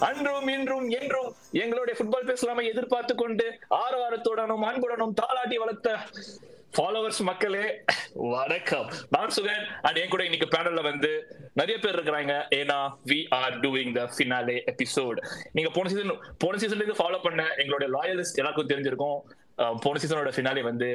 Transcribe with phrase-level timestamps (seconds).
[0.00, 3.46] அன்றும் இன்றும் என்றும் எங்களுடைய ஃபுட்பால் பேசலாமை எதிர்பார்த்து கொண்டு
[3.78, 5.88] ஆரவாரத்துடனும் அன்புடனும் தாளாட்டி வளர்த்த
[6.76, 7.62] ஃபாலோவர்ஸ் மக்களே
[8.32, 8.88] வணக்கம்.
[9.14, 11.10] நான் சுகன் அண்ட் என் கூட இன்னைக்கு பேனல்ல வந்து
[11.60, 12.34] நிறைய பேர் இருக்கிறாங்க.
[12.58, 12.76] ஏன்னா
[13.10, 15.18] we are doing the finale episode
[15.56, 16.12] நீங்க போன சீசன்
[16.44, 19.18] போன சீசன்ல இருந்து ஃபாலோ பண்ண எங்களுடைய லாயலிஸ்ட் எல்லாருக்கும் தெரிஞ்சிருக்கும்.
[19.84, 20.88] போன சீசனோட ஃபினாலே வந்து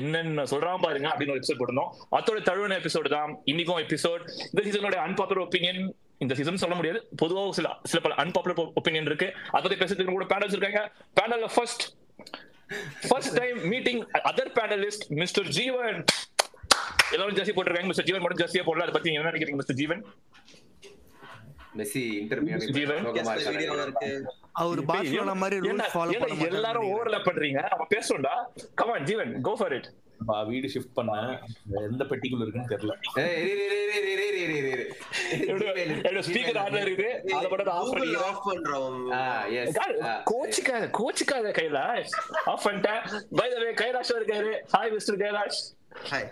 [0.00, 1.92] என்னென்ன சொல்றான் பாருங்க அப்படின்னு ஒரு எபிசோட் போட்டிருந்தோம்.
[2.18, 5.80] அதோட தழுவன எபிசோடு தான் இன்னைக்கும் எபிசோட் இந்த சீசனோட அன்பாப்புலர் ஒப்பீனியன்
[6.24, 7.00] இந்த சீசன் சொல்ல முடியாது.
[7.22, 9.30] பொதுவாக சில சில பல அன்பாப்புலர் ஒப்பீனியன் இருக்கு.
[9.54, 10.82] அதை பத்தி பேசுறதுக்கு கூட பேனல்ஸ் இருக்காங்க.
[11.20, 11.86] பேனல்ல first
[13.08, 14.00] first time meeting
[14.30, 15.98] other panellist mister Jeevan
[17.14, 17.90] எல்லாரும் ஜெர்சி போட்டிருக்காங்க.
[17.90, 18.84] மிஸ்டர் ஜீவன் மட்டும் ஜெர்சியா போடல.
[18.86, 20.02] அதை பத்தி என்ன நினைக்கிறீங்க மிஸ்டர் ஜீவன்
[21.78, 22.02] மெஸ்ஸி
[24.62, 27.60] அவர் பார்சலோனா மாதிரி ரூல் ஃபாலோ எல்லாரும் ஓவர்லப் பண்றீங்க?
[27.74, 28.34] அவ பேசுறடா
[28.80, 29.88] come on Jeevan go for it
[30.50, 31.32] வீடு ஷிஃப்ட் பண்ணேன்.
[31.90, 32.94] எந்த பெட்டிக்குள்ள இருக்குன்னு தெரியல.
[36.26, 38.98] ஸ்பீக்கர் ஆன் இருக்கு அத மட்டும் ஆஃப் பண்ணி ஆஃப் பண்றோம்
[39.60, 39.78] எஸ்
[40.30, 42.14] கோச்சுக்காத கோச்சிக்காத கைலாஷ்.
[42.52, 43.00] ஆஃப் பண்ணிட்டேன்.
[43.40, 44.52] பை தி வே கைலாஷ் இருக்காரு.
[44.76, 45.60] Hi mister Kailash.
[46.10, 46.28] ஹாய்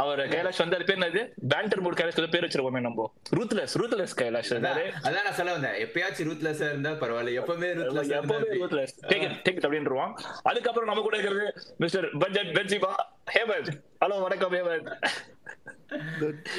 [0.00, 1.20] அவர் கைலாஷ் வந்து அது பேர் என்னது
[1.52, 3.06] பேண்டர் மூட் கைலாஷ் பேர் வச்சிருக்கோமே நம்ம
[3.38, 8.18] ரூத்லெஸ் ரூத்லெஸ் கைலாஷ் அதான் இருந்தாரு அதான் நான் சொல்ல வந்தேன் எப்பயாச்சும் ரூத்லெஸ்ஸா இருந்தா பரவாயில்ல எப்பவுமே ரூத்லெஸ்ஸா
[8.20, 10.14] எப்பவுமே ruthless take it take it அப்படின்றவான்
[10.50, 11.48] அதுக்கப்புறம் நம்ம கூட இருக்கிறது
[11.84, 12.92] மிஸ்டர் பட்ஜெட் பென்சிபா
[13.34, 13.72] ஹேமந்த்
[14.04, 14.90] ஹலோ வணக்கம் Hemanth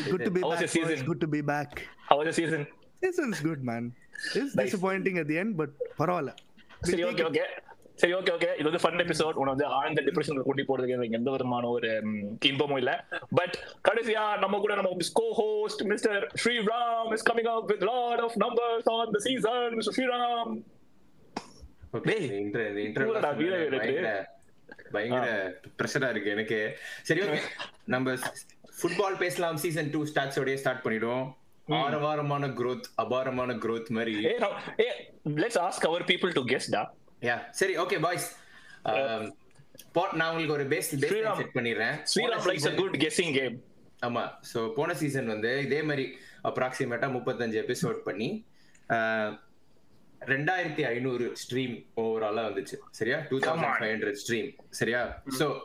[0.06, 0.62] Good, to be How was back.
[0.62, 1.00] your season?
[1.06, 1.72] Good to be back.
[2.08, 2.62] how was the season
[3.02, 3.84] Season's good, man.
[4.32, 4.64] It's Nice.
[4.64, 6.32] disappointing at the end, but பரவாயில்ல.
[6.88, 7.28] சரி okay it.
[7.30, 7.44] Okay
[8.00, 11.32] சரி okay okay இது வந்து fun episode உன வந்து ஆழ்ந்த depression கூட்டி போறதுக்கு எனக்கு எந்த
[11.32, 11.90] விதமான ஒரு
[12.42, 12.92] இன்பமும் இல்ல.
[13.30, 13.56] பட்
[13.90, 18.90] கடைசியா நம்ம கூட நம்ம co host mister Sriram is coming up with lot of numbers
[18.92, 20.54] on the season mister Sriram.
[24.92, 25.26] பயங்கர
[25.78, 26.78] ப்ரெஷரா இருக்கு எனக்கு.
[27.02, 27.40] சரி ஓகே
[27.86, 28.14] நம்ம
[28.82, 29.58] ஃபுட்பால் பேசலாம்.
[29.58, 31.28] சீசன் டூ ஸ்டார்ட்ஸோடய ஸ்டார்ட் பண்ணிடுவோம்.
[31.68, 34.14] ஆரவாரமான growth அபாரமான growth மாதிரி.
[35.42, 36.82] Let's ask our people to guess டா.
[37.22, 38.38] யா சரி ஓகே பாய்ஸ்
[39.92, 41.36] பாட் நான் உங்களுக்கு ஒரு பேஸ் பேஸ் ஸ்ரீராம்.
[41.36, 42.06] செட் பண்ணிடுறேன்.
[42.16, 43.64] Sriram likes a good guessing game.
[44.06, 44.30] ஆமா.
[44.54, 48.46] சோ போன சீசன் வந்து இதே மாதிரி அப்ராக்சிமேட்டா முப்பத்தஞ்சு எபிசோட் பண்ணி
[50.26, 52.74] ரெண்டாயிரத்தி ஐநூறு ஸ்ட்ரீம் ஓவராலா வந்துச்சு.
[52.92, 53.18] சரியா?
[53.30, 55.24] Two thousand five hundred stream சரியா?
[55.40, 55.60] சோ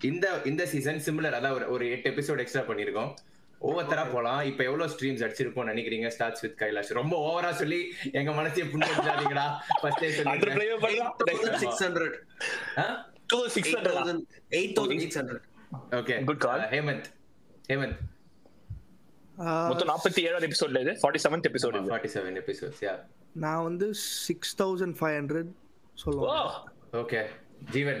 [0.00, 3.14] இந்த இந்த சீசன் சிமிலர் அதாவது ஒரு- ஒரு எட்டு எபிசோட் எக்ஸ்ட்ரா பண்ணிருக்கோம்
[3.60, 4.40] ஒவ்வொருத்தரா போலாம்.
[4.42, 6.08] இப்ப எவ்வளவு ஸ்ட்ரீம்ஸ் அடிச்சிருப்போம் நினைக்கிறீங்க?
[6.14, 6.92] Starts with Kailash.
[6.92, 7.80] ரொம்ப ஓவரா சொல்லி
[8.12, 9.46] எங்க மனசையே புண்ணியடிச்சாதீங்கடா
[9.82, 10.34] ஃபர்ஸ்டே சொல்லி
[11.64, 12.16] six hundred
[13.32, 14.18] 2600
[14.58, 15.44] eight thousand six hundred
[16.00, 16.60] okay Good call.
[16.74, 17.08] Hemanth
[17.70, 17.96] Hemanth
[19.70, 20.92] மொத்தம் 47 எபிசோட்ல இது.
[21.04, 21.88] 47th எபிசோட் இது.
[21.92, 22.94] ஃபார்ட்டி செவன் எபிசோட்ஸ் யா
[23.44, 25.42] நான் வந்து 6500
[25.96, 26.46] சொல்லுவேன்.
[26.94, 27.20] ஓ okay
[27.74, 28.00] Jeevan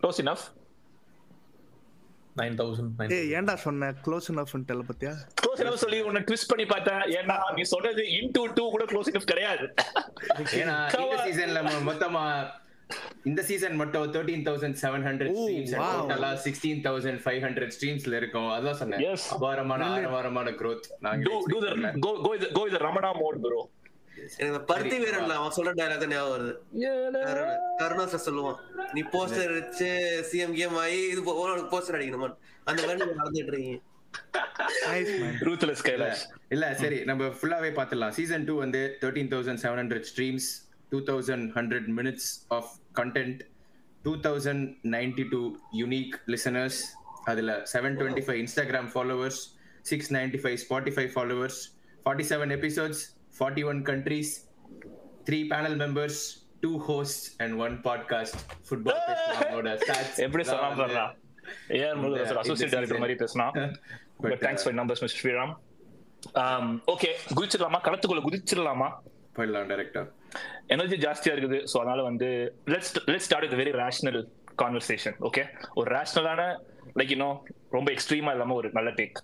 [0.00, 0.57] close enough thousand
[3.38, 3.90] ஏன்டா சொன்ன?
[4.04, 4.30] க்ளோஸ்
[4.90, 5.12] பத்தியா?
[5.40, 9.66] க்ளோஸ் சொல்லி உன்னை ட்விஸ்ட் பண்ணி பார்த்தேன் ஏன்னா நீ சொன்னது இன்டு 2 கூட க்ளோஸ் கிடையாது.
[10.62, 11.20] ஏன்னா இந்த.
[11.26, 12.22] சீசன்ல மொத்தமா
[13.28, 15.72] இந்த சீசன் மட்டும் thirteen thousand seven hundred streams
[16.44, 18.48] sixteen thousand five hundred ஸ்ட்ரீம்ஸ்ல இருக்கும்.
[18.56, 19.02] அதான் சொன்னேன்.
[19.06, 19.24] Yes.
[19.36, 20.86] அபாரமான ஆரவாரமான growth.
[21.06, 21.58] நாங்க do
[22.58, 22.80] do the
[24.38, 26.52] எனக்கு பருத்தி வீரன்ல அவன் சொல்ற டைலாக் ஞாபகம் வருது.
[27.24, 28.58] கருணா- கருணா சார் சொல்லுவான்
[28.92, 29.88] நீ போஸ்டர் வச்சு
[30.30, 32.30] சிஎம் கேம் ஆகி இது உனக்கு போஸ்டர் அடிக்கணுமா
[32.64, 33.76] அந்த மாதிரி நடந்துட்டு இருக்கீங்க
[36.48, 40.48] இல்ல சரி நம்ம ஃபுல்லாவே பாத்துடலாம் சீசன் டூ வந்து thirteen thousand seven hundred streams
[40.92, 43.40] two thousand hundred minutes of content
[44.04, 45.40] two thousand ninety two
[45.74, 46.80] unique listeners
[47.24, 49.40] அதுல seven twenty five Instagram followers
[49.84, 51.60] six ninety five Spotify followers
[52.06, 53.02] forty seven episodes
[53.38, 54.32] forty one countries
[55.28, 56.20] three panel members
[56.64, 58.38] two host and one podcast
[58.68, 59.00] football
[60.26, 61.04] எப்படி சொன்னா பாருடா.
[61.76, 63.02] AR இந்த associate director.
[63.04, 63.46] மாதிரி பேசினா
[64.22, 65.52] but thanks for numbers mister Sriram
[66.94, 67.78] okay குதிச்சிடலாமா?
[67.86, 68.88] களத்துக்குள்ள குதிச்சிடலாமா?
[69.36, 70.02] போயிடலாம் டேரக்டா
[70.74, 71.58] எனர்ஜி ஜாஸ்தியா இருக்குது.
[71.70, 72.28] ஸோ அதனால வந்து
[72.72, 74.20] let's let's start with very rational
[74.62, 75.42] conversation okay
[75.74, 76.42] ஒரு ரேஷனலான
[76.98, 77.36] லைக் இன்னும்
[77.76, 79.18] ரொம்ப எக்ஸ்ட்ரீமா இல்லாம ஒரு நல்ல டேக்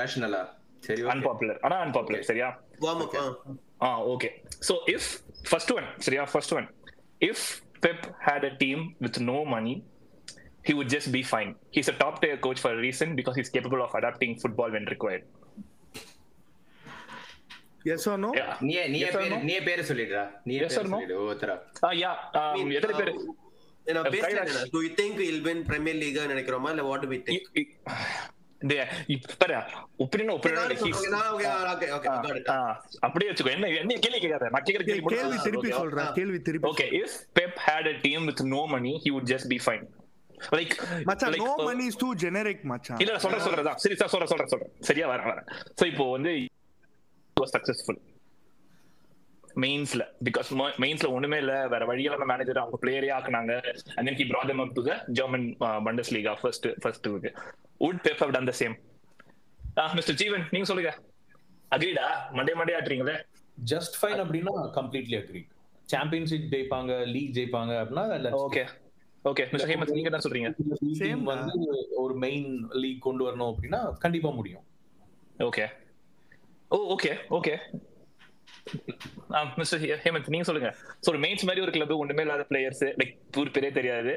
[0.00, 0.42] ரேஷனலா
[0.86, 1.00] சரி.
[1.14, 2.48] அன்பாப்புலர் ஆனா அன்பாப்புலர் சரியா?
[2.80, 3.16] Warm up
[3.82, 4.30] ah okay
[4.68, 5.08] so if
[5.50, 6.68] first one சரியா first one
[7.20, 7.44] if
[7.86, 9.74] Pep had a team with no money
[10.62, 11.50] he would just be fine.
[11.70, 14.86] He's a top tier coach for a reason because he's capable of adapting football when
[14.86, 15.24] required.
[17.92, 18.30] Yes or no
[18.60, 20.98] நீ நீ பேர் நீ பேர் சொல்லிடுடா நீ yes or no
[26.32, 27.06] நினைக்கிறோமா இல்ல what
[33.06, 33.52] அப்படியே வச்சுக்கோ.
[33.56, 34.48] என்ன என்ன கேள்வி கேட்காத?
[34.54, 36.10] நான் கேக்குற கேள்வி கேள்வி திருப்பி சொல்றேன்.
[36.18, 39.58] கேள்வி திருப்பி okay if Pep had a team with no money he would just be
[39.68, 39.84] fine.
[40.58, 40.74] Like
[41.08, 43.00] மச்சான் no money is too generic மச்சான்.
[43.04, 44.72] இல்ல சொல்றேன் சொல்றேன் சரி சார் சொல்றேன் சொல்றேன் சொல்றேன்.
[44.88, 45.42] சரியா வரேன்
[45.80, 46.32] சோ இப்போ வந்து
[47.56, 48.00] சக்சஸ்ஃபுல்
[49.64, 50.48] மெயின்ஸ்ல பிகாஸ்
[50.84, 51.54] மெயின்ஸ்ல ஒண்ணுமே இல்ல.
[51.74, 53.52] வேற வழியில நம்ம மேனேஜர் அவங்க பிளேயரே ஆக்குனாங்க.
[53.96, 57.32] And then he brought them up to the German uh, Bundesliga first first இதுக்கு.
[57.84, 58.76] Would Pep have done the same.
[59.80, 60.92] Ah mister Jeevan நீங்க சொல்லுங்க.
[61.74, 62.06] அக்ரீடா
[62.36, 63.16] மண்டே மண்டே ஆட்டுறீங்களே?
[63.72, 65.42] ஜஸ்ட் ஃபைன் அப்படின்னா கம்ப்ளீட்லி அக்ரி
[65.92, 68.64] சாம்பியன்ஷிப் ஜெயிப்பாங்க லீக் ஜெயிப்பாங்க அப்படின்னா ஓகே
[69.30, 70.50] ஓகே மிஸ்டர் ஹேமந்த் நீங்க என்ன சொல்றீங்க.
[71.02, 71.54] Same வந்து
[72.02, 72.50] ஒரு மெயின்
[72.82, 74.64] லீக் கொண்டு வரணும் அப்படின்னா கண்டிப்பா முடியும்.
[75.48, 75.66] Okay
[76.74, 77.54] oh okay okay
[79.60, 80.70] mister Hemanth நீங்க சொல்லுங்க.
[81.02, 84.14] ஸோ ஒரு மெயின்ஸ் மாதிரி ஒரு கிளப் ஒண்ணுமே இல்லாத பிளேயர்ஸ் லைக் ஊர் பேரே தெரியாது.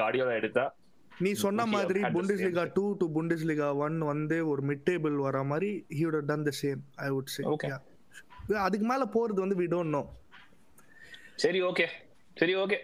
[0.00, 0.66] காடியோல எடுத்தா.
[1.24, 6.04] நீ சொன்ன மாதிரி Bundesliga two to Bundesliga one வந்து ஒரு மிட் டேபிள் வர மாதிரி he
[6.08, 7.44] have done the same I say.
[7.54, 7.70] Okay.
[7.72, 8.60] Yeah.
[8.66, 10.02] அதுக்கு மேல போறது வந்து வி டோன்ட் நோ
[11.44, 11.86] சரி ஓகே
[12.36, 12.78] சரி ஓகே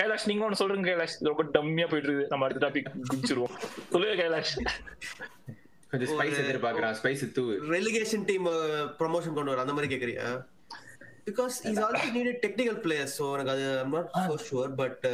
[0.00, 1.16] கைலாஷ் நீங்க ஒன்று சொல்றீங்க கைலாஷ்.
[1.30, 3.54] ரொம்ப டம்மியா போயிட்டு இருக்கு நம்ம அடுத்த டாபிக் குடிச்சிருவோம்.
[3.92, 4.54] சொல்லுங்க கைலாஷ்.
[5.90, 7.42] கொஞ்சம் spice எதிர்பார்க்கறான் spice to
[7.74, 8.44] relegation team
[9.00, 10.26] promotion கொண்டு வர அந்த மாதிரி கேக்குறியா
[11.28, 15.04] because is also needed technical players so எனக்கு அது I'm not so sure but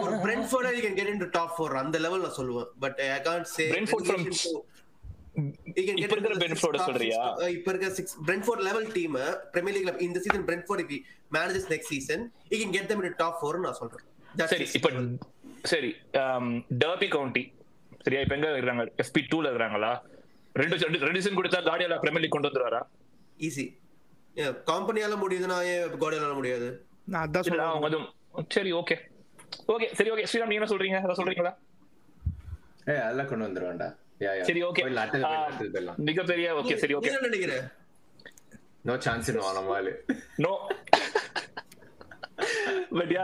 [0.00, 2.68] ஒரு Brentford you can get into top 4 அந்த லெவல் நான் சொல்லுவேன்.
[2.84, 4.26] But I can't say Brentford from-
[5.94, 7.22] இப்ப இருக்கிற Brentford சொல்றியா?
[7.56, 9.16] இப்ப இருக்க six Brentford level team
[9.54, 10.94] Premier லீக்ல இந்த season Brentford if
[11.36, 12.22] manages next season
[12.52, 14.04] you can get them into top 4 நான் சொல்றேன்.
[14.52, 15.06] சரி இப்ப level.
[15.72, 15.90] சரி
[16.82, 17.42] டர்பி கவுண்டி
[18.04, 18.20] சரியா?
[18.24, 19.92] இப்ப எங்க இருக்காங்க எஃபி டூல இருக்காங்களா
[20.54, 20.76] ரெண்டு
[21.08, 22.80] ரெண்டு சீசன் கொடுத்தா காடியால பிரீமியர் லீக் கொண்டு வந்துருவாரா?
[23.38, 23.66] ஈஸி
[24.70, 26.68] கம்பெனியால முடியுதுன்னா ஏன் கோடியால முடியாது?
[27.12, 28.00] நான் அதான் சொல்றேன் அவங்க
[28.56, 28.96] சரி ஓகே
[29.72, 30.98] ஓகே சரி ஓகே ஸ்ரீராம் நீங்க என்ன சொல்றீங்க?
[31.18, 31.52] சொல்றீங்களா
[32.88, 33.88] ஏய் அதெல்லாம் கொண்டு
[34.20, 34.82] யா சரி ஓகே
[36.06, 37.56] மிகப்பெரிய ஓகே சரி நீ ஓகே என்ன நினைக்கிற
[38.84, 39.30] நோ சான்ஸ்
[40.38, 40.52] நோ
[42.98, 43.22] பட் யா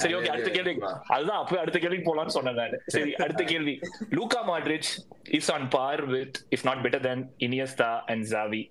[0.00, 0.72] சரி ஓகே அடுத்த கேள்வி
[1.14, 3.74] அதுதான் அப்பவே அடுத்த கேள்விக்கு போலாம்னு சொன்னேன் நான் சரி அடுத்த கேள்வி
[4.18, 4.90] Luka Modric
[5.38, 8.62] is on par with if not better than Iniesta and Xavi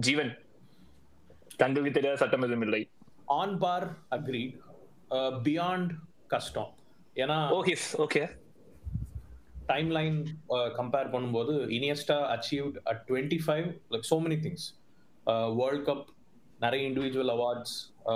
[0.00, 0.32] Jeevan
[1.58, 2.82] தங்களுக்கு தெரியாத சட்டம் எதுவும் இல்லை
[3.30, 4.44] ஆன் பார் அக்ரி
[5.46, 5.92] பியாண்ட்
[6.28, 6.70] கஷ்டம்
[7.16, 7.38] ஏன்னா
[8.04, 8.22] ஓகே
[9.66, 10.16] டைம் லைன்
[10.78, 14.66] கம்பேர் பண்ணும்போது Iniesta achieved at twenty five like so many things
[15.58, 16.06] world cup
[16.60, 17.74] நிறைய individual awards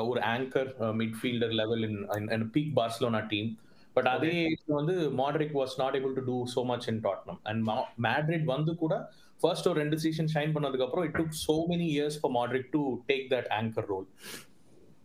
[0.09, 0.71] ஒரு anchor
[1.03, 3.51] midfielder level in peak Barcelona team
[3.97, 4.33] but அதே
[4.71, 7.63] வந்து Modric was not able to do so much in Tottenham and
[8.07, 8.95] Madrid வந்து கூட
[9.41, 12.83] first ஒரு ரெண்டு season shine பண்ணதுக்கு அப்புறம் it took so many years for Modric to
[13.07, 14.07] take that anchor role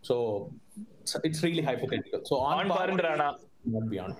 [0.03, 0.15] so
[1.27, 3.29] it's really hypothetical so on on பாருன்றானா
[3.75, 4.17] not beyond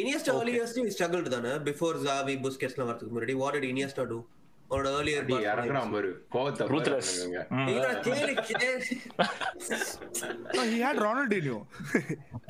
[0.00, 4.18] Iniesta early years he struggled தானே before Xavi புஸ்கெட்ஸ்லாம் வரதுக்கு முன்னாடி what did Iniesta do
[4.70, 7.10] அவனோட earlier அடி இறங்குறான் பாரு கோவத்தை ruthless
[8.06, 8.70] கேளு கேளு
[10.56, 11.58] no he had ronaldinho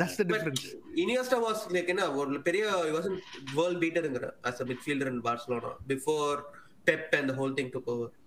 [0.00, 0.62] that's the difference
[1.04, 3.18] Iniesta was like என்ன ஒரு பெரிய he wasn't
[3.58, 6.36] world beaterங்கற as a midfielder in Barcelona before
[6.88, 8.21] Pep and the whole thing took over ஏய் என்னடா,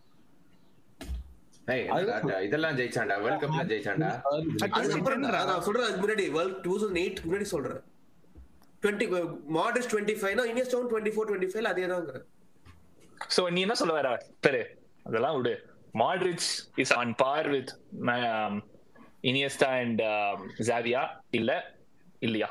[2.45, 3.15] இதெல்லாம் ஜெயிச்சான்டா.
[3.23, 3.61] வேர்ல்ட் கப்ல
[5.45, 7.81] நான் சொல்றேன் அதுக்கு முன்னாடி வேர்ல்ட் டூ தௌசண்ட் எயிட் முன்னாடி சொல்றேன்.
[8.83, 9.05] டுவெண்ட்டி
[9.57, 10.43] மாடர்ஸ் டுவெண்ட்டி ஃபைவ்னா
[10.91, 12.19] டுவெண்ட்டி ஃபோர் டுவெண்ட்டி ஃபைவ் அதே தான்ங்கிற
[13.35, 14.09] சோ நீ என்ன சொல்ல வர?
[14.45, 14.61] பெரு.
[15.05, 15.53] அதெல்லாம் விடு.
[15.95, 16.47] Modric
[16.83, 17.71] is on par with
[19.23, 20.01] Iniesta and
[20.67, 21.51] Javia இல்ல
[22.21, 22.49] இல்லையா?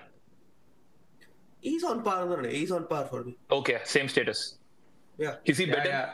[1.63, 2.47] ஈஸ் ஆன் பார் தான்.
[2.61, 4.45] Is on par for me okay same status
[5.19, 6.07] yeah is he Yeah, better yeah.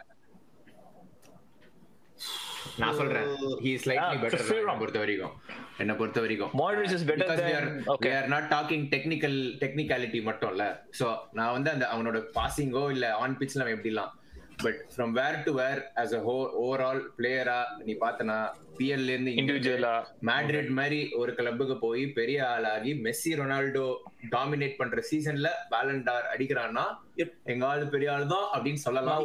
[2.77, 3.27] நான் சொல்றேன்
[3.63, 4.79] he is slightly Ah, better fair என்ன enough.
[4.79, 5.35] பொறுத்த வரைக்கும்
[5.79, 6.53] என்ன பொறுத்த வரைக்கும்
[7.41, 8.13] we are- than- we okay.
[8.13, 10.65] are not talking technical technicality மட்டும் இல்ல
[10.99, 14.13] சோ நான் வந்து அந்த அவனோட பாசிங்கோ இல்ல ஆன் பிட்ச்ல அவன் எப்படிலாம்
[14.65, 18.39] but from where to where as a whole overall பிளேயரா நீ பார்த்தனா
[18.79, 19.93] பிஎல்ல இருந்து Individual-ஆ.
[20.29, 23.87] மேட்ரிட் மாதிரி ஒரு கிளப்புக்கு போய் பெரிய ஆளாகி மெஸ்ஸி ரொனால்டோ
[24.35, 26.85] டாமினேட் பண்ற சீசன்ல பேலண்டார் அடிக்கிறான்னா
[27.55, 29.25] எங்க ஆளு பெரிய ஆளு தான் அப்படின்னு சொல்லலாம்.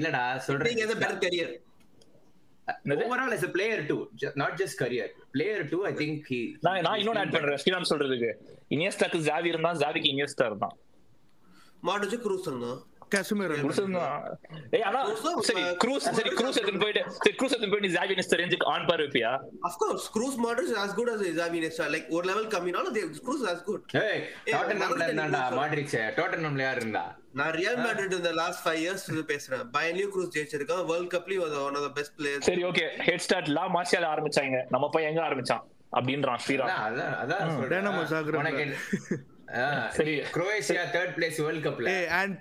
[0.00, 0.68] இல்லடா சொல்றேன்.
[0.70, 1.54] நீங்க எது better career
[3.04, 4.00] overall as a player too
[4.40, 5.06] not just career.
[5.34, 7.60] Player too i think he நான் நான் இன்னொன்னு ஆட் பண்றேன்.
[7.62, 8.30] ஸ்ரீராம் சொல்றதுக்கு.
[8.74, 10.74] இனியஸ்டாக்கு ஜாவி இருந்தா ஜாவிக்கு இனியஸ்டா இருந்தான்.
[11.88, 12.78] மாடர்ஸ் க்ரூஸ் இருந்தான்.
[14.72, 15.00] ஏய் ஆனா
[15.48, 19.32] சரி க்ரூஸ் சரி க்ரூஸ் எடுத்து போயிட்டு சரி க்ரூஸ் எடுத்து ஜாவி ரேஞ்சுக்கு ஆன் பார் வைப்பியா
[19.68, 21.22] Of course, Cruz Modric is as good as.
[21.88, 23.80] Like ஒரு level கம்மினாலும் Cruz is as good.
[24.02, 24.20] ஏய்
[24.52, 27.04] டாட்டன்ஹாம்ல இருந்தான்டா மாட்ரிச் டாட்டன்ஹாம்ல யார் இருந்தா
[27.38, 31.86] நான் ரியல் மேட்ரிட் இந்த லாஸ்ட் ஃபைவ் இயர்ஸ் பேசுறேன் பயன்லயும் க்ரூஸ் ஜெயிச்சிருக்கான் world கப்லயும் one of
[31.86, 36.40] the best players சரி ஓகே ஹெட் ஸ்டார்ட் லா மார்ஷியால ஆரம்பிச்சாங்க நம்ம பையன் எங்க ஆரம்பிச்சான் அப்படின்றான்
[36.44, 37.42] ஸ்ரீராம் அதான், அதான்,
[40.36, 41.90] குரோவேஷியா தேர்ட் பிளேஸ் வேர்ல்ட் கப்ல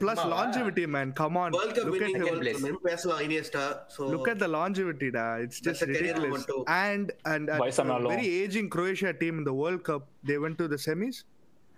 [0.01, 0.33] plus ஆமாவா?
[0.35, 1.07] longevity, man.
[1.19, 1.49] Come on.
[1.57, 2.83] World cup Look at winning the, second place.
[2.87, 3.63] பேசலாம் Iniesta
[3.95, 5.25] so look at the longevity, da.
[5.45, 6.31] It's That's just a career ridiculous.
[6.33, 6.61] moment too.
[6.85, 8.09] And and at Vaisanalo.
[8.09, 11.17] the very aging Croatia team in the World Cup, they went to the semis.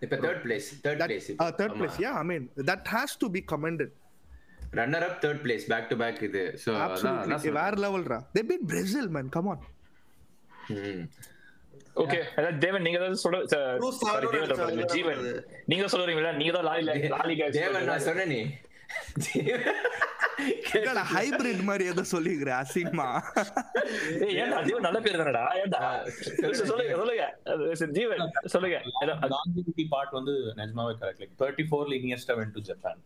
[0.02, 1.96] இப்ப third place third place uh, third place.
[2.06, 3.90] Yeah, I mean that has to be commended.
[4.80, 7.24] Runner up third place back to back இது so அதான் Absolutely.
[7.26, 7.58] அதான் சொல்றேன்.
[7.60, 8.20] Where level, ra?
[8.36, 8.64] They beat
[12.04, 12.20] okay
[12.66, 13.40] Devan நீங்க தான் சொல்ல.
[14.96, 15.22] ஜீவன்.
[15.72, 16.34] நீங்க சொல்றீங்களா?
[16.40, 16.84] நீங்க தான் லாலி
[17.16, 18.50] லாலி தேவன் நான் சொன்னேன்.
[21.14, 22.52] ஹைபிரிட் மாதிரி ஏதோ சொல்லிக்கிற
[24.26, 25.44] ஏய் ஏன்டா ஜீவன் நல்ல பேர் தானடா?
[25.62, 25.80] ஏன்டா?
[26.70, 27.26] சொல்லுங்க சொல்லுங்க
[27.98, 28.24] ஜீவன்.
[28.56, 28.78] சொல்லுங்க.
[29.96, 33.02] பார்ட் வந்து நிஜமாவே கரெக்ட் லைக் தேர்ட்டி ஃபோர்ல Iniesta went to Japan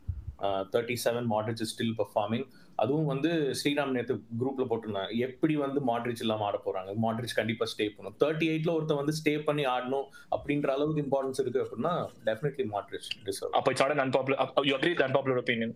[0.73, 6.45] thirty seven Modric still performing அதுவும் வந்து ஸ்ரீராம் நேத்து குரூப்ல போட்டிருந்தாங்க எப்படி வந்து மாட்ரிச் இல்லாம
[6.49, 11.03] ஆட போறாங்க மாட்ரிச் கண்டிப்பா ஸ்டே பண்ணும் தேர்ட்டி எயிட்ல ஒருத்தன் வந்து ஸ்டே பண்ணி ஆடணும் அப்படின்ற அளவுக்கு
[11.05, 11.93] இம்பார்ட்டன்ஸ் இருக்கு அப்படின்னா
[12.29, 14.39] டெஃபினெட்லி மாட்ரிச் டிசர்வ் அப்ப it's not unpopular
[14.71, 15.75] you agree unpopular opinion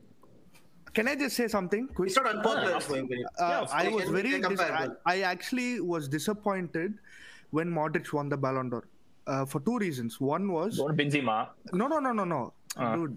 [0.93, 2.15] Can I just say something quick?
[2.17, 3.25] in my opinion.
[3.37, 4.31] Uh, Yeah, I was very.
[4.43, 4.63] Dis-
[5.05, 6.91] I, actually was disappointed
[7.51, 8.81] when Modric won the Ballon d'Or
[9.27, 10.13] uh, for two reasons.
[10.27, 11.37] One was Benzema
[11.73, 12.41] no, no, no, no, no.
[12.75, 12.93] Ah.
[12.93, 13.07] Uh, uh,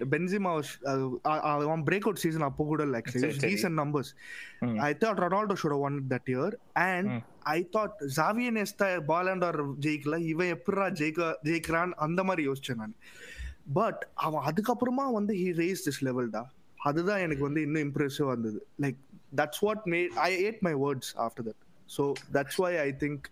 [3.06, 3.40] it Seri, was seri.
[3.40, 4.14] decent numbers.
[4.60, 4.80] Hmm.
[4.80, 7.18] I thought Ronaldo should have won it that year, and Hmm.
[7.46, 9.54] I thought Xavier Nesta Ballon d'Or
[9.86, 12.94] ஜெயிக்கல இவன் எப்படா ஜெயிக்க ஜெயிக்கிறான் அந்த மாதிரி யோசிச்சேன் நான்
[13.72, 16.42] but அவன் அதுக்கப்புறமா வந்து ஹி ரேஸ் திஸ் லெவல்டா
[16.80, 19.00] அதுதான் எனக்கு வந்து இன்னும் இம்ப்ரெசிவ் வந்தது like
[19.40, 21.60] that's what made I ate my words after that
[21.90, 22.02] so
[22.34, 23.24] that's why I think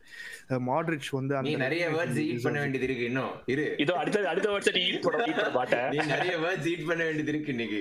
[0.68, 3.32] Modric வந்து அந்த நிறைய வேர்ட்ஸ் ஈட் பண்ண வேண்டியது இருக்கு இன்னும்.
[3.46, 3.66] இரு.
[3.78, 7.32] இதோ அடுத்த அடுத்த வருஷம் நீ ஈட் பண்ண ஈட் பண்ண நீ நிறைய வேர்ட்ஸ் ஈட் பண்ண வேண்டியது
[7.34, 7.80] இருக்கு இன்னைக்கு.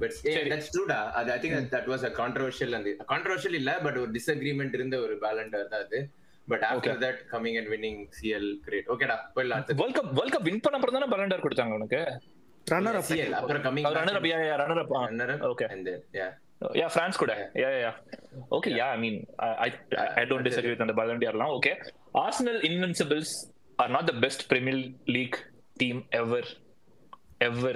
[0.00, 0.14] பட்.
[0.50, 4.76] தட்ஸ் ட்ரூடா அது I think that was a controversial அந்த கான்ட்ரோவர்ஷியல் இல்ல பட் ஒரு டிஸ்அக்ரிமெண்ட்
[4.78, 6.00] இருந்த ஒரு பேலண்டர் தான் அது.
[6.48, 10.62] But after that coming and winning CL great ஓகேடா போயிடலாம் world cup world cup win
[10.64, 12.00] பண்ண அப்புறம் தானே பலண்டர் கொடுத்தாங்க உனக்கு?
[12.66, 16.26] ரன்னர் அப் சிஎல் அப்புறம் coming runner up yeah runner up runner okay and yeah
[16.80, 17.32] Yeah, France கூட.
[17.62, 17.94] Yeah, yeah, yeah.
[18.56, 18.90] Okay, yeah.
[18.96, 19.68] I mean, I
[20.02, 21.50] I, I don't disagree with the Ballon d'Or now.
[21.58, 21.74] Okay,
[22.14, 23.30] Arsenal Invincibles
[23.82, 24.78] are not the best Premier
[25.16, 25.38] League
[25.80, 26.42] team ever,
[27.48, 27.74] ever.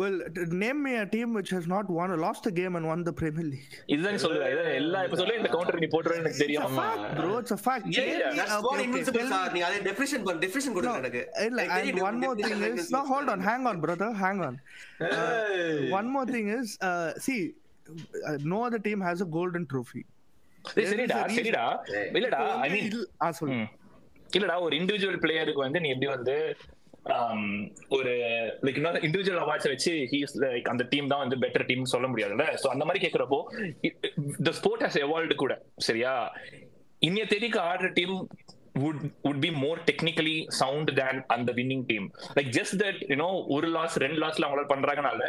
[0.00, 0.16] Well,
[0.62, 3.44] name me a team which has not won, lost a game and won the Premier
[3.44, 3.70] League.
[3.92, 4.20] இதுதான் நீ
[4.52, 7.30] இதான் எல்லா எபிசோட்லயும் இந்த counter நீ போட்டுருவேன்னு எனக்கு It's a தெரியும் fact, bro.
[7.42, 7.86] It's a fact.
[7.96, 9.48] Yeah, yeah, That's a- what okay, invincible are.
[9.56, 11.22] நீ அதை definition பண்ணு, definition கொடுங்க No, எனக்கு.
[11.48, 14.56] இல்ல, Like, and one more thing is, no, hold on, hang on, brother, hang on.
[15.08, 17.40] Uh, one more thing is, uh, see,
[18.28, 20.04] uh, no other team has a golden trophy.
[20.88, 21.66] சரிடா சரிடா
[22.18, 23.60] இல்லடா ஐ மீன் இல்ல- ஆ, சொல்லு.
[24.38, 26.78] இல்லடா ஒரு இண்டிவிஜுவல் பிளேயருக்கு வந்து நீ எப்படி வந்து um,
[27.88, 28.12] ஒரு
[28.62, 32.46] லைக் இன்னொரு இண்டிவிஜுவல் அவார்ட்ஸ் வச்சு ஹீஸ் லைக் அந்த டீம் தான் வந்து பெட்டர் டீம் சொல்ல முடியாதுல்ல?
[32.62, 33.38] சோ அந்த மாதிரி கேக்குறப்போ
[34.42, 36.12] த ஸ்போர்ட் ஹஸ் எவால்வ்டு கூட சரியா?
[37.02, 38.14] இன்னைய தேதிக்கு ஆடுற team
[38.82, 42.04] would would be more technically sound than அந்த winning team.
[42.38, 45.22] Like just that you know ஒரு லாஸ் ரெண்டு லாஸ்ல அவங்களால பண்றாங்கனால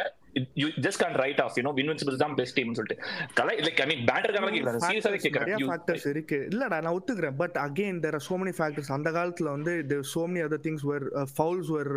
[0.60, 2.96] you just can't write off you know invincibles தான் பெஸ்ட் டீம் சொல்லிட்டு.
[3.40, 6.38] கலை லைக் ஐ மீன் பேட்டருக்காக கேக்குறேன் சீரியஸாவே Factors, நிறைய கேக்குறேன் factors இருக்கு.
[6.52, 7.36] இல்லடா நான் ஒத்துக்கிறேன்.
[7.42, 10.86] But again there are so many factors அந்த காலத்துல வந்து there so many other things
[10.90, 11.06] where
[11.36, 11.92] fouls were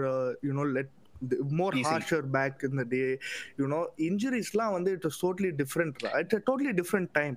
[0.50, 0.94] you know let
[1.60, 1.88] more Easy.
[1.90, 3.02] Harsher back in the day
[3.60, 7.36] you know இன்ஜுரிஸ்லாம் வந்து it is totally different it's totally different time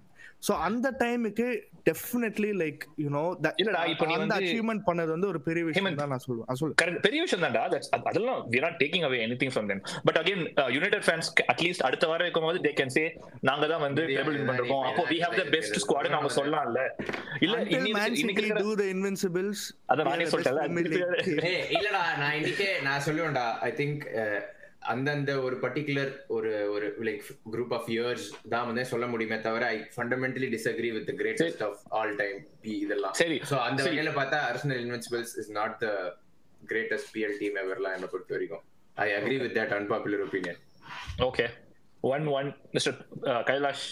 [0.48, 1.60] so அந்த டைமுக்கு
[1.90, 5.94] definitely like you know இல்லடா, இப்ப நீ வந்து- achievement பண்ணது வந்து ஒரு பெரிய விஷயம்.
[5.94, 6.42] தான் நான் சொல்லுவேன்.
[6.46, 7.56] அது சொல்லு கரெக்ட் பெரிய விஷயம் தான்டா.
[7.56, 9.87] That's- அது- அதெல்லாம் we are not taking away anything from them.
[10.04, 14.06] But again United fans at least அடுத்த வாரம் இருக்கும்போது தே கேன் சே நாங்க தான் வந்து yeah,
[14.06, 16.10] பண்ணிருக்கோம் yeah, அப்போ we have the yeah, best yeah, squad yeah.
[16.10, 17.02] அவங்க சொல்லலாம்ல.
[17.40, 19.58] இல்ல இன்னைக்கு City இருக்கிற- do the Invincibles,
[19.88, 20.87] அதான் we நானே.
[21.48, 24.40] ஏய், இல்லடா நான் இன்னைக்கே நான் சொல்லுவேன்டா ஐ திங்க்
[24.82, 29.78] அந்தந்த ஒரு பர்டிகுலர் ஒரு ஒரு லைக் குரூப் ஆஃப் இயர்ஸ் தான் வந்து சொல்ல முடியுமே தவிர I
[29.97, 33.14] fundamentally disagree with greatest of all time be இதெல்லாம்.
[33.23, 33.82] சரி, சோ அந்த.
[33.87, 35.88] வகையில பார்த்தா Arsenal invincibles is not the
[36.73, 38.64] greatest PL team எவர்லாம் என்ன பொறுத்த வரைக்கும்.
[38.97, 40.61] I agree with that unpopular opinion
[41.28, 41.47] okay
[42.04, 42.99] one one mister
[43.50, 43.87] Kailash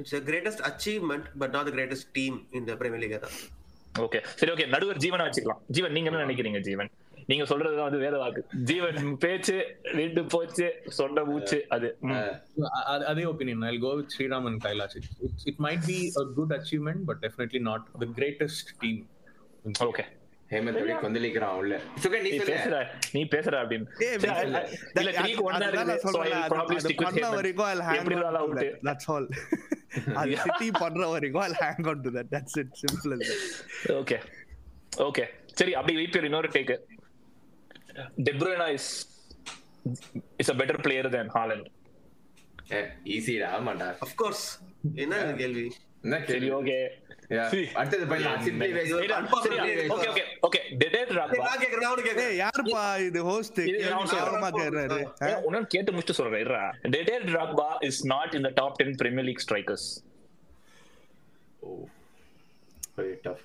[0.00, 3.14] It's the greatest achievement, but not the greatest team in the Premier League.
[3.18, 3.36] அதான்.
[3.94, 5.62] Okay சரி okay நடுவர் ஜீவனா வச்சுக்கலாம்.
[5.76, 6.90] ஜீவன் நீங்க என்ன நினைக்கிறீங்க ஜீவன்?
[7.28, 8.44] நீங்க சொல்றதுதான் வந்து வேத வாக்கு.
[8.62, 11.98] ஜீவன் பேச்சு ரெண்டு போச்சு சொன்ன மூச்சு அது.
[13.06, 14.96] அதே opinion I go with Sriram and Kailash
[15.44, 19.08] it might be a good achievement but definitely not the greatest team
[19.78, 20.04] okay
[20.50, 21.80] Hemant அப்படியே கொந்தளிக்கிறான் உள்ள
[22.22, 23.86] நீ பேசுற நீ பேசுற அப்படின்னு.
[30.14, 32.26] அது- City பண்ற வரைக்கும் I'll hang on to that.
[32.30, 32.72] That's it.
[32.72, 33.92] Simple as that.
[33.92, 34.18] Okay
[34.96, 36.78] okay சரி அப்படி வைப்பியர் இன்னொரு take
[38.26, 38.90] De Bruyne is
[40.42, 41.68] is a better player than Haaland
[43.12, 44.42] ஈஸிடா ஆமாண்டா Of course.
[45.02, 45.66] என்ன கேள்வி
[46.04, 46.74] என்ன கேள்வி ஓகே.
[47.78, 48.92] அடுத்தது பண்ணலாம் simply ways
[49.94, 53.78] okay okay okay Didier Drogba நான் கேக்குறேன் நான் உனக்கு ஏய் கேக்குறேன் யாருப்பா இது ஹோஸ்ட் இது
[53.86, 54.20] நான் சொல்றேன்.
[54.20, 54.98] கேவலமா கேக்குறாரு
[55.48, 56.62] உனக்கு கேட்டு முடிச்சுட்டு சொல்றேன் இருடா
[56.94, 59.88] Didier Drogba is not in the top 10 Premier League strikers
[63.24, 63.44] tough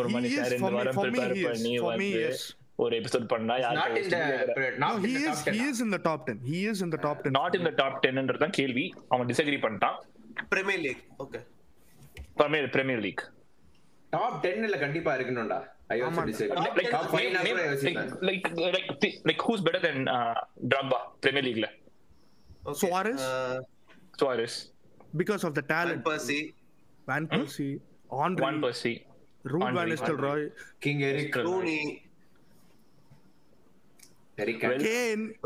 [0.00, 2.08] ஒரு மனுஷன் is ரெண்டு for me வாரம் for me prepare he is பண்ணி for me
[2.12, 2.24] வந்து
[2.78, 4.18] ஒரு எபிசோட் பண்ணா not in the
[4.54, 5.02] the top
[5.56, 7.72] he is in the top 10 he is in the top 10 not in the
[7.82, 8.84] top 10 தான் கேள்வி.
[9.08, 9.98] அவன் டிசகிரி பண்ணிட்டான்.
[10.48, 11.40] Premier League okay
[12.36, 13.22] Premier Premier League
[14.12, 15.58] top 10 ல கண்டிப்பா இருக்கணும்டா.
[15.88, 16.28] ஐ ஆல்சோ ஆமாண்டா.
[16.30, 18.10] டிசைட் like டாப் 5 name- நான் name- கூட like யோசிப்பேன்.
[18.28, 18.44] like
[18.76, 20.34] like th- like who's better than uh,
[20.72, 21.68] Drogba Premier லீக்ல
[22.80, 23.22] Suarez?
[24.18, 24.54] Suarez.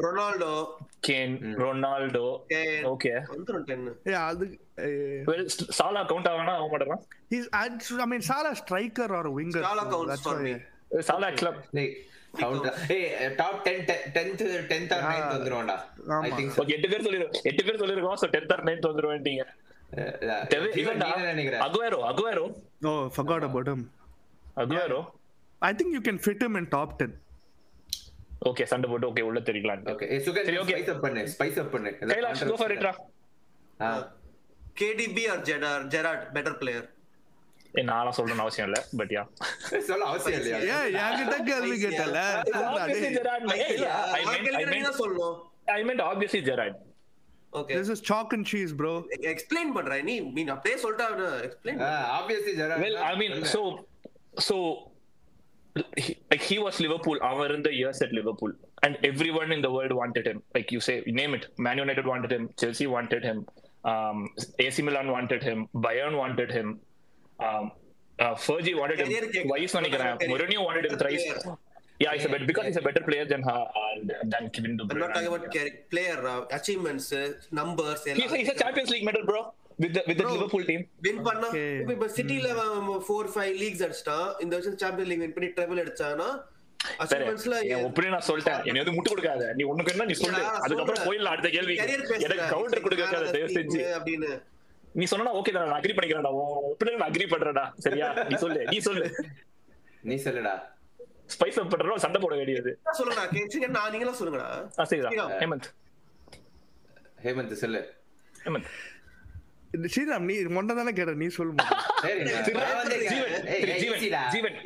[0.05, 0.53] Ronaldo
[1.07, 2.85] Kane Ronaldo Kane.
[2.93, 4.45] okay வந்துரும் 10 yeah அது
[4.87, 5.43] eh, well
[5.79, 6.97] Salah count ஆவனா ஆக மாட்டானா
[7.33, 7.47] he's
[8.05, 10.55] I mean Salah striker or a winger Salah so counts that's for why me.
[11.11, 11.93] Salah club டேய்
[12.41, 12.67] count
[12.97, 13.07] ஏய்
[13.41, 13.85] top 10
[14.17, 16.33] 10th 10th or 9th வந்துருவான்டா I ஆமா.
[16.39, 19.45] Think okay எட்டு பேர் சொல்லிரு எட்டு பேர் சொல்லிருக்கோம் சோ 10th or 9th வந்துருவேன்ட்டீங்க
[20.83, 22.47] இவன்டா நினைக்கிறேன் Aguero Aguero
[22.91, 23.83] oh forgot about him
[24.63, 25.01] Aguero
[25.63, 27.15] I think you can fit him in top 10
[28.43, 30.75] okay சண்டை போட்டு ஓகே உள்ள தெரியலாம் ஓகே சுகர் சரி, okay.
[30.75, 31.91] ஸ்பைஸ் அப் பண்ணு ஸ்பைஸ் அப் பண்ணு.
[32.13, 32.93] Kailash go for இட்ரா
[34.77, 36.87] KDB or Gerrard Gerrard better player
[37.89, 39.23] நான்லாம் சொல்லணும்னு அவசியம் இல்ல பட் யா
[39.89, 40.59] சொல்ல அவசியம் இல்லையா?
[40.77, 42.21] ஏய் என்கிட்ட கேள்வி கேட்டல.
[42.47, 43.29] meant,
[44.15, 44.25] I
[44.57, 45.37] நீ meant, சொல்லணும்
[45.77, 46.77] I meant obviously Gerrard.
[47.53, 48.93] Okay this is chalk and cheese bro.
[49.33, 50.15] Explain பண்ற நீ
[50.55, 51.07] அப்படியே சொல்லிட்டா
[51.49, 51.81] explain
[52.19, 53.63] obviously ஜெரா Well, I mean, so,
[54.49, 54.96] so, he,
[56.32, 58.52] like he was Liverpool, our in the years at Liverpool,
[58.84, 60.42] and everyone in the world wanted him.
[60.56, 61.46] Like you say, name it.
[61.58, 62.50] Man United wanted him.
[62.60, 63.40] Chelsea wanted him.
[63.92, 64.18] Um,
[64.60, 65.60] AC Milan wanted him.
[65.86, 66.68] Bayern wanted him.
[67.40, 67.72] Um,
[68.20, 69.08] uh, Fergie wanted him.
[69.12, 69.50] Career கேக்குறேன்.
[69.52, 69.92] Why is Career.
[69.98, 70.30] Career.
[70.32, 71.26] Mourinho wanted him thrice.
[71.30, 71.58] Career.
[72.04, 74.84] Yeah, he's a better because he's a better player than her and than Kevin De
[74.92, 75.48] I'm not talking Bruyne.
[75.56, 77.24] about player uh, achievements, uh,
[77.60, 78.00] numbers.
[78.20, 79.42] He's, a- he's a Champions League medal, bro,
[79.83, 80.31] The Bro.
[80.33, 80.83] Liverpool team.
[81.01, 81.47] Win பண்ணா.
[81.47, 82.49] இப்ப சிட்டில
[83.09, 84.29] four five leagues அடிச்சிட்டான்.
[84.43, 86.29] இந்த வருஷம் champion league win பண்ணி treble அடிச்சானா
[87.89, 88.65] opinion நான் சொல்லிட்டேன்.
[88.65, 89.53] என்னை முட்டு கொடுக்காத.
[89.53, 90.45] நீ ஒண்ணுக்கு என்ன நீ சொல்லு.
[90.45, 91.75] அதுக்கப்புறம் போயிடலாம் அடுத்த கேள்வி.
[91.77, 93.81] எனக்கு கவுண்டர் கொடுக்காத தயவு செஞ்சு.
[93.99, 94.43] அப்படின்னு.
[94.93, 96.33] நீ சொன்னா ஓகே நான் அக்ரி பண்ணிக்கிறேன்டா.
[96.73, 97.65] ஒப்பீனியன் நான் அக்ரி பண்றேன்டா.
[97.77, 98.13] சரியா?
[98.23, 98.65] நீ சொல்லு.
[98.65, 99.15] நீ சொல்லு.
[100.01, 100.55] நீ சொல்லுடா.
[101.35, 104.49] ஸ்பைஸ் அப் பண்றோம் சண்டை போட வேண்டியது சொல்லுங்கடா கேட்சுங்க நான் நீங்களா சொல்லுங்கடா.
[104.91, 105.11] சரிடா.
[105.43, 105.69] ஹேமந்த்.
[107.25, 107.95] ஹேமந்த் சொல்லு.
[108.45, 108.71] ஹேமந்த்.
[109.93, 111.67] ஸ்ரீராம் நீ மொண்டை தானே கேட்ட நீ சொல்லுமா
[112.03, 112.21] சரி
[114.35, 114.57] ஜீவன்.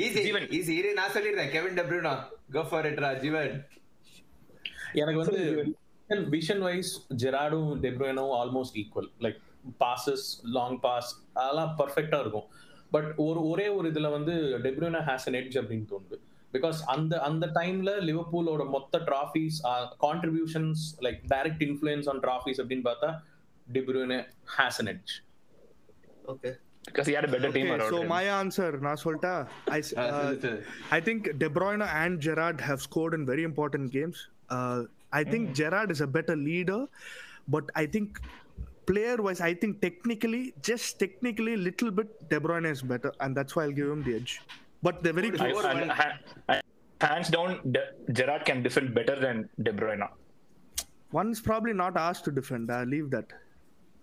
[0.56, 1.50] ஈஸி இரு நான் சொல்லிடுறேன்.
[1.56, 2.14] Kevin De Bruyne
[2.56, 3.54] go for it ரா ஜீவன்.
[5.02, 5.42] எனக்கு வந்து
[6.36, 9.38] விஷன் வைஸ் ஜெராடும் டெப்ரோனும் almost equal like
[9.82, 11.10] passes long pass
[11.40, 12.48] அதெல்லாம் பர்ஃபெக்டா இருக்கும்.
[12.94, 14.34] பட் ஒரு ஒரே ஒரு இதுல வந்து
[14.66, 16.18] டெப்ரோனா ஹேஸ் அன் எட்ஜ் அப்படின்னு தோணுது.
[16.54, 19.58] பிகாஸ் அந்த அந்த டைம்ல லிவர்பூலோட மொத்த trophies
[20.06, 23.10] contributions like direct influence on trophies அப்படின்னு பார்த்தா
[23.72, 24.24] De Bruyne
[24.58, 25.22] has an edge.
[26.28, 26.56] Okay.
[26.84, 28.02] Because he had a better okay, team around so him.
[28.02, 30.56] So my answer, na solta, I, uh,
[30.90, 34.28] I think De Bruyne and Gerard have scored in very important games.
[34.48, 35.54] Uh, I think mm.
[35.54, 36.86] Gerard is a better leader,
[37.48, 38.20] but I think
[38.86, 43.64] player-wise, I think technically, just technically, little bit De Bruyne is better, and that's why
[43.64, 44.40] I'll give him the edge.
[44.82, 45.64] But they're very close.
[45.64, 46.14] I,
[46.48, 46.60] I,
[47.00, 50.08] hands down, De- Gerard can defend better than De Bruyne.
[51.12, 52.70] One's probably not asked to defend.
[52.70, 53.26] I leave that.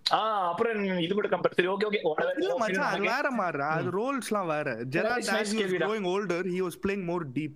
[0.09, 4.75] அப்புறம் இது compare சரி okay okay இல்ல மச்சான் அது வேற மாதிரி அது ரோல்ஸ்லாம் வேற
[7.07, 7.55] more deep.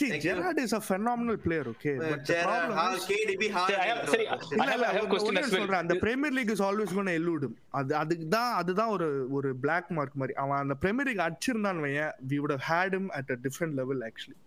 [0.00, 0.18] See.
[0.18, 1.98] Gerrard is a phenomenal player, okay?
[1.98, 5.02] But the problem is, KDB சரி, I have- சரி, I இல்ல, have- இல்ல, I have
[5.02, 5.58] ஒண்ணு- question ஒண்ணு as well.
[5.58, 9.90] சொல்றேன் அந்த Premier League is always gone eluded அது அதுக்கு தான் அதுதான் ஒரு ஒரு பிளாக்
[9.90, 13.74] மார்க் மாதிரி அவன் அந்த பிரீமியர் லீக் அடிச்சிருந்தான்னு வையன் we would hate him at a different
[13.74, 14.38] level actually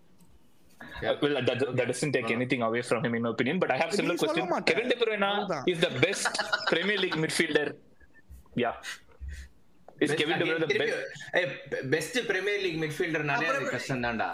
[1.03, 3.59] Uh, well, that, that doesn't take anything away from him, in my opinion.
[3.59, 4.47] But I have similar question.
[4.65, 6.33] Kevin De Bruyne is the best
[6.67, 7.67] Premier League midfielder.
[8.55, 8.75] Yeah.
[9.99, 10.97] Is Kevin De Bruyne the best?
[11.93, 14.27] Best Premier League மிட்ஃபீல்டர்னாலே அது கஷ்டம் தான்டா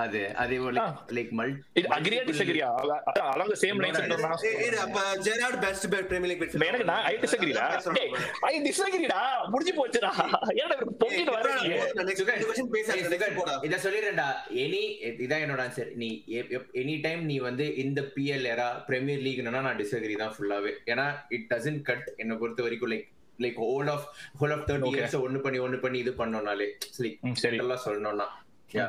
[0.00, 0.88] அது அது Ah.
[1.10, 2.60] Like மல் It agree or disagree?
[2.62, 3.98] Along the same lines.
[4.02, 4.80] No, no, சொல்றேன்னா?
[4.84, 7.64] அப்ப Gerrard best premier league இப்ப எனக்கு நான் ஐ டிஸ்அக்ரிடா
[8.48, 9.20] ஐ டிஸ்அக்ரிடா
[9.52, 10.10] முடிஞ்சு போச்சுடா
[10.54, 11.48] ஏன்டா இப்படி பொங்கிட்டு வர
[13.66, 14.28] இத சொல்லிடுறேன்டா
[14.62, 14.82] எனி
[15.24, 16.10] இதான் என்னோட ஆன்சர் நீ
[16.80, 21.48] எனி டைம் நீ வந்து இந்த பிஎல் எரா பிரீமியர் லீக்னா நான் டிஸ்அக்ரி தான் ஃபுல்லாவே ஏன்னா இட்
[21.52, 23.06] டசன்ட் கட் என்ன பொறுத்த வரைக்கும் like
[23.38, 24.06] like whole of
[24.40, 24.98] whole of thirty Okay.
[24.98, 27.18] Years ஒன்னு பண்ணி ஒன்னு பண்ணி இது பண்ணோம்னாலே லைக்.
[27.56, 28.26] எல்லாம் சொல்லணும்னா
[28.70, 28.86] யா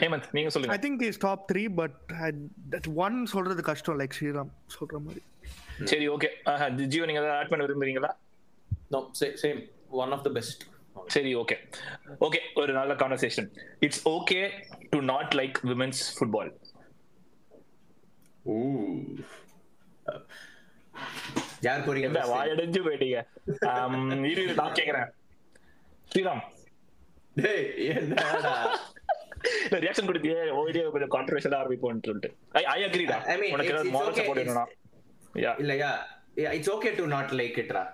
[0.00, 0.76] ஹேமந்த் நீங்க சொல்லுங்க.
[0.84, 1.94] Think he's top three but
[2.26, 2.30] I,
[2.72, 5.22] that one சொல்றது கஷ்டம் லைக் ஸ்ரீராம் சொல்ற மாதிரி.
[5.90, 6.30] சரி ஓகே
[6.92, 8.10] ஜீவன் நீங்க ஏதாவது ஆட் பண்ண விரும்புறீங்களா?
[8.94, 9.00] No
[9.42, 9.60] same
[10.02, 10.62] one of the best
[11.14, 11.56] சரி ஓகே
[12.26, 13.48] ஓகே ஒரு நல்ல conversation
[13.86, 14.40] it's okay
[14.94, 16.50] to not like women's football
[18.54, 18.56] ஊ
[21.66, 22.08] யார் போறீங்க?
[22.34, 23.18] வாயடைஞ்சு போயிட்டீங்க.
[24.30, 25.08] இரு இரு, நான் கேக்குறேன்.
[26.10, 26.40] ஸ்ரீராம்.
[27.44, 28.54] டேய் என்னடா?
[29.84, 34.16] ரியாக்ஷன் கொடுத்தியே ஓடியோ கொஞ்சம் கான்ட்ரவர்ஷியலா ஆரம்பிப்போம்னு சொல்லிட்டு ஐ ஐ I mean, உனக்கு ஏதாவது it's மாரல்
[34.18, 34.64] சப்போர்ட் வேணும்னா.
[35.44, 35.90] யா இல்லையா
[36.56, 37.84] it's okay to not like it raw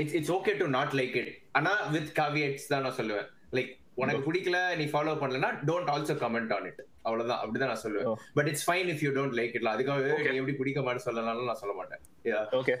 [0.00, 3.28] it's it's okay to not like it ஆனா வித் caveats தான் நான் சொல்லுவேன்.
[3.58, 3.72] லைக்
[4.02, 7.40] உனக்கு பிடிக்கல நீ ஃபாலோ பண்ணலனா don't also comment on it அவ்வளவுதான்.
[7.42, 8.18] அப்படிதான் நான் சொல்லுவேன்.
[8.38, 11.74] But it's fine if you don't like இட்ல அதுக்காக எப்படி பிடிக்க மாட்டேன்னு சொல்லலாம்னு நான் சொல்ல
[11.80, 12.02] மாட்டேன்.
[12.60, 12.76] Okay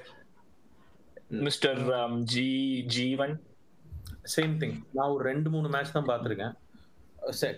[1.46, 1.80] mister
[2.34, 2.48] G
[2.96, 3.34] Jeevan
[4.36, 6.54] same thing நான் ஒரு ரெண்டு மூணு மேட்ச் தான் பார்த்துருக்கேன்.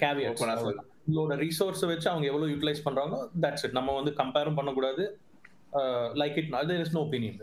[0.02, 0.82] கேவியட் Open ஆ சொல்லு.
[1.08, 5.04] உங்களோட ரிசோர்ஸை வச்சு அவங்க எவ்வளவு யூட்டிலைஸ் பண்றாங்க தட்ஸ் இட் நம்ம வந்து கம்பேரும் பண்ணக்கூடாது.
[6.20, 7.40] Like it there is no opinion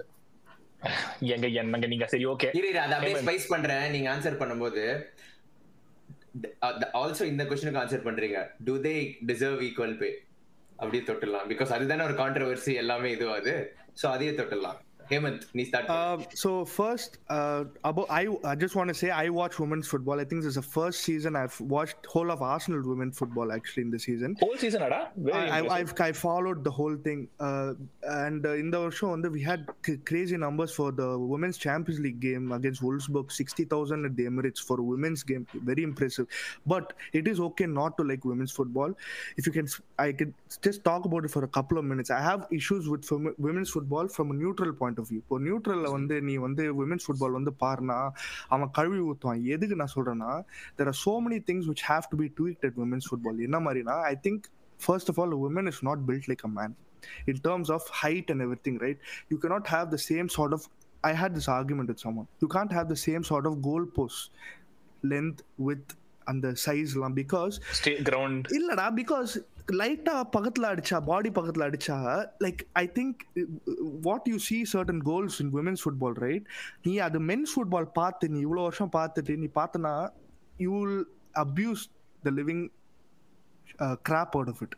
[1.34, 3.18] எங்க என்னங்க நீங்க சரி ஓகே இரு இரு அதை அப்படியே.
[3.24, 3.86] ஸ்பைஸ் பண்றேன்.
[3.96, 4.84] நீங்க ஆன்சர் பண்ணும்போது
[7.00, 8.40] ஆல்சோ இந்த கொஸ்டினுக்கு ஆன்சர் பண்றீங்க.
[8.68, 8.94] Do they
[9.32, 10.10] deserve equal pay
[10.82, 11.48] அப்படியே தொட்டுடலாம்.
[11.52, 13.54] பிகாஸ் அதுதானே ஒரு கான்ட்ரவர்சி எல்லாமே இதுவாது
[14.02, 14.80] சோ அதையே தொட்டுடலாம்.
[15.12, 15.90] Hemant, start.
[15.90, 19.88] Uh, um, so first, uh, about I, I just want to say I watch women's
[19.88, 20.20] football.
[20.20, 23.84] I think this is the first season I've watched whole of Arsenal women football actually
[23.84, 24.38] in the season.
[24.40, 25.10] Whole season, ada?
[25.34, 29.30] I, I, have I followed the whole thing, uh, and uh, in the show, and
[29.30, 34.06] we had c- crazy numbers for the women's Champions League game against Wolfsburg, sixty thousand
[34.06, 36.28] at the Emirates for a women's game, very impressive.
[36.66, 38.94] But it is okay not to like women's football.
[39.36, 39.68] If you can,
[40.00, 42.10] I can just talk about it for a couple of minutes.
[42.10, 45.38] I have issues with women's football from a neutral point of point of view இப்போ
[45.42, 48.00] நியூட்ரலில் வந்து நீ வந்து women's football வந்து பாருனா
[48.48, 50.32] அவன் கழுவி ஊற்றுவான் எதுக்கு நான் சொல்றேன்னா
[50.78, 52.78] there are so many things which have to be tweet at
[53.10, 54.46] football என்ன மாதிரினா I think
[54.80, 56.76] first of all women is not built like a man
[57.28, 60.68] in terms of height and everything right you cannot have the same sort of
[61.04, 64.26] I hate this argument with some men you can't have the same sort of goal post
[65.04, 65.92] length with
[66.46, 69.32] the size லாம் because stay ground இல்லடா because
[69.80, 71.98] லைட்டா பக்கத்துல அடிச்சா body பக்கத்துல அடிச்சா
[72.46, 73.22] like I think
[74.08, 76.46] what you see certain goals in women's football right
[76.88, 79.96] நீ அது men's football பார்த்து நீ இவ்வளோ வருஷம் பார்த்துட்டு நீ பார்த்தனா
[80.66, 81.02] you will
[81.46, 81.84] abuse
[82.28, 82.64] the living
[84.08, 84.74] crap out of it.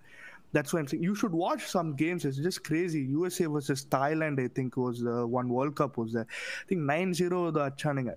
[0.54, 2.26] That's why I'm saying you should watch some games.
[2.26, 3.02] It's just crazy.
[3.18, 6.28] USA versus Thailand, I think, was the one World Cup was there.
[6.62, 8.14] I think 9-0 the அச்சானுங்க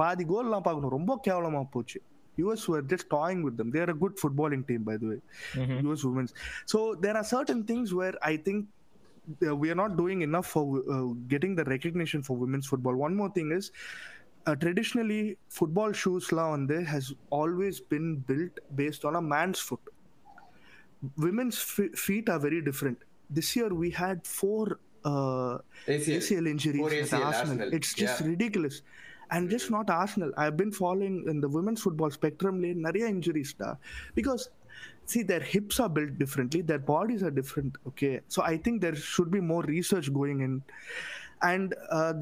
[0.00, 1.98] பாதி கோல்லாம் பார்க்கணும் ரொம்ப கேவலமா போச்சு
[2.39, 3.71] US were just toying with them.
[3.71, 5.19] They are a good footballing team, by the way.
[5.89, 6.33] US women's.
[6.65, 8.67] So there are certain things where I think
[9.47, 10.63] uh, we are not doing enough for
[10.95, 12.95] uh, getting the recognition for women's football.
[12.95, 13.71] One more thing is
[14.47, 17.05] uh, traditionally football shoes la வந்து has
[17.39, 19.79] always been built based on a man's foot.
[21.17, 22.97] Women's fe- feet are very different.
[23.29, 26.17] This year we had four uh, ACL.
[26.17, 27.25] ACL injuries Four at ACL, Arsenal.
[27.25, 27.73] Arsenal.
[27.73, 28.27] It's just Yeah.
[28.27, 28.81] ridiculous.
[29.36, 33.70] And just not Arsenal I been following இந்த women's football ஸ்பெக்ட்ரம்லேயே நிறைய இன்ஜுரிஸ்டா
[34.18, 34.44] because
[35.06, 38.98] see their hips are built differently their bodies are different okay so I think there
[39.08, 40.54] should be more research going in
[41.48, 41.72] and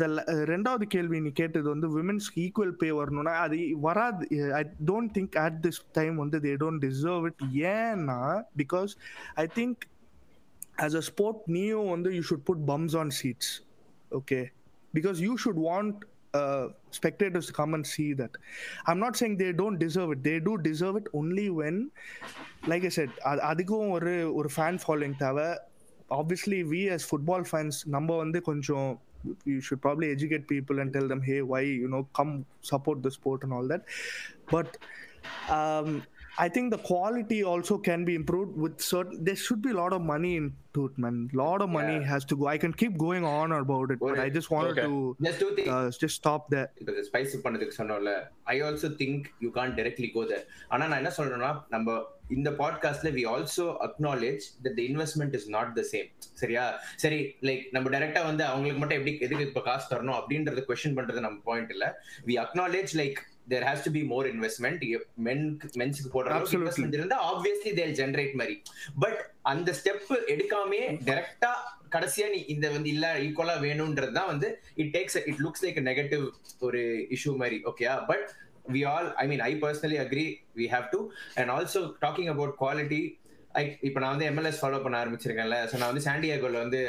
[0.01, 0.07] the
[0.51, 4.27] ரெண்டாவது கேள்வி நீ கேட்டது வந்து விமென்ஸ்க்கு equal pay வரணும்னா அது வராது
[4.59, 7.43] I don't think at this time வந்து they don't deserve it
[7.73, 8.19] ஏன்னா
[8.63, 8.93] because
[9.45, 9.83] I think
[10.87, 13.51] as a sport நீயும் வந்து you should put bums on seats
[14.11, 14.41] okay
[14.95, 15.99] because you should want
[16.35, 18.31] uh, come to come and see that.
[18.87, 20.23] I'm not saying they don't deserve it.
[20.23, 21.91] They do deserve it only when,
[22.67, 23.11] like I said,
[23.51, 25.49] அதுக்கும் ஒரு ஒரு fan following தேவை
[26.19, 28.89] obviously we as football fans நம்ம வந்து கொஞ்சம்
[29.51, 32.35] you should probably educate people and tell them hey why you know come
[32.73, 33.87] support the sport and all that
[34.55, 34.77] but
[36.39, 39.25] I think the quality also can be improved with certain.
[39.25, 41.17] There should be a lot of money into it, man.
[41.41, 42.05] lot of money Yeah.
[42.11, 42.45] has to go.
[42.47, 44.27] I can keep going on about it, but Alright.
[44.27, 44.85] I just wanted Okay.
[44.91, 45.71] to Just two things.
[45.77, 46.69] uh, just stop there.
[46.83, 48.13] இப்போ ஸ்பைஸ் பண்ணதுக்கு சொன்னோம்ல
[48.55, 51.97] I also think you can directly go there ஆனா நான் என்ன சொல்றேன்னா நம்ம
[52.37, 56.09] இந்த பாட்காஸ்ட்ல we also acknowledge that the investment is not the same
[56.43, 56.65] சரியா
[57.05, 61.27] சரி லைக் நம்ம டைரக்டா வந்து அவங்களுக்கு மட்டும் எப்படி எதுக்கு இப்ப காசு தரணும் அப்படின்றத கொஸ்டின் பண்றது
[61.27, 61.89] நம்ம பாயிண்ட் இல்ல
[62.31, 64.83] we acknowledge like there has to be more investment
[65.27, 65.45] men
[65.81, 66.61] மென்ஸ்க்கு போடுற அளவுக்கு Absolutely.
[66.61, 68.57] இன்வெஸ்ட்மெண்ட் இருந்தா ஆப்வியஸ்லி தேல் ஜென்ரேட் மாதிரி
[68.99, 69.21] பட்
[69.53, 70.03] அந்த ஸ்டெப்
[70.35, 71.53] எடுக்காமே டைரக்டா
[71.95, 74.49] கடைசியா நீ இந்த வந்து இல்ல ஈக்குவலா வேணும்ன்றது தான் வந்து
[74.83, 76.25] it takes it looks like negative
[76.63, 76.83] ஒரு
[77.17, 78.27] இஷ்யூ மாதிரி ஓகேயா but
[78.73, 81.01] we all I mean I personally agree we have to
[81.39, 83.03] and also talking about quality
[83.55, 86.81] I இப்போ நான் வந்து எம்எல்எஸ் ஃபாலோ பண்ண ஆரம்பிச்சிருக்கேன்ல ஸோ நான் வந்து சாண்டியாகோல வந்து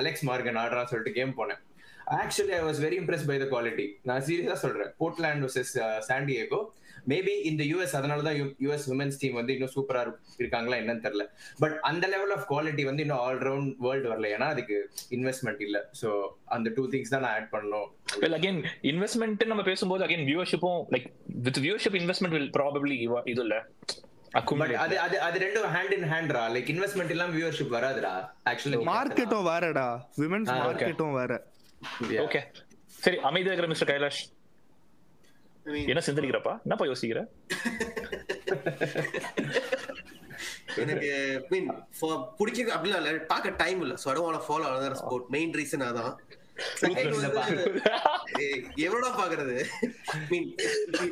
[0.00, 1.60] அலெக்ஸ் மார்கன் ஆடுறான்னு சொல்லிட்டு கேம் போனேன்.
[2.06, 4.90] Actually I was very impress by the quality நான் சீரியஸா சொல்றேன்.
[5.00, 5.74] Portland versus
[6.08, 6.60] San Diego
[7.08, 11.24] maybe இந்த யூஎஸ் அதனால தான் யூஎஸ் உமன்ஸ் டீம் வந்து இன்னும் சூப்பரா இருக்காங்களா என்னன்னு தெரியல.
[11.58, 14.28] பட் அந்த லெவல் ஆஃப் குவாலிட்டி வந்து இன்னும் ஆல் ரவுண்ட் வேர்ல்டு வரல.
[14.36, 15.90] ஏன்னா அதுக்கு இன்வெஸ்ட்மெண்ட் இல்ல.
[16.00, 17.88] சோ அந்த டூ திங்ஸ் தான் நான் ஆட் பண்ணணும்.
[18.20, 22.98] வெல் அகைன் இன்வெஸ்ட்மெண்ட் நம்ம பேசும்போது again வியூவர்ஷிப்பும் like with viewership investment will probably
[23.32, 23.56] இது இல்ல.
[24.84, 28.14] அது அது அது ரெண்டும் ஹேண்ட் இன் ஹேண்ட்ரா லைக் இன்வெஸ்ட்மெண்ட் இல்லாம வியூவர்ஷிப் வராதுடா.
[28.52, 29.88] ஆக்சுவலி மார்க்கெட்டும் வேறடா.
[30.22, 30.50] விமென்ஸ்.
[30.62, 31.32] மார்க்கெட்டும் வேற.
[32.24, 32.40] ஓகே
[32.98, 34.22] சரி அமைதியா இருக்கிற மிஸ்டர் கைலாஷ்.
[35.66, 36.52] I mean, என்ன சிந்தனிக்கிறப்பா?
[36.62, 37.20] என்னப்பா யோசிக்கிற?
[40.76, 41.10] எனக்கு
[41.50, 41.68] மீன்
[42.38, 43.18] பிடிக்கிறது அப்படிலாம் இல்ல.
[43.24, 43.94] பார்க்க டைம் இல்ல.
[43.94, 44.14] So I
[44.48, 46.14] follow another sport main reason அதான்.
[48.84, 49.56] எவ்வளோடா பாக்குறது
[50.30, 50.48] mean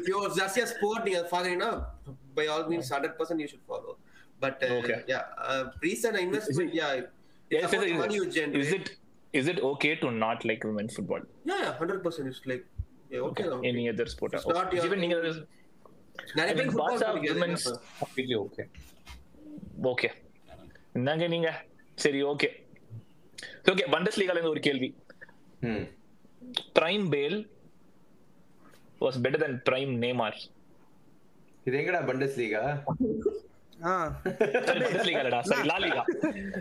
[0.07, 1.71] you just a sport நீங்க பாக்குறீங்கன்னா
[2.35, 3.93] by all means 100% you should follow
[4.41, 4.63] but
[5.81, 6.91] reason investment yeah
[7.95, 8.93] about
[9.33, 11.21] is, it, is it okay to not like women's football?
[11.45, 12.65] Yeah, yeah, 100% it's like
[13.11, 13.45] yeah, okay.
[13.45, 13.49] Okay.
[13.49, 13.69] okay.
[13.69, 14.35] Any other sport?
[14.35, 15.17] It's not your- Even நீங்க
[16.35, 16.71] நிறைய I பேர்
[17.31, 17.79] women's- இல்லையா?
[18.01, 18.65] Completely okay
[19.83, 20.11] okay
[20.95, 21.51] என்னங்க நீங்க
[21.99, 22.49] சரி okay
[23.73, 24.89] okay Bundes லீகால இருந்து ஒரு கேள்வி
[25.61, 25.85] ம்
[26.79, 27.39] prime Bale
[29.01, 30.39] was better than prime Neymar
[31.67, 32.63] இது எங்கடா பண்டஸ் லீகா
[33.83, 35.41] இல்லடா.
[35.51, 36.03] சரி லா லீகா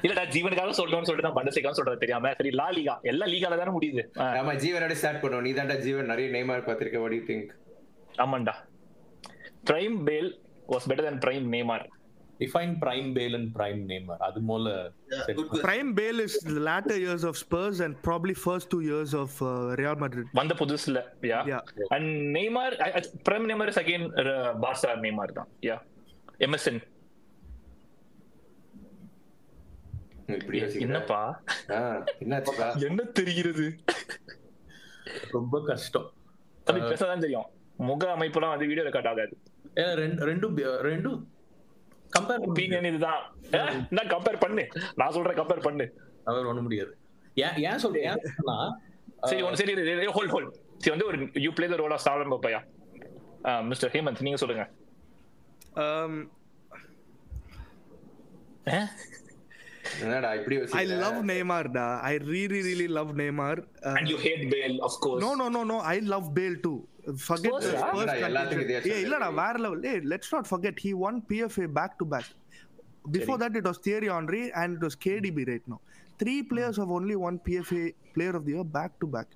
[0.06, 2.34] இல்லடா ஜீவனுக்காக சொல்லணும்னு சொல்லிட்டு நான் சொல்றது தெரியாம.
[2.40, 4.04] சரி லா லீகா எல்லா லீகால தானே முடியுது.
[4.42, 6.12] ஆமா ஜீவனோட ஸ்டார்ட் பண்ணுவோம் நீ தான்டா ஜீவன்.
[6.14, 7.00] நிறைய நேமார் பார்த்திருக்க.
[7.06, 7.50] வாட் யூ திங்க்
[8.26, 8.56] ஆமாண்டா.
[9.70, 10.30] Prime Bale
[10.74, 11.86] was better than prime Neymar
[12.40, 14.40] define prime Bale and prime Neymar அது
[16.00, 19.98] Bale is the latter years of Spurs and probably first two years of uh, Real
[20.04, 20.28] Madrid.
[20.40, 21.60] வந்த புதுசுல yeah.
[21.96, 22.76] And Neymar
[23.28, 24.08] prime Neymar is again
[24.66, 25.78] Barca Neymar தான் yeah
[26.48, 26.90] MSN இப்படி
[30.08, 30.21] யோசிக்கிற.
[30.80, 31.22] என்னப்பா?
[32.80, 33.68] என்ன தெரிகிறது?
[35.32, 36.10] ரொம்ப கஷ்டம்.
[36.66, 37.48] அது பேசதான் தெரியும்.
[37.90, 39.38] முக அமைப்புலாம் வந்து வீடியோ ரெக்கார்ட் ஆகாது.
[39.78, 40.56] ஏ, ரெண்டு ரெண்டும்
[40.90, 41.20] ரெண்டும்
[42.18, 43.22] கம்பேர் ஒப்பீனியன் இதுதான்.
[43.98, 44.68] நான் கம்பேர் பண்ணு.
[44.96, 45.86] நான் சொல்றேன் கம்பேர் பண்ணு.
[46.24, 46.94] அவர் ஒண்ணு முடியாது.
[47.46, 48.20] ஏன் ஏன் சொல்றேன்
[49.22, 52.62] சரி ஒன்னு சரி ஹோல்ட் ஹோல்ட் சரி வந்து ஒரு you play the role of Solomon Pappaiah
[53.64, 54.66] Mr Hemanth நீங்க சொல்லுங்க.
[55.76, 56.14] Um?
[60.04, 60.98] என்னடா இப்படி I யோசிக்கிற?
[61.04, 61.86] love Neymar, da.
[62.12, 63.56] I really, really love Neymar.
[63.88, 65.78] Uh, and you hate Bale of course no, no, no, no.
[65.94, 66.78] I love Bale too.
[67.30, 67.90] Forget Spurs, the ah?
[67.90, 68.10] Spurs
[69.06, 69.80] இல்லடா, வேற level.
[69.90, 72.28] Hey, let's not forget he won PFA back to back.
[73.16, 75.80] Before that, it was Thierry Henry and it was KDB right now.
[76.20, 77.84] Three players have only won PFA
[78.16, 79.30] Player of the Year back to back,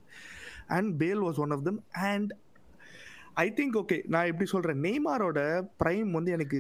[0.75, 1.77] and Bale was one of them.
[2.11, 2.27] And
[3.43, 5.39] I think okay நான் எப்படி சொல்றேன் நெய்மாரோட
[5.81, 6.57] prime வந்து எனக்கு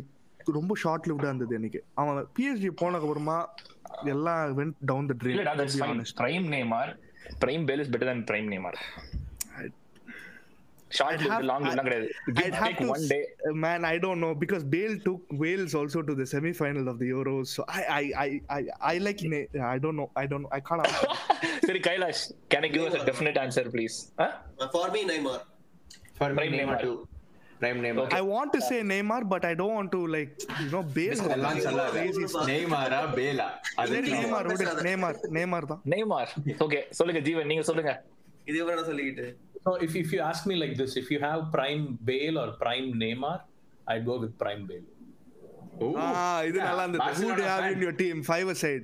[0.57, 3.37] ரொம்ப short லிவ்டா இருந்தது எனக்கு அவன் PSG போனதுக்கு அப்புறமா
[4.13, 6.87] எல்லாம் வென்ட் டவுன் த ட்ரீம் இல்லடா that's fine prime Neymar
[7.43, 8.75] prime Bale is better than prime Neymar
[10.97, 12.09] short I'd lived have- long lived கிடையாது
[12.41, 13.21] I'd have to, one day
[13.63, 13.81] man.
[13.91, 17.47] I don't know because Bale took Wales also to the semi-final of the Euros.
[17.55, 19.21] So I, I, I, I, I like.
[19.73, 20.07] I don't know.
[20.21, 20.51] I don't know.
[20.57, 20.85] I can't.
[21.67, 22.21] சரி Kailash
[22.53, 24.29] can you give us a definite answer please huh?
[24.61, 25.39] Uh, for me, Neymar.
[26.19, 26.77] For me, Neymar.
[26.85, 26.95] too.
[27.59, 28.05] Prime Neymar.
[28.11, 31.19] I want to say Neymar, but I don't want to like you know Bale.
[31.19, 31.93] has எல்லாம் சொல்லாத.
[31.97, 32.47] crazy stuff.
[32.51, 33.47] நெய்மாரா பேலா
[33.83, 34.65] அது Neymar, விடு.
[34.87, 35.81] Neymar, Neymar தான்.
[35.93, 36.25] Neymar
[36.65, 37.93] okay சொல்லுங்க ஜீவன் நீங்க சொல்லுங்க
[38.51, 39.27] இது எவ்வளவு சொல்லிக்கிட்டு
[39.65, 42.89] So if if you ask me like this, if you have prime Bale or prime
[43.03, 43.37] Neymar,
[43.87, 44.85] I'd go with prime Bale.
[45.77, 45.87] O.
[46.01, 46.99] Ah, இது நல்லா இருந்தது.
[46.99, 47.73] Who do you Barcelona have fan.
[47.73, 48.17] in your team?
[48.31, 48.83] Five aside.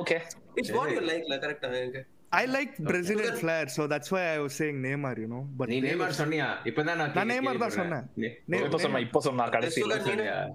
[0.00, 0.18] okay
[0.58, 4.54] it's what you like கரெக்டா எனக்கு I like Brazilian flair, so that's why I was
[4.54, 5.18] saying Neymar.
[5.18, 7.70] You know, but நீ Neymar சொன்னியா இப்பதான் நான் நான் Neymar தான்.
[7.70, 8.04] சொன்னேன்.
[8.16, 8.64] நெ- Neymar.
[8.64, 10.52] இப்ப சொன்னா இப்ப சொன்னா கடைசியில Sugar, நீ- சொன்னியா?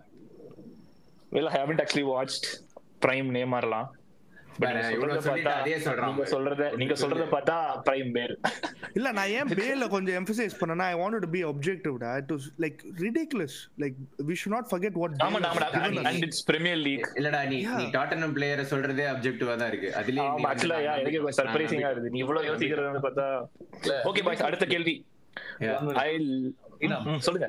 [1.31, 2.03] well I haven't actually
[4.59, 7.01] நீங்க சொல்றத நீங்க பாரு.
[7.01, 7.57] சொல்றத பார்த்தா
[8.97, 12.47] இல்ல நான் ஏன் பேல கொஞ்சம் எம்பசைஸ் பண்ணனா I wanted to be objective டா it was
[12.63, 13.97] like ridiculous like
[14.29, 15.15] we should not forget what
[16.11, 17.05] and it's Premier League.
[17.19, 17.59] இல்லடா நீ
[17.97, 19.91] டாட்டனம் பிளேயரை சொல்றதே அப்ஜெக்டிவா தான் இருக்கு.
[20.01, 22.11] அதுலயே ஆமா ஆக்சுவலா நான் எனக்கு சர்ப்ரைசிங்கா இருக்கு.
[22.15, 23.27] நீ இவ்வளவு யோசிக்கிறது பார்த்தா
[24.11, 24.95] ஓகே பாய்ஸ் அடுத்த கேள்வி.
[26.05, 26.09] ஐ
[27.27, 27.47] சொல்லுங்க.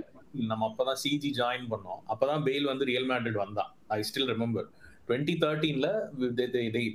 [0.51, 2.01] நம்ம அப்பதான் சிஜி ஜாயின் பண்ணோம்.
[2.13, 3.71] அப்பதான் பேல் வந்து ரியல் மேட்ரிட் வந்தான்.
[3.97, 4.67] I still remember
[5.09, 5.89] twenty தேர்ட்டீன்ல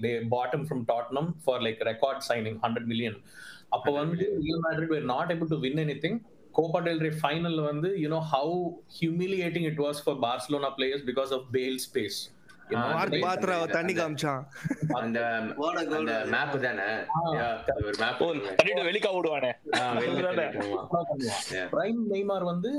[0.03, 3.17] they bought him from Tottenham for like record signing hundred million
[3.69, 6.19] அப்போ வந்து Real Madrid were not able to win anything
[6.53, 8.57] Copa del Rey final வந்து you know how
[8.97, 12.19] humiliating it was for Barcelona players because of Bale space
[13.71, 14.43] தண்ணி காமிச்சான்.
[14.99, 15.19] அந்த.
[16.33, 16.85] Map தானே?
[17.81, 19.51] ஒரு map ஓ தண்ணிட்டு வெளிக்கா ஓடுவானே
[21.73, 22.71] பிரைம் நெய்மார் வந்து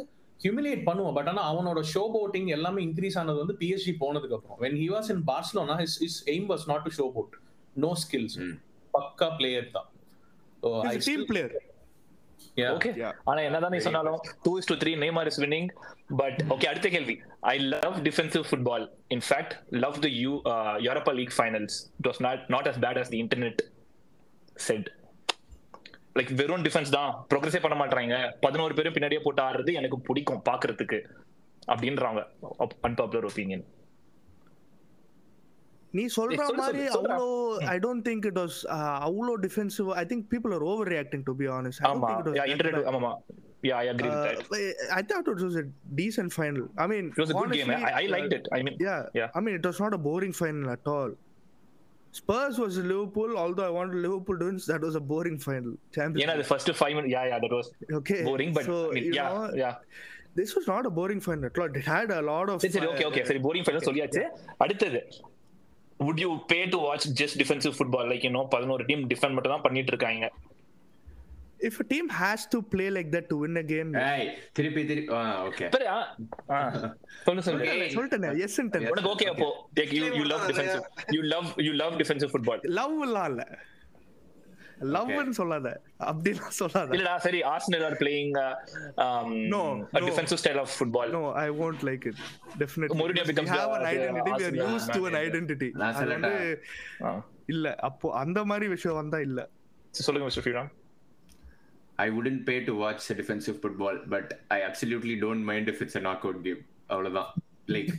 [0.44, 1.16] ஹியூமிலியேட் பண்ணுவான்.
[1.18, 4.60] பட் ஆனா அவனோட ஷோ போட்டிங் எல்லாமே இன்க்ரீஸ் ஆனது வந்து பிஎஸ்ஜி போனதுக்கு அப்புறம்.
[4.64, 7.34] When he was in barcelona his his aim was not to show boat.
[7.84, 8.34] No skills.
[8.46, 8.56] ம்.
[8.96, 9.88] பக்கா பிளேயர் தான்.
[11.06, 11.54] Team player.
[12.56, 12.90] ஓகே.
[13.30, 14.92] ஆனா என்னதான் நீ சொன்னாலும் two is to three
[15.30, 15.68] is winning
[16.20, 17.16] but okay அடுத்த கேள்வி.
[17.52, 18.84] I love defensive football
[19.16, 19.54] in fact
[19.84, 20.32] love the you
[20.86, 23.62] Europa League finals it was not not as bad as the internet
[24.68, 24.88] said
[26.16, 27.12] like வெறும் defence தான்.
[27.30, 30.98] ப்ரோக்ரஸே பண்ண மாட்டாங்க பதினோரு பேரும் பின்னாடியே போட்டு ஆடுறது எனக்கு பிடிக்கும் பாக்குறதுக்கு
[31.72, 32.20] அப்படின்றாங்க.
[32.88, 33.64] அன்பாப்புலர் ஒப்பீனியன்
[35.98, 36.84] நீ சொல்ற மாதிரி.
[36.96, 37.26] அவ்வளோ
[37.72, 38.56] I don't think it was
[39.08, 42.10] அவ்வளோ defensive I think people are overreacting to be honest I ஆமா.
[42.38, 43.12] யா இட் இன்டர்நெட் ஆமாமா.
[43.68, 44.40] Yeah I agree with that
[47.20, 47.70] was a good game.
[47.70, 48.46] honestly, I, I liked uh, it.
[48.56, 49.30] I mean, Yeah, Yeah.
[49.38, 51.12] I mean, it was not a boring final at all.
[52.14, 53.30] Spurs was Liverpool.
[53.36, 55.72] Although I wanted Liverpool to win, that was a boring final.
[55.92, 56.20] Champions.
[56.22, 56.50] yeah, the League.
[56.52, 57.68] first five minutes, yeah, yeah, that was
[58.00, 58.20] Okay.
[58.24, 59.74] boring, but so, I mean, you yeah, know, yeah.
[60.36, 61.72] this was not a boring final at all.
[61.74, 62.58] It had a lot of.
[62.66, 64.22] சரி okay okay சரி boring final சொல்லியாச்சு
[64.64, 65.00] அடுத்தது
[66.00, 69.54] would you pay to watch just defensive football like you know பதினோரு team defend மட்டும்
[69.54, 70.26] தான் பண்ணிட்டு இருக்காங்க
[71.68, 75.12] If a team has to play like that to win a game, ஏய் திருப்பி திருப்பி
[75.48, 75.86] ஓகே சரி
[77.26, 77.68] சொல்லு சொல்லு.
[77.96, 78.88] சொல்லிட்டேன் yes ன்ட்டேன்.
[78.94, 79.48] உனக்கு ஓகே அப்போ
[79.80, 80.82] like you you love defensive
[81.16, 83.44] you love you love defensive football love எல்லாம் இல்ல
[84.94, 85.68] லவ்னு சொல்லாத
[86.08, 88.32] அப்படிலாம் சொல்லாத இல்லடா சரி Arsenal are playing
[89.54, 89.60] No,
[89.98, 92.16] a defensive style of football No, I won't like it.
[92.62, 92.98] Definitely.
[93.00, 94.32] Mourinho becomes we have an identity.
[94.40, 95.70] We are used to an identity.
[97.54, 99.40] இல்ல அப்போ அந்த மாதிரி விஷயம் வந்தா இல்ல
[100.06, 100.70] சொல்லுங்க mister Fran
[101.96, 105.96] I wouldn't pay to watch a defensive football, but I absolutely don't mind if it's
[105.98, 106.62] a knockout game.
[106.86, 107.32] அவ்வளவுதான்.
[107.66, 107.92] Like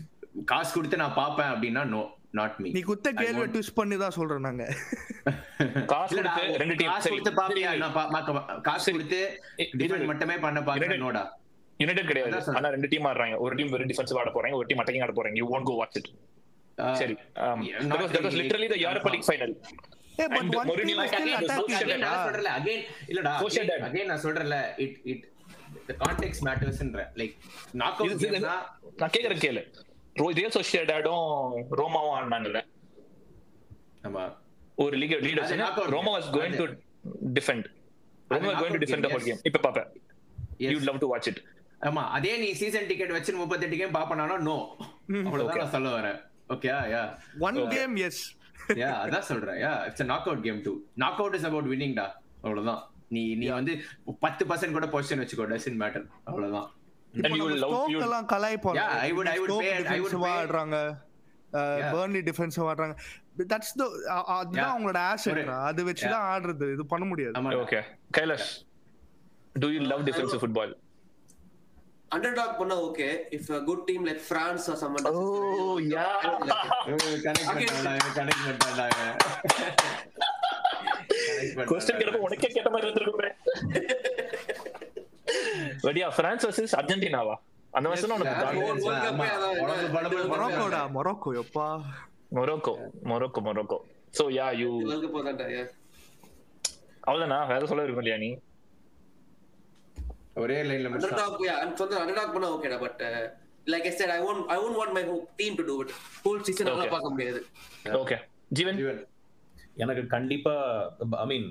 [0.45, 4.39] காசு கொடுத்து நான் பாப்பேன் அப்படின்னா நோ நாட் மீ நீ குத்த கேள்வி ட்விஸ்ட் பண்ணி தான் சொல்றோம்
[4.39, 4.75] நாங்க.
[5.85, 7.09] காசு கொடுத்து ரெண்டு team, காசு.
[7.09, 7.77] கொடுத்து பாப்பியா.
[7.77, 8.91] நான் காசு.
[8.91, 11.29] கொடுத்து டிஃபெண்ட் மட்டுமே பண்ண பாக்குறேன் United- நோடா
[11.77, 12.55] யுனைடெட் கிடையாது.
[12.55, 13.37] ஆனா ரெண்டு டீம் ஆடுறாங்க.
[13.37, 15.35] ஒரு டீம் டிஃபென்சிவ் ஆட போறாங்க ஒரு டீம் அட்டாக்கிங் ஆட போறாங்க.
[15.35, 16.07] You won't go watch it.
[16.95, 17.15] சரி.
[17.35, 19.25] was
[20.17, 20.97] And again,
[22.03, 22.49] நான் சொல்றல
[23.11, 23.33] இல்லடா
[24.11, 24.57] நான் சொல்றல
[25.89, 26.59] the context நான்
[29.43, 29.61] கேளு.
[30.37, 30.53] ரியல்
[31.79, 32.59] ரோமாவும் ஆடினாங்கல்ல.
[34.83, 35.51] ஒரு league leaders
[35.95, 36.15] Roma game.
[36.15, 36.65] Was going to
[37.37, 37.65] defend
[38.31, 39.29] Roma was going to knockout defend the game, whole yes.
[39.29, 39.83] Game இப்ப பாப்ப
[40.63, 40.71] Yes.
[40.73, 41.41] You love to watch it
[41.81, 44.55] ஆமா அதே நீ சீசன் டிக்கெட் வச்சு முப்பத்தெட்டு கேம் பாப்பனாலும் நோ
[45.25, 46.19] அவ்வளவுதான் நான் சொல்ல வரேன்.
[46.53, 47.03] Okay yeah
[47.47, 48.21] one game yes
[48.67, 49.55] yeah அதான் சொல்றேன்.
[49.55, 50.79] Yeah it's knockout game two
[51.17, 52.21] knockout is about winning டா.
[52.41, 52.89] அவ்வளவுதான்.
[53.09, 53.79] நீ நீ வந்து
[54.19, 56.71] பத்து பர்சன்ட் கூட பொசிஷன் வச்சுக்கோ டசன் மேட்டர் அவ்வளவுதான்.
[57.13, 60.01] And you will love- you- Stoke எல்லாம் கலாய்ப்போம் Yeah, I would- I would pay- I
[60.01, 60.97] would டிஃபென்சிவா pay- ஆடுறாங்க.
[61.53, 61.91] Yeah.
[61.95, 62.95] பர்ன்லி டிஃபென்சிவா ஆடுறாங்க.
[63.37, 64.85] தட்ஸ் த அதுதான்.
[64.85, 66.73] அவங்களோட அது வச்சு தான் ஆடுறது.
[66.73, 67.41] இது பண்ண முடியாது.
[67.41, 67.81] Okay
[68.17, 68.53] Kailash
[69.53, 70.73] do you love defensive football
[72.10, 75.20] underdog பண்ணா okay if a good team like france or someone oh
[75.92, 76.06] yeah
[77.26, 79.00] connect பண்ணிட்டாங்க கனெக்ட் பண்ணிட்டாங்க
[81.70, 83.30] क्वेश्चन கேட்டப்ப உனக்கே கேட்ட மாதிரி இருந்திருக்குமே
[85.84, 87.36] வடியா பிரான்ஸ் வர்சஸ் அர்ஜென்டினாவா
[87.72, 88.94] அந்த வருஷம் உனக்கு Yeah, ஜாலியா World இருந்துச்சா?
[89.06, 91.66] Cup ஏ அதான் உடம்பு படம்பு மொரோக்கோடா மொரோக்கோ எப்பா
[92.38, 92.72] Morocco
[93.10, 93.78] Morocco Morocco
[94.14, 95.68] so yeah you world cup தான்டா yeah.
[97.02, 98.30] அவ்வளவுதானா வேற சொல்ல விரும்ப இல்லையா நீ
[100.43, 100.87] ஒரே லைன்ல
[101.47, 103.01] yeah I'm சொல்றேன் underdog பண்ணா ஓகேடா but
[103.73, 105.91] like I said I won't I won't want my whole team to do it.
[106.23, 106.93] Whole season நல்லா Okay.
[106.95, 107.39] பார்க்க முடியாது.
[108.01, 108.17] ஓகே
[108.57, 108.99] ஜீவன் ஜீவன்
[109.83, 110.53] எனக்கு கண்டிப்பா
[111.23, 111.47] I mean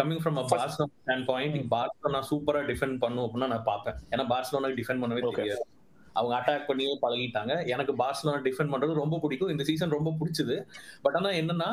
[0.00, 0.94] coming from a Barcelona
[1.30, 3.98] standpoint Barcelona சூப்பரா டிஃபெண்ட் பண்ணும் அப்படின்னா நான் பார்ப்பேன்.
[4.12, 5.22] ஏன்னா பார்சலோனா டிஃபெண்ட் பண்ணவே.
[5.38, 5.64] தெரியாது.
[6.18, 7.52] அவங்க அட்டாக் பண்ணியே பழகிட்டாங்க.
[7.74, 9.52] எனக்கு பார்சலோனா டிஃபெண்ட் பண்றது ரொம்ப பிடிக்கும்.
[9.54, 10.56] இந்த சீசன் ரொம்ப பிடிச்சது.
[11.06, 11.70] பட் ஆனா என்னன்னா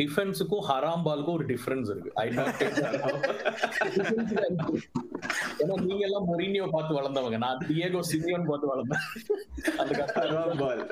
[0.00, 2.26] டிஃபென்ஸுக்கும் ஹராம் பாலுக்கும் ஒரு டிஃபரன்ஸ் இருக்கு ஐ
[5.60, 9.04] ஏன்னா நீங்க எல்லாம் மொரினியோ பார்த்து வளர்ந்தவங்க நான் டியேகோ சிமியோன் பார்த்து வளர்ந்தேன்
[9.82, 10.82] அந்த கஷ்டம் பால்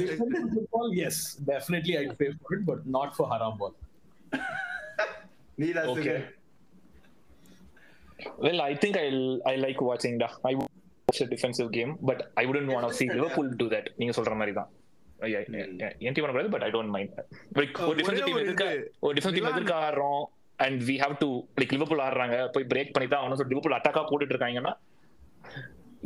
[0.00, 3.72] defensive football, yes, definitely I'd pay for it, but not for haram ball.
[5.62, 6.04] நீ தான் Okay.
[6.08, 6.26] Sugar
[8.44, 10.70] Well, I think I'll I like watching the I would
[11.08, 13.86] watch a defensive game, but I wouldn't want to see Liverpool do that.
[14.00, 14.68] நீங்க சொல்ற மாதிரி தான்
[15.18, 17.14] என் team பண்ணக்கூடாது but I don't mind
[17.54, 18.66] like ஒரு defensive team எதிர்க்க.
[19.00, 20.22] ஒரு team எதிர்க்க ஆடுறோம்
[20.58, 24.34] and we have to like Liverpool ஆடுறாங்க போய் பிரேக் பண்ணி தான் அவனும் லிவர்பூல் அட்டாக்கா போட்டுட்டு
[24.34, 24.72] இருக்காங்கன்னா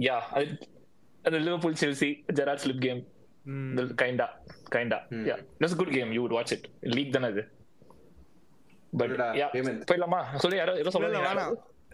[0.00, 0.46] யா அது
[1.24, 3.02] அந்த Liverpool Chelsea Gerrard slip game
[3.96, 4.26] kinda
[4.74, 4.98] kinda.
[5.26, 7.42] Yeah it's good game you would watch it league தானே அது.
[8.92, 9.46] பட் யா.
[9.88, 10.20] போயிடலாமா?
[10.36, 11.44] சொல்லி யாரோ ஏதோ இல்ல, சொல்லுங்க.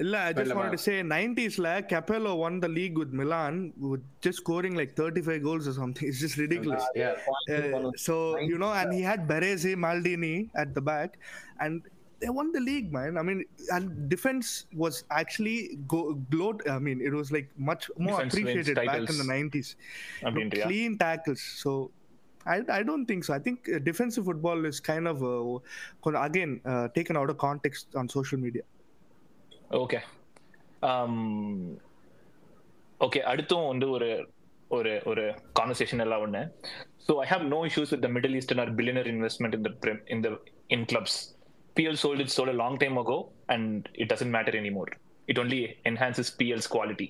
[0.03, 3.55] இல்ல I just இல்ல, wanted to say 90s ல Capello won the league with Milan
[3.91, 7.13] with just scoring like 35 goals or something it's just ridiculous Yeah.
[7.55, 8.15] Uh, so
[8.51, 11.09] you know and he had Baresi Maldini at the back
[11.63, 11.73] and
[12.21, 13.39] they won the league man I mean
[13.75, 14.49] and defense
[14.83, 15.57] was actually
[15.93, 16.01] go
[16.35, 19.19] gloat I mean it was like much more Defense wins appreciated back in titles.
[19.23, 19.69] the 90s
[20.27, 21.73] அப்படின்றியா clean tackles so
[22.53, 23.31] I, I don't think so.
[23.35, 25.35] I think uh, defensive football is kind of uh,
[26.05, 28.63] con- again uh, taken out of context on social media.
[29.70, 29.98] Okay
[33.00, 34.08] okay அடுத்தும் வந்து ஒரு
[34.70, 35.24] ஒரு ஒரு
[35.58, 36.42] conversation எல்லாம் ஒன்று
[37.06, 40.30] so I have no issues with middle eastern or billionaire investment in the in the
[40.68, 41.18] in clubs
[41.76, 44.90] PL sold it soul long time ago and it doesn't matter anymore
[45.28, 47.08] it only enhances PL's quality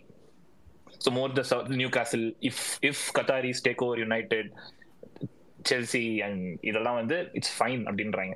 [0.99, 1.43] so more the
[1.89, 4.51] Newcastle if if Qataris take over United
[5.65, 8.35] Chelsea and இதெல்லாம் வந்து it's fine அப்படின்றாங்க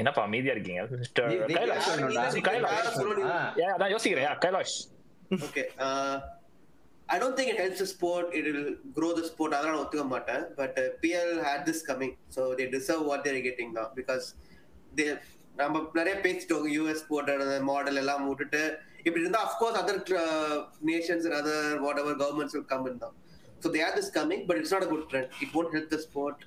[0.00, 0.82] என்னப்பா அமைதியா இருக்கீங்க?
[1.00, 1.88] Mister Kailash.
[3.74, 4.38] அதான் யோசிக்கிறேன்.
[4.44, 4.76] Kailash.
[5.48, 5.64] Okay.
[5.86, 6.14] Uh,
[7.08, 8.24] I don't think it helps the sport.
[8.38, 8.66] It will
[8.96, 9.50] grow the sport.
[9.56, 10.42] அதெல்லாம் நான் ஒத்துக்க மாட்டேன்.
[10.58, 13.86] But uh, PL had this coming, so they deserve what they're getting now.
[13.98, 14.26] Because
[14.98, 15.06] they
[15.60, 16.66] நம்ம நிறைய பேசிட்டோம்.
[16.76, 17.30] US board
[17.70, 18.62] model எல்லாம் விட்டுட்டு
[19.06, 19.98] இப்படி இருந்தா of course other
[20.90, 23.14] nations other whatever governments will come தான்
[23.64, 26.00] so they are this coming but it's not a good trend it won't help the
[26.06, 26.38] sport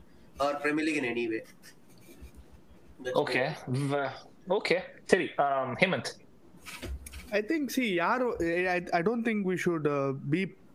[0.44, 1.26] or Premier League in any
[3.00, 3.06] way.
[3.06, 3.44] That's okay
[4.58, 6.12] okay சரி um, Hemant
[7.32, 8.28] I think, see, Yaro,
[8.76, 9.24] I, I don't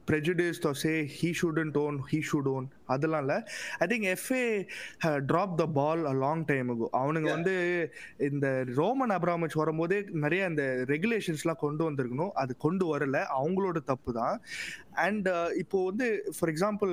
[0.00, 2.64] uh, prejudiced or say he shouldn't own, he should own.
[2.94, 3.36] அதெல்லாம் இல்லை.
[3.78, 4.66] I think FA
[5.30, 6.70] drop the ball a long time
[7.00, 7.54] அவனுங்க வந்து
[8.18, 12.32] இந்த Roman அப்ராமச் வரும்போதே நிறைய இந்த ரெகுலேஷன்ஸ்லாம் கொண்டு வந்திருக்கணும்.
[12.42, 13.18] அது கொண்டு வரல.
[13.40, 14.40] அவங்களோட தப்பு தான்.
[14.92, 15.28] அண்ட்
[15.62, 16.92] இப்போ வந்து for example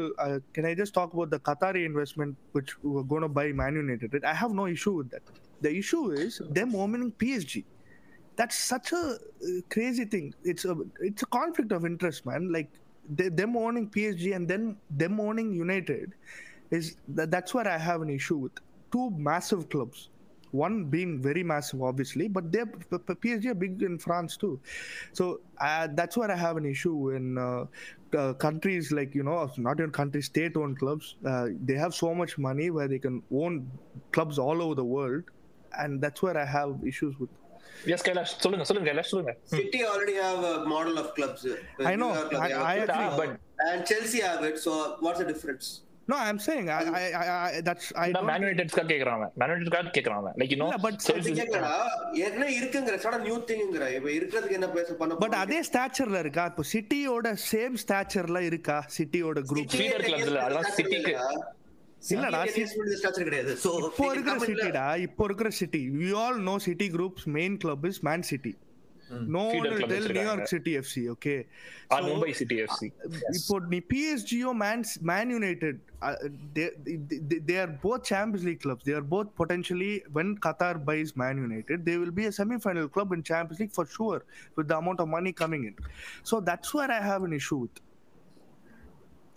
[0.58, 2.76] can I just talk about the Qatari investment which
[3.14, 5.32] gone by Man United I have no issue with that
[5.62, 7.64] the issue is them owning PSG
[8.40, 10.26] that's such a uh, crazy thing.
[10.52, 10.76] It's a
[11.08, 12.52] it's a conflict of interest, man.
[12.56, 12.70] Like
[13.10, 16.14] they, them owning PSG and then them owning United
[16.72, 18.52] is that, that's where I have an issue with
[18.92, 20.10] two massive clubs.
[20.52, 24.60] One being very massive, obviously, but p- PSG are big in France too.
[25.12, 27.66] So uh, that's where I have an issue in uh,
[28.18, 31.16] uh, countries like you know, not even countries, state-owned clubs.
[31.26, 33.70] Uh, they have so much money where they can own
[34.14, 35.24] clubs all over the world,
[35.78, 37.30] and that's where I have issues with.
[37.86, 41.44] Yes Kailash சொல்லுங்க சொல்லுங்க கைலாஷ் சொல்லுங்க City already have a model of clubs.
[41.86, 42.10] I know.
[42.10, 42.90] New York club, I- they have I clubs.
[42.90, 43.36] agree, So- but-
[43.68, 44.58] and Chelsea have it.
[44.60, 45.68] So what's the difference?
[46.08, 48.28] No, I'm saying I, I, I, I that's I don't.
[48.30, 51.74] Man யுனைடெட்ஸ்க்காக கேக்குறான் அவன் man யுனைடெட்ஸ்க்காக கேக்குறான் அவன் like you know but அப்படி கேட்கலடா,
[52.22, 56.66] ஏற்கனவே இருக்குங்கிற சாட new திங்ங்கிற இப்ப இருக்கிறதுக்கு என்ன பேச பண்ண பட் அதே ஸ்டாச்சர்ல இருக்கா இப்போ
[56.74, 61.18] சிட்டியோட சேம் ஸ்டாச்சர்ல இருக்கா சிட்டியோட குரூப் clubs இல்ல, அதெல்லாம் City-க்கு-
[62.16, 62.42] இல்லடா,
[63.28, 67.86] கிடையாது சோ இப்போ இருக்கிற சிட்டிடா இப்போ இருக்கிற City we all know City Group's main club
[67.92, 68.54] is Man City
[69.36, 69.42] no
[69.92, 70.08] tell.
[70.16, 71.34] New York City FC okay
[71.96, 72.88] or Mumbai City FC
[73.40, 75.80] இப்போ நீ பிஎஸ்ஜியோ Man Man United
[77.48, 78.82] they are both Champions League clubs.
[78.88, 83.16] They are both potentially when Qatar buys Man United, they will be a semi-final club
[83.16, 84.20] in Champions League for sure
[84.58, 85.76] with the amount of money coming in.
[86.30, 87.78] So that's where I have an issue with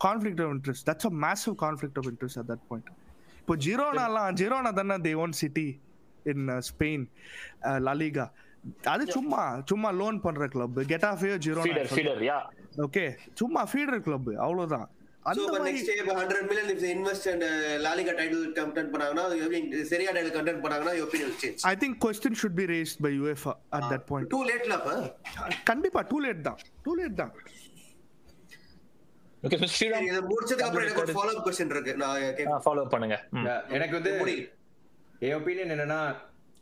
[0.01, 0.83] conflict of interest.
[0.89, 2.87] That's a massive conflict of interest at that point.
[3.41, 5.67] இப்போ ஜிரோனாலாம் Girona தானே they own City
[6.27, 7.05] in Spain
[7.87, 8.27] La Liga
[8.93, 10.79] அது சும்மா சும்மா loan பண்ற club
[11.47, 12.39] Girona feeder feeder yeah
[12.87, 13.05] okay
[13.41, 14.89] சும்மா feeder club அவ்வளவுதான்.
[15.31, 17.45] அந்த next year 100 million if invest and
[17.87, 19.25] La Liga title contend பண்ணாங்கன்னா
[19.91, 23.87] சரியா டைட்டில் கண்டென்ட் பண்ணாங்கன்னா opinion change I think question should be raised by UEFA at
[23.93, 24.29] that point.
[24.35, 24.93] Too லேட்ல அப்ப.
[25.71, 26.61] கண்டிப்பா too late தான்.
[26.87, 27.33] Too late தான்.
[29.44, 32.84] Okay mister Sriram இத முடிச்சதுக்கு அப்புறம் எனக்கு ஒரு ஃபாலோ அப் क्वेश्चन இருக்கு நான் கேட்க ஃபாலோ
[32.94, 33.48] பண்ணுங்க ம்.
[33.76, 34.36] எனக்கு வந்து முடி.
[35.22, 36.00] என் ஒப்பீனியன் என்னன்னா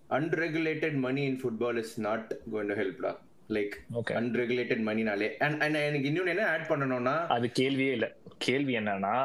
[0.09, 3.11] unregulated money in football is not going to ஹெல்ப்டா
[3.49, 4.13] like Okay.
[4.19, 8.07] Unregulated மணினாலே அண்ட் அண்ட் எனக்கு இன்னொன்னு என்ன ஆட் பண்ணணும்னா அது கேள்வியே இல்ல
[8.41, 9.15] கேள்வி என்னன்னா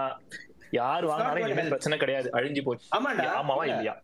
[0.73, 1.73] யார் வாங்கினாலும் going to இனிமே help.
[1.75, 3.27] பிரச்சனை கிடையாது அழிஞ்சு போச்சு ஆமாண்டா.
[3.39, 3.77] ஆமாவா இல்ல.
[3.77, 3.95] இல்லையா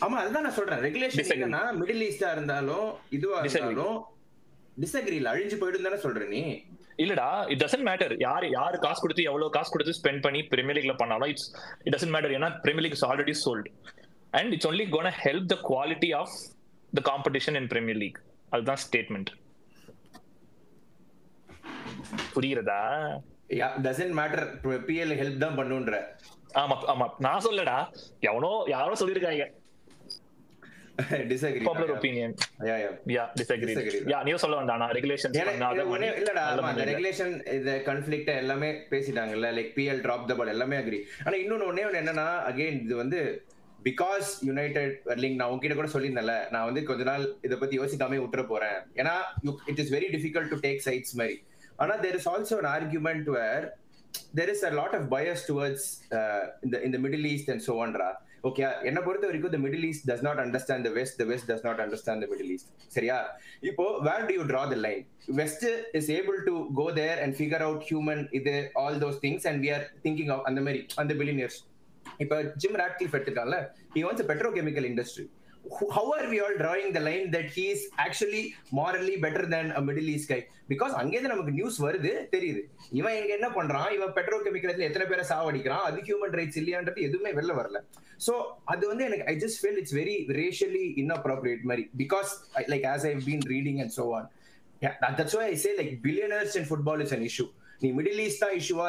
[0.00, 1.38] ஆமா அதுதான் நான் சொல்றேன் ரெகுலேஷன் Disagree.
[1.40, 3.66] என்னன்னா மிடில் ஈஸ்டா இருந்தாலும் இதுவா Disagree.
[3.66, 3.96] இருந்தாலும்
[4.76, 6.42] டிசக்ரி இல்ல அழிஞ்சு போயிடும் தானே சொல்ற நீ
[7.01, 10.95] இல்லடா இட் டசன்ட் மேட்டர் யார் யார் காசு கொடுத்து எவ்வளவு காசு கொடுத்து ஸ்பெண்ட் பண்ணி பிரீமியர் லீக்ல
[10.97, 11.47] பண்ணாலும் இட்ஸ்
[11.85, 13.69] இட் டசன்ட் மேட்டர் ஏன்னா Premier League is already sold
[14.33, 16.35] and it's only gonna help the quality of
[16.93, 18.19] the competition in Premier League
[18.51, 19.31] அதுதான் ஸ்டேட்மெண்ட்
[22.33, 22.79] புரியுறதா?
[23.85, 24.43] டசன்ட் மேட்டர்
[24.85, 25.95] பிஎல் ஹெல்ப் தான் பண்ணுன்ற.
[26.53, 27.05] ஆமா ஆமா.
[27.19, 27.75] நான் சொல்லடா
[28.21, 29.43] எவனோ யாரோ சொல்லிருக்காங்க
[31.31, 32.33] disagree popular opinion
[32.69, 33.75] yeah yeah yeah disagree.
[34.13, 34.81] Yeah நீ சொல்ல வேண்டாம்.
[34.97, 35.37] ரெகுலேஷன்ஸ்
[36.21, 36.85] இல்லடா அந்த.
[36.91, 41.85] ரெகுலேஷன் இந்த கான்ஃபிளிக்ட் எல்லாமே பேசிட்டாங்கல்ல like PL drop the ball எல்லாமே அக்ரி ஆனா இன்னொன்னு ஒண்ணே
[41.89, 43.45] ஒண்ணு என்னன்னா அகைன் இது வந்து
[43.85, 48.47] பிகாஸ் யுனைடெட் லிங்க் நான் உங்ககிட்ட கூட சொல்லியிருந்தேன்ல நான் வந்து கொஞ்ச நாள் இதை பத்தி யோசிக்காம விட்டுற
[48.47, 48.79] போறேன்.
[48.95, 49.13] ஏன்னா
[49.65, 51.43] it is very difficult to take sides மாதிரி.
[51.75, 53.63] ஆனா there is also an argument where
[54.37, 55.83] there is a lot of bias towards
[56.17, 57.25] uh, in the in the middle
[58.43, 61.65] okay என்னை பொறுத்த வரைக்கும் the Middle East does not understand the West the West does
[61.67, 63.17] not understand the Middle East சரியா
[63.63, 65.03] இப்போ where do you draw the line
[65.41, 65.65] West
[65.99, 69.71] is able to go there and figure out human இது all those things and we
[69.71, 71.59] are thinking of அந்த மாதிரி அந்த billionaires
[72.19, 73.59] இப்ப Jim Ratcliffe எடுத்துக்கான்ல
[73.93, 74.27] he wants
[74.57, 75.25] petrochemical industry
[75.95, 79.81] how are we all drawing the line that he is actually morally better than a
[79.81, 80.41] middle east guy?
[80.71, 82.61] Because அங்கேருந்து நமக்கு news வருது தெரியுது.
[82.99, 83.89] இவன் இங்க என்ன பண்றான்?
[83.97, 85.85] இவன் பெட்ரோ கெமிக்கல்ஸ்ல எத்தனை பேரை சாவடிக்கிறான்?
[85.89, 87.79] அது ஹியூமன் ரைட்ஸ் இல்லையான்றது எதுவுமே வெளில வரல.
[88.27, 88.35] ஸோ
[88.73, 91.85] அது வந்து எனக்கு I just feel it's very racially inappropriate மாதிரி.
[92.03, 92.31] Because
[92.73, 94.29] like as I been reading and so on
[94.83, 97.13] that's that, that's why I say like billionaires in football is
[97.83, 98.87] நீ மிடில் ஈஸ்ட் தான் இஷ்யூவா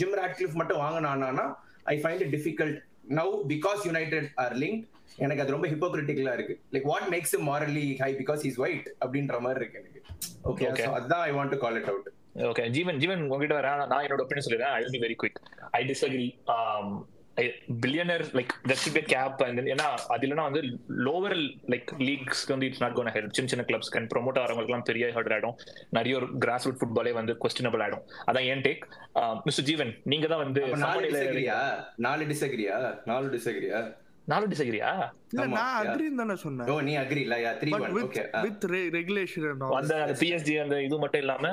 [0.00, 1.44] ஜிம் ராட்கிளிஃப் மட்டும் வாங்கினானா
[1.92, 2.76] I find it difficult
[3.18, 4.82] now because United are link
[5.24, 6.56] எனக்கு அது ரொம்ப ஹிப்போக்ரிட்டிக்கலா இருக்கு.
[6.74, 10.02] Like what makes morally high because is white அப்படின்ற மாதிரி இருக்கு எனக்கு.
[10.50, 10.86] Okay Okay.
[10.98, 12.10] அதுதான் I want to call it out
[12.50, 14.76] okay Jeevan Jeevan உங்ககிட்ட வர நான் என்னோட ஒப்பீனியன் சொல்லிடுறேன்.
[14.76, 15.40] I be very quick
[15.80, 16.28] I disagree
[17.84, 19.40] billionaire like that cap
[19.74, 20.60] ஏன்னா அது இல்லைன்னா வந்து
[21.06, 21.36] லோவர்
[21.72, 25.32] லைக் லீக்ஸ்க்கு வந்து இட்ஸ் நாட் கோன் ஹெல்ப் சின்ன சின்ன கிளப்ஸ் கன் ப்ரொமோட் ஆகிறவங்களுக்குலாம் பெரிய ஹர்ட்
[25.36, 25.56] ஆயிடும்.
[25.98, 28.04] நிறைய ஒரு கிராஸ் ரூட் ஃபுட்பாலே வந்து கொஸ்டினபிள் ஆயிடும்.
[28.28, 28.84] அதான் ஏன் டேக்
[29.48, 31.58] மிஸ்டர் ஜீவன் நீங்க தான் வந்து நாலு டிசகிரியா
[32.06, 32.78] நாலு டிசகிரியா
[33.12, 33.80] நாலு டிசகிரியா
[34.28, 34.90] நாலு டிசகிரியா
[35.32, 35.78] இல்ல நான்.
[35.80, 36.68] அக்ரின்னு தானே சொன்னேன்.
[36.72, 37.36] ஓ நீ அக்ரி இல்ல?
[37.44, 38.64] Yeah 3 but 1 with okay with
[38.96, 41.50] regulation அந்த பிஎஸ்ஜி அந்த இது மட்டும் இல்லாம.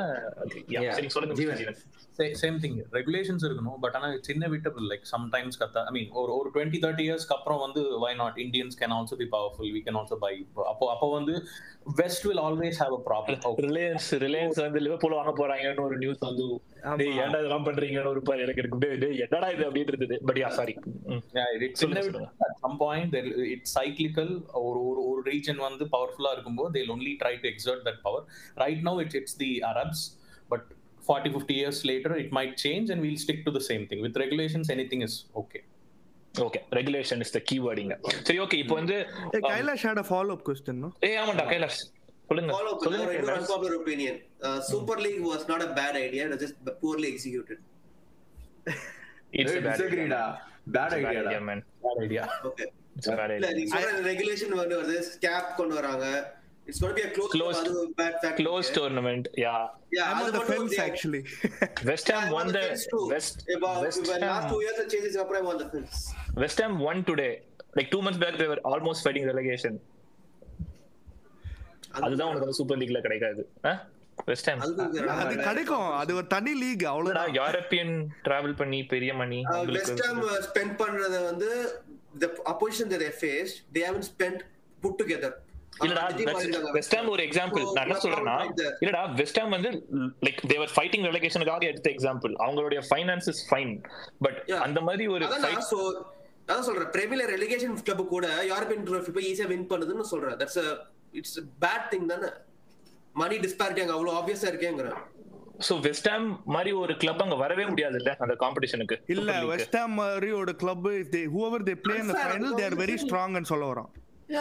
[0.97, 1.81] சரி சொல்லுங்க ஜீவன்.
[2.41, 6.49] சேம் திங் ரெகுலேஷன்ஸ் இருக்கணும் பட் ஆனா சின்ன விட்டபிள் லைக் சம்டைம்ஸ் கத்தா ஐ மீன் ஒரு ஒரு
[6.55, 10.17] டுவெண்ட்டி தேர்ட்டி இயர்ஸ்க்கு அப்புறம் வந்து why not Indians can also be powerful we can also
[10.25, 10.33] buy
[10.71, 11.35] அப்போ அப்போ வந்து
[11.85, 16.45] West will always have a problem Reliance Reliance வந்து லிவர்பூல் வாங்க போறாங்கன்னு ஒரு நியூஸ் வந்து
[16.99, 19.63] டேய் ஏன்டா இதெல்லாம் பண்றீங்கன்னு ஒரு பாரு எனக்கு இருக்கு டேய், என்னடா இது?
[19.67, 20.17] அப்படின்னு இருந்தது.
[20.27, 20.75] பட் யா சாரி
[21.81, 22.03] சின்ன
[22.61, 23.15] சம் பாயிண்ட்
[23.47, 24.31] இட்ஸ் சைக்ளிக்கல்
[24.63, 28.25] ஒரு ஒரு ஒரு ரீஜன் வந்து பவர்ஃபுல்லா இருக்கும்போது they'll only try to exert that power
[28.57, 30.05] right no it's it's the Arabs
[30.51, 30.67] but
[31.03, 34.19] forty fifty years later it might change and we'll stick to the same thing with
[34.23, 35.61] regulations anything is okay
[36.45, 37.95] okay regulation is the கீவேர்டிங்க
[38.27, 38.97] சரி okay இப்போ வந்து
[39.37, 41.79] ஏ Kailash had a follow up question no ஏய் ஆமாண்டா கைலாஷ்
[42.29, 43.41] சொல்லுங்க Follow up சொல்லுங்க with our Kailash.
[43.41, 44.13] unpopular opinion.
[44.47, 46.21] Uh, Super League was not a bad idea.
[46.27, 47.57] It was just poorly executed.
[49.33, 50.21] It's a bad டிசகிரிடா
[50.75, 50.93] bad.
[52.03, 52.67] Idea Okay.
[52.97, 53.57] It's a bad இல்ல, idea.
[53.57, 56.05] நீங்க சொல்ற regulation வந்து வருது, cap கொண்டு வராங்க.
[56.67, 58.35] It's going to be a closed, Closed- அது ஒரு bad fact.
[58.41, 59.61] Closed tournament, yeah.
[59.95, 60.87] Yeah, I'm அது on the மட்டும் fence yeah.
[60.89, 61.21] actually
[61.89, 63.03] West Ham Yeah, I'm won on the the fence too.
[63.13, 65.97] West About- West when last Ham two years of changes அப்புறம் I'm on the fence.
[66.35, 67.41] West Ham won today.
[67.77, 69.73] Like two months back, they were almost fighting relegation.
[72.05, 73.41] அதுதான் உனக்கு super லீக்ல கிடைக்காது.
[74.29, 74.61] West Ham
[75.21, 75.87] அது கிடைக்கும்.
[76.01, 77.31] அது ஒரு தனி league அவ்வளவுதான்.
[77.37, 77.93] யூரோப்பியன்
[78.25, 79.39] டிராவல் பண்ணி பெரிய மணி
[79.77, 81.49] வெஸ்ட் ஹாம் ஸ்பெண்ட் பண்றத வந்து
[82.23, 84.39] the opposition that they faced they haven't spent
[84.83, 85.31] put together.
[85.83, 86.05] இல்லடா
[86.77, 88.37] வெஸ்ட் ஹாம் ஒரு எக்ஸாம்பிள் நான் என்ன சொல்றேன்னா
[88.83, 89.69] இல்லடா வெஸ்ட் ஹாம் வந்து
[90.25, 93.71] லைக் தேவர் ஃபைட்டிங் ரெலகேஷனுக்காக எடுத்த எக்ஸாம்பிள் அவங்களுடைய ஃபைனான்ஸ் இஸ் ஃபைன்
[94.25, 94.39] பட்.
[94.67, 95.27] அந்த மாதிரி ஒரு
[96.51, 100.37] அதான் சொல்றேன் பிரீமியர் ரெலிகேஷன் கிளப் கூட யூரோப்பியன் ட்ரோஃபி போய் ஈஸியா வின் பண்ணுதுன்னு சொல்றேன்.
[100.41, 100.59] தட்ஸ்
[101.13, 102.29] இட்ஸ் பேட் திங் தானே?
[103.15, 104.97] மணி டிஸ்பாரிட்டி அங்க அவ்வளவு ஆப்வியஸா இருக்கேங்கிறேன்
[105.67, 109.95] சோ வெஸ்ட் ஹாம் மாதிரி ஒரு கிளப் அங்க வரவே முடியாது இல்ல அந்த காம்படிஷனுக்கு இல்ல West Ham
[109.99, 113.51] மாதிரியோட club if they whoever they play in the final they are very strong ன்னு
[113.51, 113.89] சொல்ல வரோம்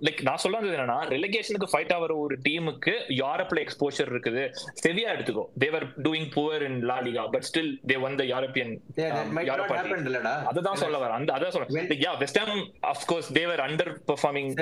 [0.00, 0.58] லைக் சொல்ல
[1.72, 4.52] ஃபைட் ஆகிற ஒரு டீமுக்கு யூரோப்ல எக்ஸ்போஷர் இருக்குது.
[4.86, 5.44] செவியா எடுத்துக்கோ.
[5.58, 9.66] They're doing poor in La Liga but still they the European Yeah, that might not
[9.66, 10.42] happen இல்லடா.
[10.42, 11.10] அதுதான் சொல்ல வரேன்.
[11.10, 11.86] அந்த அதான் சொல்றேன்.
[11.86, 13.60] When- yeah West Ham of course they were
[14.06, 14.54] underperforming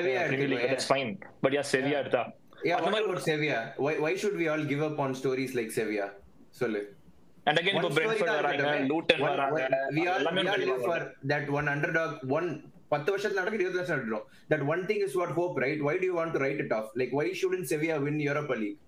[0.46, 2.32] league fine but yeah Sevilla எடுத்தா.
[2.62, 3.60] Yeah, அந்த what மாதிரி about Sevilla?
[3.86, 6.12] Why, why should we all give up on stories like Sevilla?
[6.50, 6.96] சொல்லு.
[7.46, 7.90] அண்ட் அகைன் இப்போ
[8.24, 8.64] தான் வராங்க.
[8.90, 9.60] Luton வராங்க
[9.96, 11.06] we all- எல்லாமே வராங்க.
[11.32, 12.48] that one underdog, one
[12.88, 16.06] பத்து வருஷத்துல நடக்குது இருபது வருஷம் நடக்கிறோம் that one thing is what hope right why do
[16.08, 18.78] you want to write it off like why shouldn't Sevilla win Europa League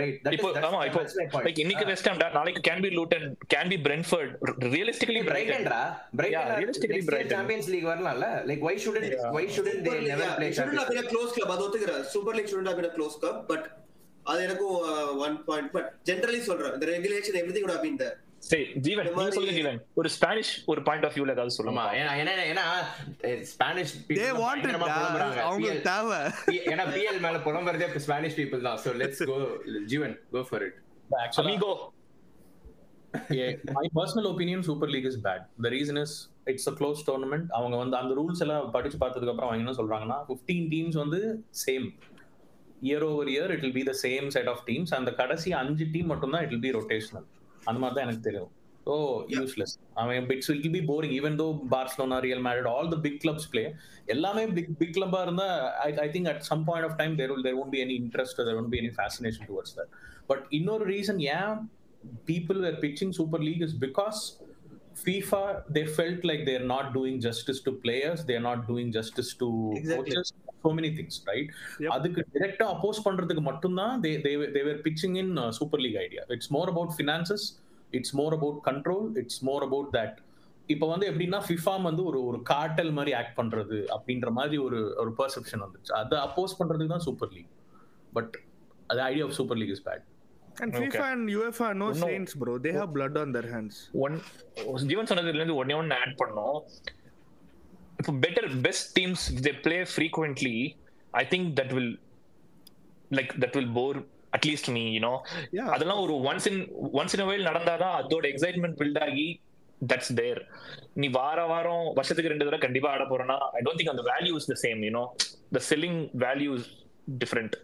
[0.00, 2.62] right that இப்போ is that's, ஆமா இப்போ that's my point லைக் இன்னைக்கு வெஸ்ட் ஹாம் நாளைக்கு
[2.68, 3.24] can be Luton
[3.54, 4.32] can be Brentford
[4.74, 5.82] realistically Brighton ரா
[6.20, 7.32] Brighton Yeah, are- realistically next year Brighton.
[7.36, 9.06] Champions League வரலாம்ல like why shouldn't
[9.36, 12.36] why shouldn't they never play shouldn't Champions have been a close club அது ஒத்துக்கிறேன் Super
[12.38, 13.62] League shouldn't have been a close club but
[14.30, 14.76] அது எனக்கும்
[15.26, 18.10] one point but generally சொல்றேன் இந்த regulation everything
[18.50, 19.76] சரி ஜீவன் நீங்க சொல்லுங்க ஜீவன்.
[19.94, 22.64] ஒரு ஸ்பானிஷ் ஒரு பாயிண்ட் ஆஃப் வியூல ஏதாவது சொல்லுமா ஏன்னா ஏன்னா ஏன்னா
[23.52, 24.84] ஸ்பானிஷ் தே வாண்ட் இட்
[25.46, 26.20] அவங்களுக்கு தேவை.
[26.72, 28.78] ஏன்னா பிஎல் மேல புலம்புறதே ஸ்பானிஷ் பீப்புள் தான்.
[28.84, 29.36] So let's go
[29.92, 30.78] Jeevan go for it
[33.38, 35.40] Yeah, my personal opinion super league is bad.
[35.64, 36.12] The reason is
[36.46, 37.44] it's a close tournament.
[37.50, 41.20] அவங்க வந்து அந்த ரூல்ஸ் எல்லாம் படிச்சு பார்த்ததுக்கு அப்புறம் அவங்க என்ன சொல்றாங்கன்னா 15 டீம்ஸ் வந்து
[41.64, 41.86] same
[42.82, 46.10] year over year it will be the same set of teams அந்த கடைசி அஞ்சு டீம்
[46.12, 47.26] மட்டும் தான் இட் வில் பி ரொட்டேஷனல்
[47.66, 48.50] அந்த மாதிரி தான் எனக்கு தெரியும்.
[48.86, 48.94] ஸோ
[49.34, 53.48] யூஸ்லெஸ் அவன் bits will be boring even though Barcelona Real Madrid all the big clubs
[53.52, 53.62] play
[54.14, 55.46] எல்லாமே பிக் பிக் கிளப்பா இருந்தா
[55.84, 58.58] I I think at some point of time there there won't be any interest there
[58.60, 59.92] won't be any fascination towards that
[60.32, 61.54] but இன்னொரு reason ஏன்
[62.26, 64.20] people were pitching Super League is because
[65.02, 69.48] FIFA they felt like they're not doing justice to players, they're not doing justice to
[69.72, 70.14] Exactly.
[70.14, 70.30] coaches,
[70.62, 71.48] so many things, right?
[71.80, 71.90] Yep.
[71.96, 75.98] அதுக்கு டைரக்டா oppose பண்றதுக்கு மட்டும்தான் they they were- they were pitching in uh, Super League
[75.98, 76.24] idea.
[76.36, 77.42] It's more about finances,
[77.92, 80.18] it's more about control it's more about that
[80.68, 85.10] இப்போ வந்து எப்படின்னா ஃபிஃபாம் வந்து ஒரு ஒரு கார்டல் மாதிரி ஆக்ட் பண்றது அப்படின்ற மாதிரி ஒரு ஒரு
[85.18, 87.50] பெர்செப்ஷன் வந்துச்சு அதை அப்போஸ் பண்றதுக்கு தான் சூப்பர் லீக்
[88.12, 88.36] பட்
[88.90, 90.06] அது idea of Super League is bad
[90.62, 90.80] And Okay.
[90.86, 92.00] FIFA and UEFA are no No.
[92.02, 92.54] saints, bro.
[92.58, 93.76] They have blood on their hands.
[94.02, 94.16] One
[94.90, 96.58] Jeevan சொன்னதுல இருந்து ஒன்னே ஒன்னு ஆட் பண்ணோம்
[98.22, 100.56] better best teams they play frequently
[101.14, 101.94] I think that will
[103.10, 103.98] like that will bore
[104.32, 105.14] at least you know
[105.52, 105.66] Yeah.
[105.74, 106.60] அதெல்லாம் ஒரு once in
[107.00, 109.26] once in while நடந்தாதான் அதோட excitement build ஆகி
[109.80, 110.40] that's there
[110.96, 114.48] நீ வார வாரம் வருஷத்துக்கு ரெண்டு தடவை கண்டிப்பா ஆட போறேன்னா ஐ டோன்ட் திங்க் அந்த value is
[114.52, 115.04] the same you know
[115.52, 116.70] the selling value is
[117.18, 117.56] different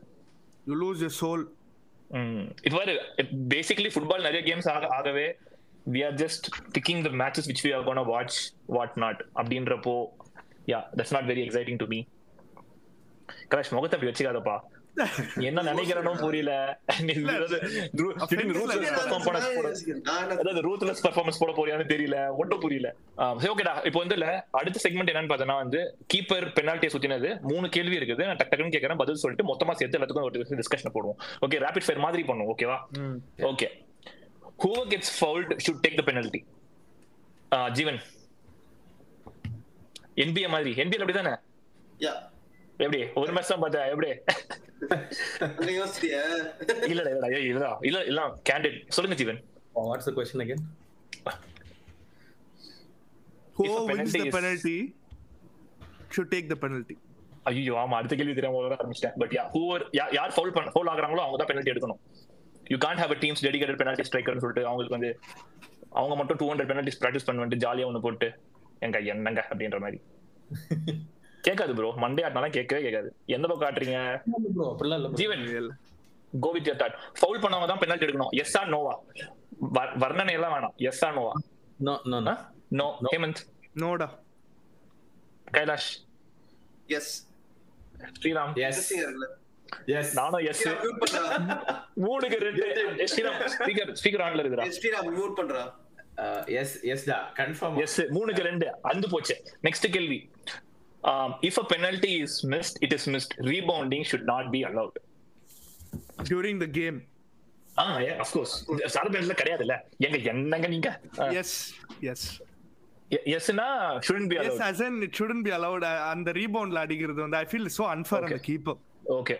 [0.66, 1.40] You lose your soul.
[2.66, 2.92] இது மாதிரி
[3.52, 5.24] பேசிக்கலி ஃபுட்பால் நிறைய கேம்ஸ் ஆகவே
[5.86, 8.36] we are just picking the matches which we are gonna watch
[8.76, 9.94] what not அப்படின்றப்போ
[10.72, 12.00] yeah that's not very exciting to me
[13.52, 14.56] Kailash முகத்தை அப்படி வச்சுக்காதப்பா.
[15.48, 16.52] என்ன நினைக்கிறனோ புரியல.
[20.42, 22.16] அதாவது ரூத்லெஸ் பர்ஃபார்மன்ஸ் போட போறியான்னு தெரியல.
[22.42, 22.88] ஒன்றும் புரியல.
[23.40, 24.16] சரி ஓகேடா இப்போ வந்து
[24.60, 25.80] அடுத்த செக்மெண்ட் என்னன்னு பார்த்தோன்னா வந்து
[26.14, 27.30] கீப்பர் பெனால்ட்டியை சுத்தினது.
[27.50, 28.26] மூணு கேள்வி இருக்குது.
[28.28, 31.18] நான் டக் டக்குன்னு கேட்கறேன் பதில் சொல்லிட்டு மொத்தமா சேர்த்து எல்லாத்துக்கும் ஒரு டிஸ்கஷன் போடுவோம்.
[31.46, 32.78] ஓகே ரேபிட் ஃபயர் மாதிரி பண்ணுவோம் ஓகேவா
[33.52, 33.68] okay
[34.92, 36.40] gets fouled should take the penalty.
[37.54, 37.98] ஆ, ஜீவன்.
[40.26, 40.70] NBA மாதிரி.
[40.84, 41.32] NBA அப்படிதானே?
[42.04, 42.12] யா
[42.84, 43.00] எப்படி?
[43.20, 44.08] ஒரு மேட்ச் தான் பார்த்தா எப்படி?
[46.92, 47.70] இல்லடா இல்லடா ஏய், இல்லடா.
[47.88, 49.40] இல்ல இல்ல கேண்டிட் சொல்லுங்க Jeevan.
[49.88, 50.64] What's the question again
[53.58, 54.74] Whoever wins the penalty
[56.14, 56.96] should take the penalty.
[57.48, 59.14] ஐயோ ஆமா அடுத்த கேள்வி தெரியாம வர ஆரம்பிச்சிட்டேன்.
[59.20, 59.82] பட் யா ஹூவர்
[60.16, 62.00] யார் ஃபவுல் பண்ண ஃபவுல் ஆகுறாங்களோ அவங்க தான் பெனல்ட்டி எடுக்கணும்.
[62.72, 65.10] You can't have a teams dedicated penalty ஸ்ட்ரைக்கர்னு சொல்லிட்டு அவங்களுக்கு வந்து
[65.98, 68.28] அவங்க மட்டும் டூ ஹண்ட்ரட் பெனல்ட்டிஸ் ப்ராக்டிஸ் பண்ணிட்டு ஜாலியா ஒன்று போட்டு
[68.86, 69.98] எங்க என்னங்க அப்படின்ற மாதிரி.
[71.46, 73.10] கேட்காது ப்ரோ மண்டே ஆட்டினாலும் கேட்கவே கேட்காது.
[73.36, 73.68] எந்த பக்கம்
[74.56, 74.98] bro.
[75.20, 75.44] Jeevan
[76.44, 78.32] go with your thought foul பண்ணவங்க தான் பெனல்ட்டி எடுக்கணும்.
[78.42, 78.94] எஸ் ஆர் நோவா
[80.04, 80.74] வர்ணனை எல்லாம் வேணாம்.
[80.90, 81.34] எஸ் ஆர் நோவா
[81.88, 82.18] no no
[82.80, 83.42] no Hemanth
[83.80, 83.88] No.
[84.00, 84.06] Da.
[85.56, 85.90] Kailash.
[86.96, 87.10] Yes
[88.16, 88.52] Sriram.
[88.68, 88.80] Yes
[89.98, 90.62] yes நானும் எஸ்
[92.04, 92.66] மூணுக்கு ரெண்டு.
[93.12, 93.38] ஸ்ரீராம்.
[93.54, 95.62] ஸ்பீக்கர் ஸ்பீக்கர் ஆன்ல இருக்குடா ஸ்ரீராம் மியூட் பண்றா?
[96.60, 98.66] எஸ் எஸ் டா கன்ஃபார்ம் எஸ் மூணுக்கு ரெண்டு.
[98.90, 99.36] அந்து போச்சு.
[99.62, 100.18] நெக்ஸ்ட் கேள்வி.
[101.48, 104.98] If a penalty is missed it is missed rebounding should not be allowed
[106.30, 106.96] During the game.
[107.76, 107.84] ஆ
[108.22, 108.54] ஆஃப் கோர்ஸ்
[108.94, 109.74] சார் பெனல்ல கிடையாதுல்ல
[110.06, 110.88] எங்க என்னங்க நீங்க?
[111.36, 111.50] Yes.
[112.06, 112.22] Yes.
[113.36, 113.66] எஸ்னா
[114.06, 115.82] shouldn't be Yes, allowed as in it shouldn't be allowed.
[115.82, 118.78] Uh, அந்த ரீபவுண்ட்ல அடிக்கிறது வந்து ஐ ஃபீல் சோ அன்ஃபேர் அந்த கீப்பர்
[119.18, 119.36] ஓகே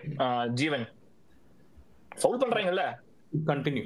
[0.60, 0.86] ஜீவன்
[2.12, 2.84] ஃபவுல் பண்றாங்கல்ல?
[3.32, 3.84] கண்டினியூ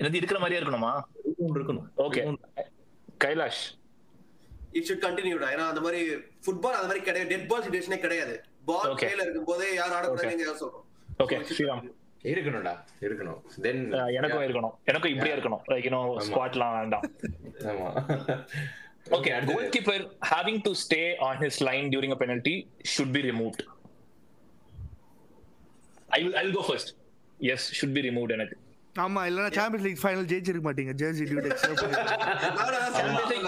[0.00, 0.92] என்னது இருக்கிற மாதிரியே இருக்கணுமா?
[1.38, 1.86] இருக்கணும்.
[1.96, 2.36] ஓகே
[3.24, 3.62] கைலாஷ்.
[4.72, 7.36] இட் ஷுட் கண்டினியூடா ஏன்னா அந்த மாதிரி ஃபுட்பால் அந்த மாதிரி கிடையாது.
[7.36, 8.42] டெட் பால் சிச்சுவேஷனே கிடையாது.
[8.64, 8.98] பால் Okay.
[8.98, 9.82] கையில இருக்கும் போதே Okay.
[9.82, 10.84] ஆடக்கூடாதுன்னு சொல்றோம்.
[11.18, 11.90] ஓகே ஸ்ரீராம்.
[12.22, 12.84] இருக்கணும்டா.
[13.00, 13.40] இருக்கணும்.
[13.60, 14.74] தென் எனக்கும் இருக்கணும்.
[14.84, 15.60] எனக்கும் இப்படியே இருக்கணும்.
[15.68, 17.02] லைக் யூனோ ஸ்குவாட்லாம் வேண்டாம்.
[17.58, 17.88] ஆமா.
[19.10, 19.62] Okay, அடுத்தது.
[19.62, 19.98] goalkeeper
[20.34, 23.62] having to stay on his line during a penalty should be removed.
[26.08, 26.34] I will.
[26.34, 26.88] I will go first.
[27.40, 28.30] Yes, should be removed.
[28.30, 28.58] எனக்கு.
[28.96, 30.92] ஆமா இல்லனா சாம்பியன்ஸ் லீக் ஃபைனல் ஜெயிச்சிருக்க மாட்டீங்க.
[31.00, 31.48] Jersey dude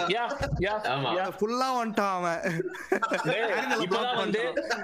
[0.15, 1.29] yeah.
[1.37, 2.41] ஃபுல்லா வந்துட்டான் அவன்.
[3.83, 4.41] இப்பதான் வந்து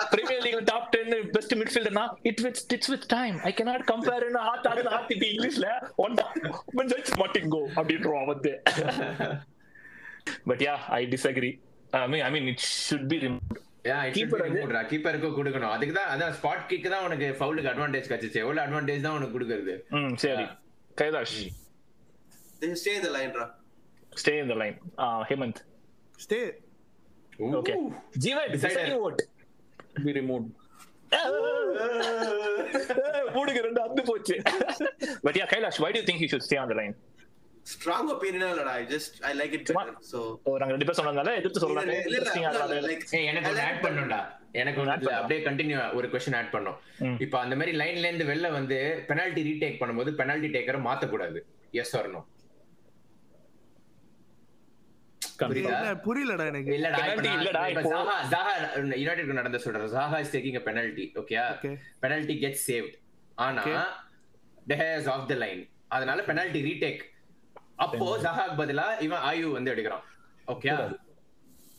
[0.09, 4.67] Premier League top ten best மிட்ஃபீல்டர்னா it with it's with time I cannot compare hard
[4.67, 5.67] ஆகுது ஹார்ட் இது இங்கிலீஷ்ல
[6.75, 8.53] ஒன் ஜட்ஜ் மாட்டிங்கோ அப்படின்றோம் வந்து.
[10.45, 11.51] But yeah I disagree
[11.93, 13.61] I mean I mean it should be remove
[14.15, 15.73] கீப்பருக்கு கொடுக்கணும்.
[15.75, 18.41] அதுக்கு தான் அதான் ஸ்பாட் கிக் தான் உனக்கு ஃபவுலுக்கு அட்வான்டேஜ் கிடைச்சிச்சு.
[18.43, 19.75] எவ்வளவு அட்வான்டேஜ் தான் உனக்கு கொடுக்குறது?
[19.97, 20.45] ம் சரி.
[21.01, 21.37] கைலாஷ்.
[22.81, 23.45] ஸ்டே இந்த லைன்ரா
[24.21, 24.77] stay in the line
[25.29, 25.59] Hemanth.
[26.25, 26.39] Stay
[27.59, 27.73] okay
[28.25, 28.53] Jeevan
[29.05, 29.23] vote
[30.05, 30.45] be remove
[33.35, 34.35] மூணுக்கு ரெண்டு அந்து போச்சு.
[35.25, 36.95] But yeah Kailash why do think you should stay on the line
[37.65, 38.73] strong opinion இல்லடா.
[38.73, 39.69] I just I like it
[40.09, 42.39] so oh நாங்க ரெண்டு பேர் சொன்னதால எதிர்த்து
[43.17, 44.19] ஏய் எனக்கு ஆட் பண்ணும்டா.
[44.53, 46.77] எனக்கு ஒன்று அப்படியே கண்டினியூ ஒரு கொஸ்டின் ஆட் பண்ணோம்.
[47.19, 51.39] இப்போ அந்த மாதிரி லைன்ல இருந்து வெளில வந்து பெனால்டி ரீடேக் பண்ணும்போது பெனால்டி டேக்கரை மாத்த கூடாது
[51.73, 52.27] எஸ் வரணும்
[55.41, 55.79] புரியுதா?
[56.03, 56.69] புரியலடா எனக்கு.
[56.75, 58.51] இல்லடா இப்ப Penalty நான் இல்லடா, இப்ப இப்போ- ஜாஹா ஜாஹா
[58.97, 59.89] யுனைடெட் நடந்த சொல்றேன்.
[59.95, 61.73] Zaha is taking a penalty okay Okay.
[62.03, 62.95] Penalty get saved
[63.37, 63.63] ஆனா.
[64.67, 67.03] De Gea's off the line அதனால பெனல்டி ரீடேக்
[67.79, 70.05] அப்போ ஜஹாக்கு பதிலா இவன் ஆயு வந்து எடுக்கிறான்.
[70.47, 70.69] ஓகே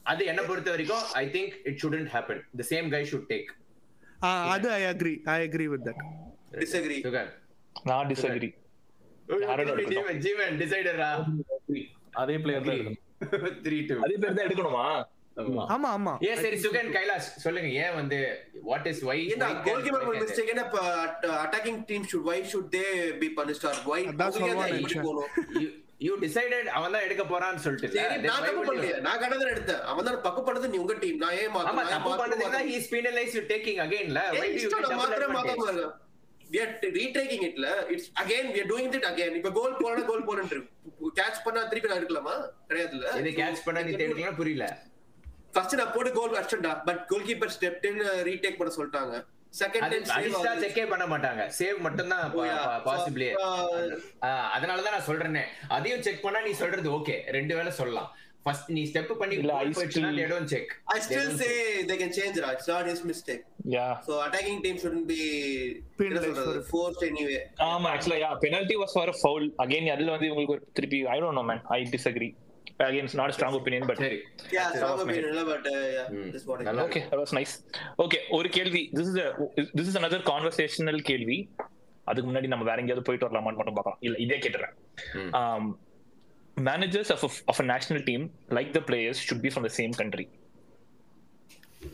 [0.07, 2.38] அது என்ன பொறுத்த வரைக்கும் I think it shouldn't happen.
[2.55, 3.49] The same guy should take.
[4.20, 6.03] ஆ, அது I agree I agree with that
[6.61, 7.30] disagree sugar
[7.86, 8.51] நான் டிஸ்அக்ரி?
[9.92, 11.11] ஜீவன் ஜீவன் டிசைடரா
[12.22, 13.03] அதே பிளேயர் தான் இருக்கணும்.
[13.64, 14.84] த்ரீ டூ அதே பேர் தான் எடுக்கணுமா?
[15.74, 17.70] ஆமா ஆமா ஏன் சரி சுகன் கைலாஷ் சொல்லுங்க.
[17.82, 18.18] ஏன் வந்து
[18.68, 20.64] வாட் இஸ் வை ஏன்னா கோல்கீப்பர் ஒரு மிஸ்டேக் என்ன
[21.42, 22.84] attacking team should why should they
[23.22, 24.01] be punished or why
[24.36, 25.05] சொல்லுவான் நினைச்சேன்.
[26.01, 28.72] யூ டிசைடட் அவன் தான் எடுக்க போறான்னு சொல்லிட்டு நான் தப்பு
[29.07, 29.82] நான் கடந்து எடுத்தேன்.
[29.90, 31.92] அவன் தான் பக்கு பண்ணது நீ உங்க டீம் நான் ஏன் ஆமா மாத்தணும்?
[31.94, 35.94] தப்பு பண்ணதுக்கு ஹீஸ் பீனலைஸ் யூ டேக்கிங் அகைன்ல வை டு யூ மாத்திரம் மாத்தாம இருக்க
[36.51, 39.32] we are retaking itல it's again we are doing it again.
[39.38, 40.59] இப்ப கோல் போறனா கோல் போறன்னு
[41.16, 42.34] கேட்ச் பண்ணா திருப்பி நான் எடுக்கலாமா?
[42.68, 43.07] கிடையாதுல்ல.
[43.22, 44.66] இது கேட்ச் பண்ண நீ தேடிக்கலாம் புரியல.
[45.55, 49.14] ஃபர்ஸ்ட் நான் போட்டு கோல் அடிச்சேன்டா but goal keeper step in retake பண்ண சொல்லிட்டாங்க.
[50.11, 51.42] டைம் செக்கே பண்ண மாட்டாங்க.
[51.59, 52.24] சேவ் மட்டும் தான்
[52.86, 53.28] பாசிபிளி
[54.57, 55.44] அதனால தான் நான் சொல்றேனே.
[55.76, 58.11] அதையும் செக் பண்ணா நீ சொல்றது ஓகே ரெண்டு வேளை சொல்லலாம்.
[58.44, 60.11] ஃபர்ஸ்ட் நீ ஸ்டெப் பண்ணி போயிடுச்சுனா
[60.94, 61.53] I still say
[61.88, 62.44] they can change it.
[62.53, 63.42] It's not his mistake.
[63.74, 65.22] Yeah So attacking team shouldn't be
[66.01, 66.66] Penalized for it.
[66.72, 67.40] forced anyway.
[67.70, 71.38] ஆமா ஆக்சுவலா yeah penalty was for foul again அதுல வந்து உங்களுக்கு ஒரு திருப்பி I don't
[71.40, 72.28] know man I disagree
[72.85, 74.18] again not strong opinion but சரி
[74.55, 76.83] Yeah, That's strong off my opinion, இல்ல, but uh, yeah, this is what I நல்லா
[76.87, 77.55] okay that was nice.
[78.05, 78.83] Okay ஒரு கேள்வி.
[78.99, 81.39] This is this is another conversational கேள்வி.
[82.11, 84.01] அதுக்கு முன்னாடி நம்ம வேற எங்கேயாவது போயிட்டு வரலாமான்னு மட்டும் பார்க்கலாம்.
[84.07, 84.74] இல்ல இதே கேட்டுறேன்.
[86.57, 88.27] Managers of of national team
[88.59, 90.27] like the players should be from the same country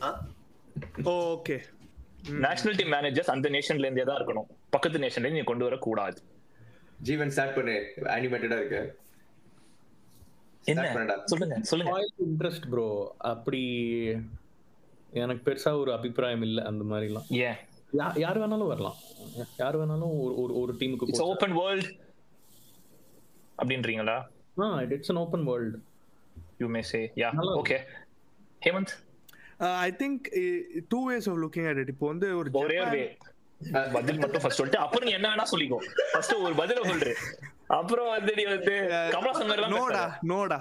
[0.03, 0.13] Huh?
[1.11, 1.55] Okay
[2.45, 4.47] national team managers அந்த நேஷன்ல இருந்தே தான் இருக்கணும்.
[4.75, 6.19] பக்கத்து நேஷன்ல நீங்க கொண்டு வர கூடாது
[7.07, 7.75] ஜீவன் ஸ்டார்ட் பண்ணு.
[8.15, 8.81] அனிமேட்டடா இருக்கு.
[11.25, 11.93] சொல்லுங்க சொல்லுங்க.
[12.27, 12.87] இன்ட்ரெஸ்ட் ப்ரோ
[13.17, 13.61] அப்படி
[15.11, 16.83] எனக்கு பெருசா ஒரு அபிப்பிராயம் இல்ல அந்த
[17.29, 17.55] ஏன்
[17.93, 18.95] யா- யார் வேணாலும் வரலாம்.
[19.57, 21.89] யார் வேணாலும் ஒரு ஒரு டீமுக்கு இட்ஸ் ஓப்பன் வேர்ல்ட்
[23.57, 24.17] அப்படின்றீங்களா?
[24.89, 25.75] It's an open world
[26.57, 27.77] you may say yeah okay
[28.61, 28.93] Hemanth
[29.57, 30.25] I think
[30.87, 33.17] two ways of looking at it இப்போ வந்து ஒரு ஒரே ஒரு.
[33.93, 35.77] பதில் மட்டும் ஃபர்ஸ்ட் சொல்லிட்டு அப்புறம் நீ என்ன வேணா சொல்லிக்கோ.
[36.11, 37.15] ஃபர்ஸ்ட் ஒரு பதில சொல்று
[37.73, 38.73] அப்புறம் வந்து நீ வந்து
[39.13, 40.01] கமலாசன் நோடா.
[40.31, 40.57] நோடா.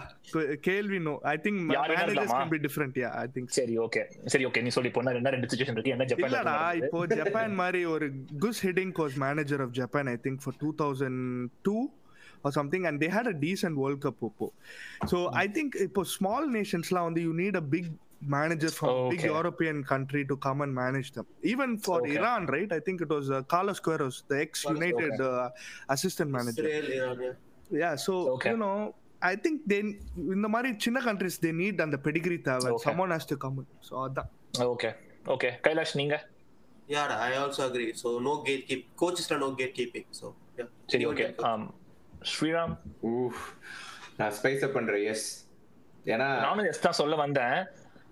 [0.67, 2.33] கேள்வி no I think managers?
[2.33, 4.03] Can be different yeah I think சரி ஓகே
[4.35, 5.95] சரி ஓகே நீ சொல்லி போனா என்ன ரெண்டு சுச்சுவேஷன் இருக்கு?
[5.97, 8.09] என்ன ஜப்பான் இல்லடா இப்போ ஜப்பான் மாதிரி ஒரு
[8.45, 11.21] குஸ் heading coach manager of Japan I think for two thousand
[11.69, 11.77] two
[12.45, 14.47] or something and they had a decent world cup இப்போ
[15.11, 17.87] so i think இப்போ small nations-லாம் வந்து you need a big
[18.37, 19.29] manager from a big Okay.
[19.29, 22.17] european country to come and manage them even for Okay.
[22.17, 25.49] iran right i think it was uh, carlos queiroz the ex united uh,
[25.97, 27.35] assistant manager Israel, Iran, yeah.
[27.83, 28.53] yeah so Okay.
[28.53, 28.77] you know
[29.23, 29.81] i think they
[30.37, 33.95] இந்த மாதிரி சின்ன countries they need அந்த pedigree தேவை someone has to come in so
[34.07, 34.31] அதான்
[34.75, 34.93] okay
[35.37, 36.19] okay Kailash நீங்க
[36.89, 37.91] Yeah, I also agree.
[38.01, 38.81] So no gatekeep.
[39.01, 40.07] Coaches are no gatekeeping.
[40.19, 40.27] So
[40.59, 40.69] yeah.
[40.93, 41.63] சரி okay coach.
[42.33, 42.73] Sriram
[44.19, 45.25] நான் spice up பண்றேன் எஸ்
[46.07, 47.57] ஏன்னா நானும் எஸ் தான் சொல்ல வந்தேன்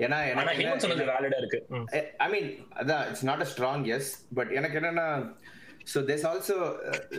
[0.01, 0.65] ஏன்னா எனக்கு.
[2.19, 2.49] ஐ மீன்
[2.83, 5.07] அதான் it's not a strong yes but எனக்கு என்னன்னா
[5.93, 6.57] so there's also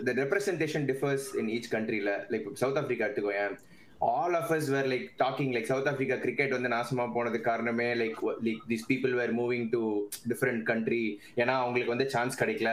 [0.08, 3.56] the representation differs in each கண்ட்ரில like south Africa எடுத்துக்கோயேன்.
[4.10, 8.16] All of us were like talking like South Africa cricket வந்து நாசமா போனது காரணமே like
[8.46, 9.82] like this people were moving to
[10.32, 11.02] different country
[11.42, 12.72] ஏன்னா அவங்களுக்கு வந்து சான்ஸ் கிடைக்கல.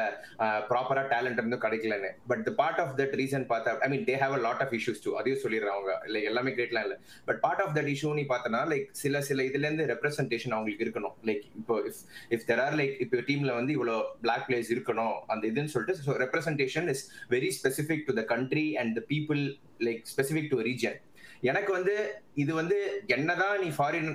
[0.71, 2.11] ப்ராப்பரா டேலண்ட் இருந்தும் கிடைக்கலன்னு.
[2.31, 5.03] But the part of that reason பார்த்தா I mean they have a lot of issues
[5.07, 5.95] too அதையும் சொல்லிடுறாங்க அவங்க.
[6.15, 6.99] லைக் எல்லாமே கிரேட்லாம் இல்லை.
[7.29, 11.17] But part of that issue நீ பார்த்தனா லைக் சில சில இதுல இருந்து ரெப்ரஸன்டேஷன் அவங்களுக்கு இருக்கணும்.
[11.31, 12.01] லைக் இப்போ if
[12.37, 16.17] if there are like இப்போ டீம்ல வந்து இவ்வளோ பிளாக் பிளேஸ் இருக்கணும் அந்த இதுன்னு சொல்லிட்டு so
[16.25, 17.05] representation is
[17.37, 19.43] very specific to the country and the people
[19.89, 20.99] like specific to region
[21.43, 21.95] எனக்கு வந்து
[22.35, 22.77] இது வந்து
[23.07, 24.11] என்னதான் நீ ஃபாரின்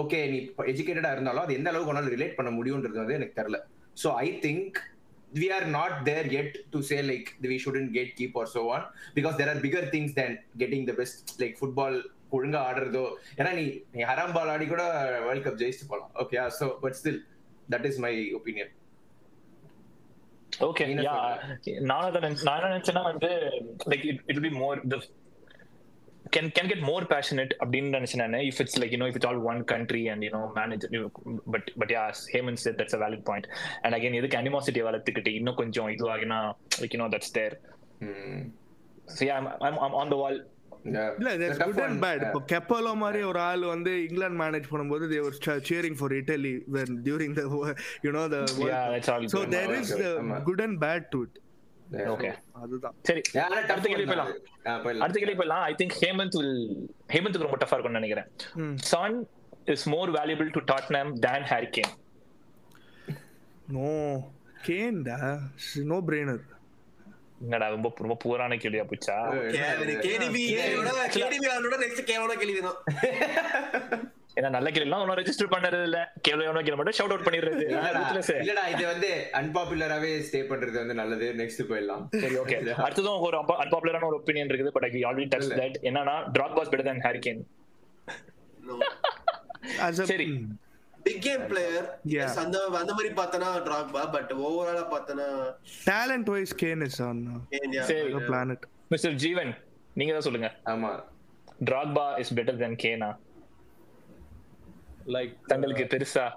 [0.00, 3.60] ஓகே நீ எஜுகேட்டடா இருந்தாலும் அது எந்த அளவுக்கு வேணாலும் ரிலேட் பண்ண முடியும்ன்றது வந்து எனக்கு தெரியல.
[3.96, 4.78] So I think
[5.32, 8.82] we are not there yet to say like we shouldn't gatekeep or so on
[9.14, 11.94] because there are bigger things than getting the best like football
[12.32, 13.02] ஒழுங்கா ஆடுறதோ.
[13.38, 14.82] ஏன்னா நீ நீ ஹராம் பால் ஆடி கூட
[15.24, 16.12] வேர்ல்ட் கப் ஜெயிச்சுட்டு போலாம்.
[16.22, 17.18] Okay so but still
[17.70, 18.70] that is my opinion
[20.62, 21.16] okay நீ என்ன யா
[21.90, 23.30] நான் அதை நினைச்ச- நான் என்ன நினைச்சேன்னா வந்து
[23.92, 24.80] like it it be more
[26.34, 29.16] the can can get more passionate அப்படின்னு நினைச்சேன் நான் if it's like you know if
[29.18, 31.10] it's all one country and you know manage you know,
[31.54, 33.46] but but yeah as Hemant said that's a valid point
[33.84, 36.38] and again எதுக்கு animosity வளர்த்துக்கிட்டு இன்னும் கொஞ்சம் இதுவாகினா
[36.82, 37.54] like you know that's there
[39.16, 40.38] so yeah I'm, I'm, I'm on the wall
[40.86, 45.20] இல்ல there's good and bad இப்போ கெப்பலோ மாதிரி ஒரு ஆள் வந்து இங்கிலாந்து மேனேஜ் பண்ணும்போது they
[45.26, 48.92] were cha- cheering for Italy when during the wo- you know the World yeah Cup.
[48.94, 49.42] that's all so
[51.90, 51.98] good.
[51.98, 52.24] there is the ஆமா.
[52.24, 53.22] good and bad to it okay அதுதான் சரி
[53.70, 54.32] அடுத்த கேள்வி போயிடலாம்
[54.84, 58.30] போயிடலாம் அடுத்த கேள்வி போயிடலாம் ஐ திங்க் ஹேமந்த் வில் ஹேமந்த்க்கு ரொம்ப டஃபா இருக்கும்னு நினைக்கிறேன்.
[58.76, 59.26] Son
[59.66, 61.92] is more valuable to Tottenham than Harry Kane.
[63.68, 63.90] No
[64.66, 65.18] கேன்டா
[65.76, 66.42] no brainer
[67.40, 69.16] என்னடா ரொம்ப ரொம்ப பூரான கேள்வியா போச்சா
[72.06, 72.80] கேவலமான கேள்விதான்.
[74.36, 77.64] ஏன்னா நல்ல கேள்வி ஒன்னும் ரெஜிஸ்டர் பண்ணறது இல்ல கேள்வி ஒன்னும் கேள்வி மட்டும் ஷவுட் அவுட் பண்ணிடுறது.
[78.42, 79.08] இல்லடா, இது வந்து
[79.40, 81.26] அன்பாப்புலராவே ஸ்டே பண்றது வந்து நல்லது.
[81.40, 82.04] நெக்ஸ்ட் போயிடலாம்.
[82.22, 82.56] சரி ஓகே
[82.86, 85.50] அடுத்ததும் ஒரு அன்பாப்புலரான ஒரு ஒப்பீனியன் இருக்குது but I already touch.
[85.60, 86.16] That என்னன்னா
[86.58, 87.42] Drogba's better than Harry Kane
[88.62, 88.74] No.
[89.86, 90.26] as a சரி.
[90.98, 92.28] Big game player Yeah.
[92.42, 95.26] அந்த அந்த மாதிரி பார்த்தனா டிராக்பா பட் ஓவராலா பார்த்தனா
[95.86, 97.18] talent wise Kane is on.
[97.30, 97.40] Uh,
[97.90, 98.12] சரி.
[98.14, 98.60] the planet.
[98.94, 99.52] மிஸ்டர் ஜீவன்
[99.96, 100.48] நீங்க தான் சொல்லுங்க.
[100.72, 100.90] ஆமா.
[101.64, 103.10] டிராக்பா இஸ் பெட்டர் தென் கேனா
[105.06, 106.32] லைக் தங்களுக்கு பெருசா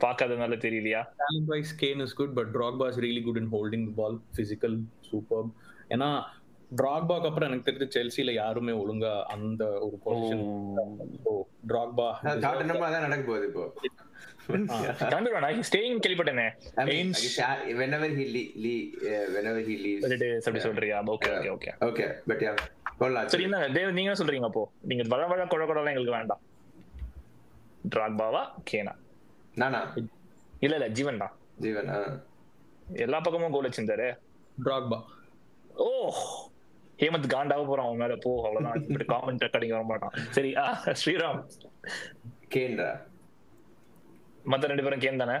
[0.00, 1.04] பார்க்காதனால தெரியலையா?
[1.48, 4.20] Wise Kane is good but Drogba is really good in holding the ball.
[4.36, 4.72] Physical
[5.12, 5.48] superb.
[5.88, 6.22] ஏன்னா
[6.76, 10.44] டிராக்பாக்கு அப்புறம் எனக்கு தெரிஞ்ச செல்சில யாருமே ஒழுங்கா அந்த ஒரு பொசிஷன்
[11.68, 13.72] டிராக்பா டாட்டனமா தான் நடக்க போகுது இப்போ.
[14.48, 16.48] கிளம்பிடுவானா ஸ்டேயிங் கேள்விப்பட்டேனே.
[16.76, 20.04] I mean, Ainge whenever he le- le- uh, whenever he leaves.
[20.06, 21.02] Predators அப்படி சொல்றியா?
[21.02, 22.56] Okay okay okay Okay, but yeah.
[22.98, 23.28] சொல்லலாம்.
[23.28, 24.72] சரி என்ன தேவ் நீங்க சொல்றீங்க அப்போ.
[24.82, 26.40] நீங்க வள வள கொட கொடலாம் எங்களுக்கு வேண்டாம்.
[27.92, 28.92] டிராக்பாவா கேனா?
[29.54, 29.80] நானா?
[30.60, 31.90] இல்ல இல்ல ஜீவன் தான் ஜீவன்.
[33.04, 34.08] எல்லா பக்கமும் கோல் வச்சிருந்தாரு
[34.64, 34.98] டிராக்பா.
[35.76, 35.88] ஓ!
[36.98, 38.16] ஹேமந்த் காண்டாவ போறான் அவன் மேல.
[38.16, 38.82] போ அவ்வளவுதான்.
[38.82, 40.14] இப்படி காமெண்ட் ரெக்கார்டிங் வர மாட்டான்.
[40.30, 40.50] சரி
[41.02, 41.40] ஸ்ரீராம்.
[42.54, 42.90] கேன்ரா
[44.44, 45.36] மத்த ரெண்டு பேரும் கேன் தானே?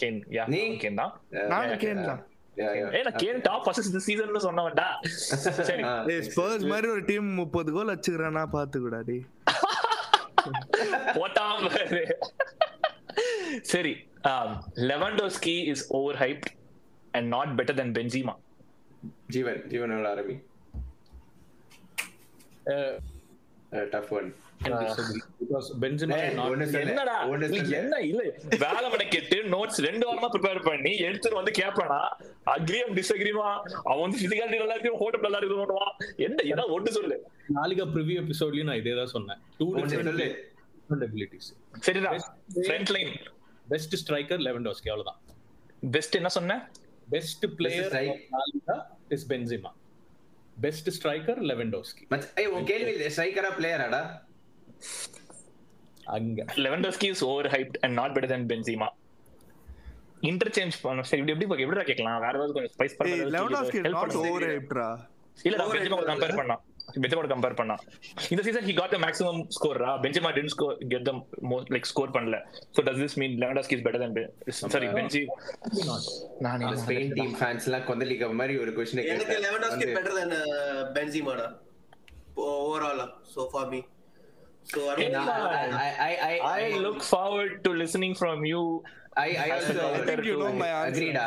[0.00, 0.20] கேன்.
[0.30, 0.60] யா நீ?
[0.82, 1.12] கேன் தான்.
[1.48, 2.22] நானும் Kane தான்.
[2.56, 2.94] Yeah, yeah.
[2.94, 4.86] ஏ நான் கேன் டாப் ஃபர்ஸ்ட் சீசன்ல சொன்னவன்டா.
[5.68, 5.82] சரி.
[6.28, 9.16] ஸ்பர்ஸ் மாதிரி ஒரு டீம் முப்பது கோல் வச்சுக்கிறானா பாத்து கூடாடி
[11.16, 12.02] போட்டாம் பாரு.
[13.72, 13.94] சரி
[14.90, 15.84] Lewandowski is
[16.22, 16.46] overhype
[17.16, 18.34] and not better then Benzema
[19.34, 20.36] Jeevan ஜீவனோட ஆரம்பி
[23.94, 24.28] டஃப் ஒன்
[28.90, 32.00] மடக்கிட்டு நோட்ஸ் ரெண்டு வாரமா ப்ரிப்பேர் பண்ணி எடுத்துட்டு வந்து கேட்பானா
[32.46, 33.46] அக்ரியம் டிஸ்அக்ரிமா
[33.82, 37.16] அவன் வந்து பிசிக்காலிட்டி நல்லா ஹோட்டல் நல்லா இருக்கு பண்ணுவான் என்ன ஏதாவது சொல்லு.
[37.54, 39.38] நாளிகா ப்ரிவியூ எபிசோட்லயும் நான் இதே தான் சொன்னேன்.
[39.58, 40.50] டூ ஒண்ணு சொல்லு.
[40.74, 41.48] டிஃபரெண்ட் எபிலிட்டிஸ்
[41.80, 42.20] சரிதான்
[42.54, 43.12] front line
[43.68, 45.20] best striker Lewandowski அவ்வளவுதான்.
[45.90, 46.70] பெஸ்ட் என்ன சொன்ன?
[47.08, 48.12] Best player
[49.08, 49.70] is Benzema
[50.60, 54.22] best striker Lewandowski மச்ச- ஏய், உன் கேள்வி ஸ்ட்ரைக்கரா பிளேயராடா
[56.10, 56.40] அங்க.
[56.64, 58.88] Lewandowski is overhype and not better then Benzema
[60.28, 62.18] interchange பண்ண சரி இப்படி எப்படி எப்படிடா கேட்கலாம்?
[62.22, 64.88] வேற ஏதாவது கொஞ்சம் ஸ்பைஸ் ஏய் லெவன்டாஸ்கி பண்ண நாட் ஓவர் ஹைப்ட்ரா
[65.38, 66.56] இல்லடா பென்ஜிமா கம்பேர் பண்ணா
[66.94, 67.74] பென்ஜிமா கம்பேர் பண்ணா
[68.30, 69.90] இந்த season he got the maximum score raw?
[70.04, 71.12] Benzema tend score get the
[71.74, 72.36] like score பண்ணல.
[72.74, 74.16] So does this mean Lewandowski is better then
[74.68, 75.22] sorry binge
[76.46, 80.36] நான் Spain team fans எல்லாம் கொந்தளிக்க மாதிரி ஒரு question எனக்கு Lewandowski better then
[80.96, 81.46] பென்சிமாடா
[82.44, 83.80] overall so for me
[84.72, 84.80] so
[86.62, 88.62] I look forward to listening from you
[89.16, 90.90] I, I also I think you know my answer.
[90.90, 91.24] agree da.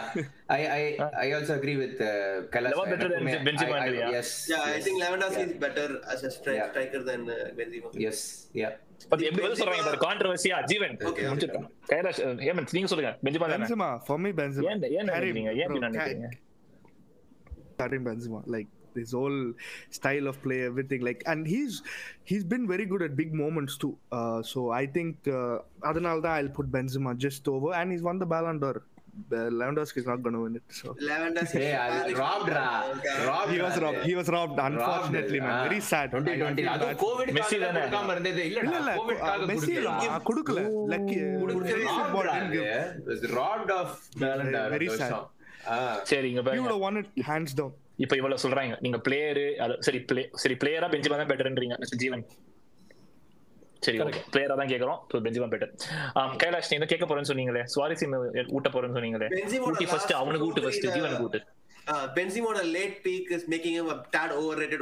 [0.57, 0.81] I, I,
[1.23, 2.09] I also agree with uh,
[2.53, 2.73] Kailash.
[2.75, 4.09] Leva better than I- Benzema, I, I, yeah.
[4.15, 4.29] yes.
[4.51, 5.49] Yeah, I yes, think Lewandowski yeah.
[5.49, 6.69] is better as a stri- Yeah.
[6.69, 7.91] striker than uh, Benzema.
[8.05, 8.19] Yes,
[8.61, 8.73] yeah.
[9.11, 10.93] But எப்படி சொல்றாங்க பாரு கான்ட்ரோவர்சியா ஜீவன்
[12.75, 13.47] நீங்க சொல்லுங்க Benzema
[14.71, 16.29] ஏன் ஏன் நினைக்கிறீங்க ஏன் நினைக்கிறீங்க
[18.55, 19.39] like his whole
[19.91, 21.75] style of play everything like and he's
[22.31, 25.57] he's been very good at big moments too uh, so I think uh,
[25.99, 28.75] தான் I'll put Benzema just over and he's won the Ballon d'Or
[29.31, 31.59] Uh, Lewandowski is not going to win it so Lewandowski.
[31.63, 32.63] Hey, I robbed ra.
[33.27, 33.83] Robbed he was ra.
[33.85, 37.81] robbed he was robbed unfortunately man very sad 2020 அது Covid Messi தானே?
[37.83, 40.63] கொடுக்காம இருந்தது இல்ல இல்ல இல்ல Covid காக Messi கொடுக்கல கொடுக்கல
[40.93, 41.19] lucky
[41.91, 43.87] football didn't give was robbed of
[44.23, 45.05] Ballon d'Or Very இந்த sad.
[45.05, 45.29] வருஷம்.
[45.73, 45.77] ஆ.
[46.11, 48.75] சரி இங்க பாருங்க would have won it hands down இப்போ இவ்வளவு சொல்றாங்க.
[48.81, 49.41] நீங்க பிளேயர்
[49.79, 52.23] சரி பிளே சரி பிளேயரா பென்ஜிமா தான் பெட்டர்ன்றீங்க ஜீவன்
[53.83, 55.71] சரி ஓகே பிளேயரா தான் கேக்குறோம் ஸோ பென்ஜிமா பெட்டர்
[56.37, 57.63] கைலாஷ் நீங்க கேட்க போறேன்னு சொன்னீங்களே?
[57.73, 58.15] சுவாரஸ்யம்
[58.57, 59.27] ஊட்ட போறேன்னு சொன்னீங்களே?
[59.69, 61.41] ஊட்டி ஃபர்ஸ்ட் அவனுக்கு ஊட்டு ஃபர்ஸ்ட் ஜீவனுக்கு ஊட்டு.
[61.85, 64.81] Uh, Benzema late peak is making him a tad overrated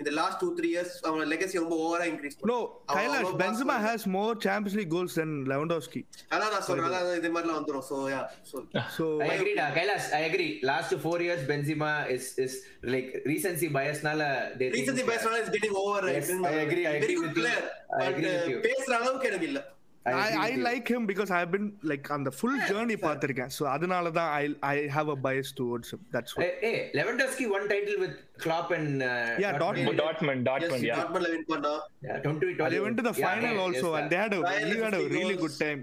[0.00, 2.56] the last two three years, our legacy ரொம்ப ஓவரா increase no
[2.94, 6.00] Kailash Benzema has more Champions League goals than Lewandowski
[6.34, 8.56] அதான் நான் சொல்றேன் அதான் இது மாதிரிலாம் வந்துரும் so yeah so
[8.96, 9.66] so I agree, da.
[9.78, 10.50] Kailash, I agree.
[10.72, 12.54] Last four years, Benzema is is
[12.94, 14.22] like recency bias நால
[14.58, 17.36] they think- recently based is getting over Yes, I agree, I very agree good with
[17.36, 17.42] you.
[17.42, 17.62] player
[18.00, 18.60] I agree with you.
[18.68, 19.60] பேசுற அளவுக்கு எனக்கு இல்ல
[20.06, 20.56] You.
[20.62, 24.44] like him because I've been like on the full journey பார்த்திருக்கேன் so அதனால தான் I
[24.72, 28.70] I have a bias towards him that's why Hey, hey, Lewandowski won title with Klopp
[28.78, 29.12] and uh,
[29.44, 29.98] Yeah, Dortmund.
[30.02, 31.72] Dortmund Dortmund yeah டாட்மன்ல win பண்ணா
[32.08, 32.70] Yeah, 20, 20.
[32.74, 35.04] they went to the final yeah, also yes, and they had a he had a
[35.04, 35.82] 50 really good time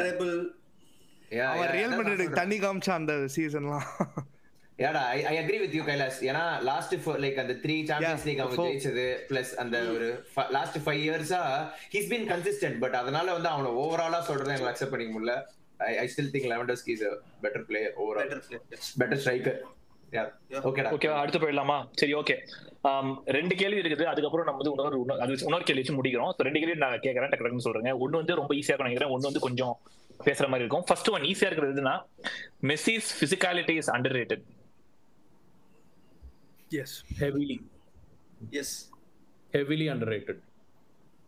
[0.00, 0.34] அவன்
[1.38, 3.86] yeah, Real அதான் Madrid நான் தண்ணி காமிச்சான் அந்த சீசன்லாம்
[4.78, 8.38] ஏடா I I agree with you Kailash ஏன்னா லாஸ்ட் லைக் அந்த த்ரீ சாம்பியன்ஸ் Yeah, லீக்
[8.38, 8.62] அவங்க.
[8.62, 10.08] ஜெயிச்சது பிளஸ் அந்த ஒரு
[10.50, 11.40] லாஸ்ட் ஃபைவ் இயர்ஸா
[11.94, 15.34] ஹீஸ் பீன் கன்சிஸ்டன்ட் பட் அதனால வந்து அவனை ஓவராலா சொல்றதை எங்களை அக்செப்ட் பண்ணிக்க முடியல.
[15.88, 17.04] I I still think Lewandowski is
[17.42, 18.30] better player overall
[19.00, 19.58] better striker
[20.62, 21.78] ஓகேடா ஓகே அடுத்து போயிடலாமா?
[21.92, 22.34] சரி ஓகே
[23.30, 24.04] ரெண்டு கேள்வி இருக்குது.
[24.04, 24.98] அதுக்கப்புறம் நம்ம வந்து இன்னொரு
[25.34, 26.32] இன்னொரு- கேள்வி வச்சு முடிக்கிறோம்.
[26.38, 29.12] ரெண்டு கேள்வி நான் கேட்கறேன் டக்கு டக்குன்னு சொல்றேன் ஒன்னு வந்து ரொம்ப ஈஸியா இருக்கும் நினைக்கிறேன்.
[29.12, 29.74] ஒன்னு வந்து கொஞ்சம்
[30.24, 30.84] பேசுற மாதிரி இருக்கும்.
[30.86, 31.96] ஃபர்ஸ்ட் ஒன் ஈஸியா இருக்கிறது எதுனா
[32.62, 34.44] Messi's physicality is underrated
[36.82, 37.58] yes heavily.
[38.50, 38.76] Yes
[39.52, 40.38] heavily underrated.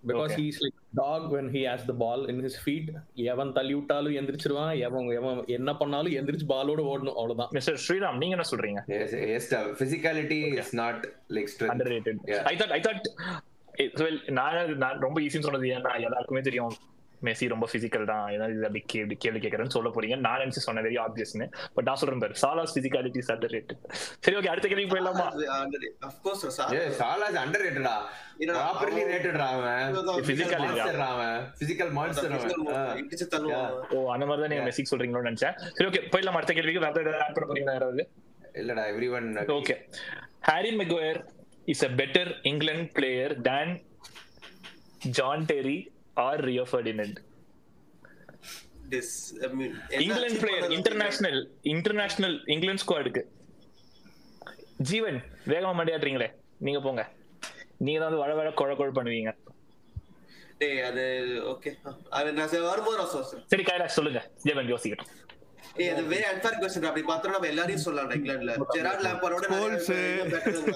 [0.06, 0.36] Because Okay.
[0.40, 4.78] He's like dog when he has the ball in his feet எவன் தள்ளி விட்டாலும் எந்திரிச்சிருவான்.
[4.78, 7.18] எவன் எவன் என்ன பண்ணாலும் எந்திரிச்சு பாலோட ஓடணும்.
[7.20, 7.48] அவ்வளவுதான்.
[7.52, 8.82] மிஸ்டர் ஸ்ரீராம் நீங்க என்ன சொல்றீங்க?
[8.88, 11.74] Yes, yes, the physicality is not like strength.
[11.74, 12.18] underrated.
[12.26, 12.42] Yeah.
[12.52, 13.02] i thought i thought
[13.84, 16.72] it, well நான் நான் ரொம்ப ஈஸின்னு சொன்னது ஏன்னா எல்லாருக்குமே தெரியும்.
[17.26, 18.26] மெஸ்ஸி ரொம்ப பிசிக்கல் தான்.
[18.34, 20.16] ஏதாவது இது அப்படி கேள்வி கேள்வி கேட்கறேன்னு சொல்ல போறீங்க.
[20.26, 21.46] நான் நினைச்சு சொன்ன வெரி ஆப்வியஸ்னு
[21.76, 23.82] பட் நான் சொல்றேன் பாரு சாலாஸ் பிசிக்காலிட்டி அண்டர் ரேட்டட்
[24.24, 25.26] சரி ஓகே அடுத்த கேள்வி போயிடலாமா?
[26.08, 26.66] of course sir.
[26.76, 27.94] Yeah, Salah is underrated டா.
[28.42, 29.82] இல்லடா, Properly அவன் டா அவன்.
[31.98, 32.96] Monster டா அவன்.
[33.00, 33.74] இடிச்சு தள்ளுவான்.
[33.94, 35.56] ஓ அந்த மாதிரி தான் நீங்க மெஸ்ஸி சொல்றீங்களோன்னு நினைச்சேன்.
[35.76, 36.82] சரி ஓகே போயிடலாம் அடுத்த கேள்விக்கு.
[36.86, 38.04] வேற ஏதாவது ஆட் பண்ண போறீங்களா யாராவது?
[38.60, 39.76] இல்லடா everyone okay
[40.48, 41.20] Harry Maguire
[41.72, 43.68] is a better England player than
[45.18, 45.78] John Terry
[46.24, 47.18] or Rio Ferdinand
[50.04, 51.40] England player international
[51.74, 53.22] international England ஸ்குவாடுக்கு
[54.90, 55.18] Jeevan
[55.52, 56.28] வேகமா மண்டையாட்டுறீங்களே
[56.66, 57.02] நீங்க போங்க.
[57.86, 59.30] நீங்க தான் வந்து வள வள கொழ கொழ பண்ணுவீங்க.
[60.60, 61.04] டேய் அது
[61.52, 61.70] ஓகே
[62.18, 62.96] அது நான் வரும்போது
[63.52, 64.20] சரி கைலாஷ் சொல்லுங்க.
[64.46, 65.12] ஜீவன் யோசிக்கட்டும்.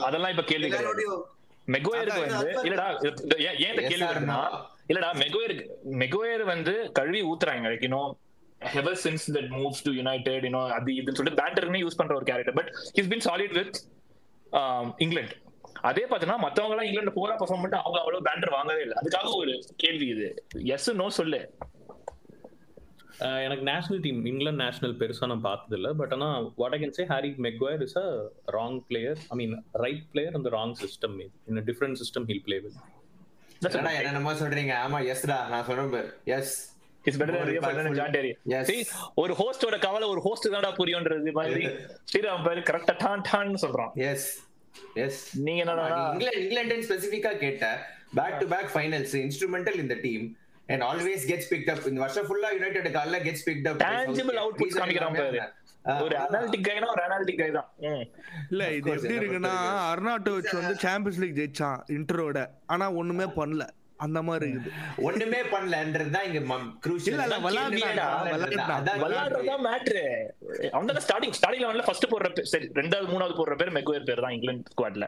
[0.08, 1.16] அதெல்லாம் இப்ப கேள்வி கிடையாது.
[2.22, 2.52] வந்து.
[2.68, 2.86] இல்லடா
[3.64, 4.08] ஏன் இந்த கேள்வி
[4.90, 5.54] இல்லடா மெகுவேர்
[6.02, 7.68] மெகுவேர் வந்து கழுவி ஊத்துறாங்க.
[7.72, 8.02] Like you know
[8.60, 12.56] ever since that moves to United you know அது இதுன்னு சொல்லிட்டு பேண்டர்னே யூஸ் பண்ற ஒரு character
[12.58, 13.78] but his been solid with
[15.04, 15.36] England
[15.88, 18.96] அதே பார்த்தீங்கன்னா மத்தவங்க எல்லாம் இங்கிலாந்து போரா பர்ஃபார்ம் பண்ணிட்டு அவங்க அவ்வளவு பேண்டர் வாங்கவே இல்லை.
[19.00, 20.28] அதுக்காக ஒரு கேள்வி இது.
[20.74, 21.40] எஸ் நோ சொல்லு.
[23.46, 25.90] எனக்கு நேஷனல் டீம் இங்கிலாந்து நேஷனல் பெருசா நான் பார்த்ததில்ல.
[26.00, 26.28] பட் ஆனா
[26.60, 28.06] what I can say Harry Maguire is a
[28.56, 29.54] wrong player I mean
[29.84, 32.78] right player அந்த wrong system in different system he'll play with
[33.70, 34.72] சொல்றீங்க?
[34.84, 36.18] ஆமா எஸ்டா நான் சொல்றேன் பாரு.
[36.24, 36.72] எஸ்.
[37.06, 38.64] Yes.
[38.68, 41.68] See, ஒரு ஹோஸ்டோட கவலை ஒரு ஹோஸ்ட் தான்டா புரியும்ன்றது மாதிரி.
[42.12, 43.92] ஸ்ரீராம் பாரு கரெக்டா டான் டான்னு சொல்றான்.
[43.94, 44.42] எஸ்
[44.94, 46.10] எஸ் நீங்க என்னடா?
[46.12, 50.36] இங்கிலாந்து இங்கிலாந்து ஸ்பெசிஃபிக்கா கேட்ட back to back finals instrumental இந்த team
[50.66, 54.76] and always gets picked up இந்த வருஷம் ஃபுல்லா யுனைடெட் கால்ல gets picked up Tangible outputs
[54.80, 55.40] காமிக்கிறான் பாரு.
[55.84, 57.68] ஒரு அனாலிட்டிக் கைனா ஒரு அனாலிட்டிக் கை தான்.
[58.50, 59.54] இல்ல இது எப்படி இருக்குன்னா.
[59.92, 62.38] அர்னாட்டோவிச் வந்து சாம்பியன்ஸ் லீக் ஜெயிச்சான் இன்டரோட.
[62.66, 63.64] ஆனா ஒண்ணுமே பண்ணல.
[63.96, 64.72] அந்த மாதிரி இருக்குது.
[65.08, 66.40] ஒண்ணுமே பண்ணலன்றது தான் இங்க
[66.86, 67.12] crucial.
[67.12, 67.26] இல்ல.
[68.78, 69.54] அதான் விளையாடுறதா
[71.06, 75.06] ஸ்டார்டிங் ஃபர்ஸ்ட் போடுற பேர் சரி ரெண்டாவது மூணாவது போடுற பேர் மெகுயர் பேர் தான் இங்கிலாந்து ஸ்குவாட்ல.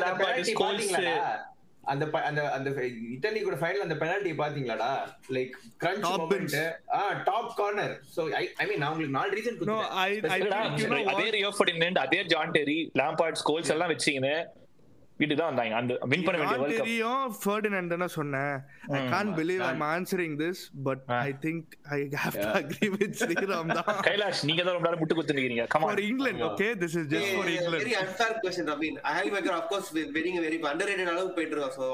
[1.91, 2.05] அந்த?
[2.29, 2.69] அந்த அந்த
[3.11, 4.91] இட்டலி கூட ஃபைனல் அந்த penalty பாத்தீங்களாடா
[5.37, 6.57] like crunch moment.
[6.95, 9.81] Ah top corner so I I mean நான் உங்களுக்கு நாலு ரீசன் know
[11.13, 11.27] அதே?
[11.31, 13.93] ரியோ ஃபர்டினண்ட் அதே ஜான் டெரி லாம்பார்ட் ஸ்கோல்ஸ் எல்லாம்
[15.21, 15.75] வச்சீங்கன்னு இதுதான் வந்தாங்க.
[15.81, 18.55] அந்த வின் பண்ண வேண்டிய நான் வேர்ல்ட் கப் தெரியும் ஃபர்டினண்ட் தானே சொன்னேன்.
[18.97, 19.63] I can't believe
[19.95, 21.03] answering this but.
[21.29, 21.67] I think
[21.97, 23.91] I have to agree with Sriram தான்.
[24.09, 27.49] கைலாஷ் நீங்க தான் ரொம்ப நேரம் முட்டு குத்துறீங்க comma for England okay this is just for
[27.49, 31.89] very England unfair I maker of course very very underrated அளவுக்கு போயிட்டு இருக்கான் சோ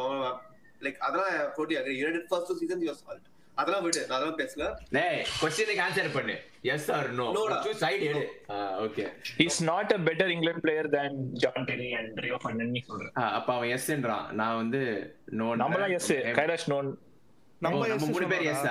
[0.87, 3.27] லைக் அதெல்லாம் totally agree United first season you salt
[3.61, 4.65] அதெல்லாம் விடு அதெல்லாம் பேசல.
[4.97, 6.35] டேய் क्वेश्चनக்கு ஆன்சர் பண்ணு.
[6.75, 7.27] Yes or no
[7.65, 8.25] choose side எடு.
[8.87, 9.05] Okay
[9.47, 13.73] is not a better England player then John Terry and Rio Ferdinand சொல்றேன் அப்ப அவன்
[13.79, 14.83] எஸ்ன்றான் நான் வந்து
[15.41, 16.79] நோ நம்மலாம் எஸ் கைலாஷ் நோ
[17.65, 18.65] நம்ம நம்ம மூணு பேர் எஸ்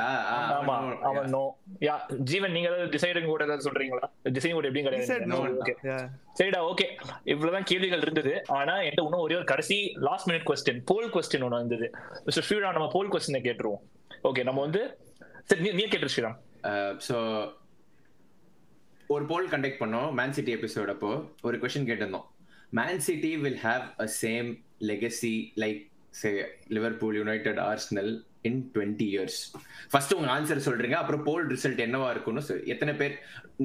[0.55, 0.73] ஆமா
[1.09, 1.41] அவன் நோ
[1.86, 1.95] யா
[2.31, 4.07] ஜீவன் நீங்க ஏதாவது டிசைடிங் கூட ஏதாவது சொல்றீங்களா?
[4.36, 6.05] டிசைன் கூட எப்படி கிடையாது.
[6.39, 6.88] சரிடா ஓகே
[7.33, 8.33] இவ்வளவுதான் கேள்விகள் இருந்தது.
[8.59, 9.77] ஆனா என்கிட்ட இன்னும் ஒரே ஒரு கடைசி
[10.07, 11.88] last minute question poll question ஒன்று இருந்தது
[12.27, 13.83] மிஸ்டர் ஸ்ரீடா நம்ம போல் கொஸ்டினை கேட்டுருவோம்.
[14.26, 14.97] ஓகே நம்ம வந்து
[15.43, 16.38] சரி நீ- நீ கேட்டு ஸ்ரீராம்?
[17.07, 17.17] சோ
[19.07, 21.09] ஒரு போல் கண்டக்ட் பண்ணோம் மேன் சிட்டி எபிசோட் அப்போ.
[21.41, 22.26] ஒரு கொஸ்டின் கேட்டிருந்தோம்.
[22.69, 24.47] Man City will have a same
[24.80, 28.11] legacy like say Liverpool United Arsenal
[28.41, 29.38] in twenty years
[29.91, 33.15] first உங்க ஆன்சர் சொல்றீங்க அப்புறம் போல் ரிசல்ட் என்னவா இருக்கும்னு சொல்- எத்தனை பேர்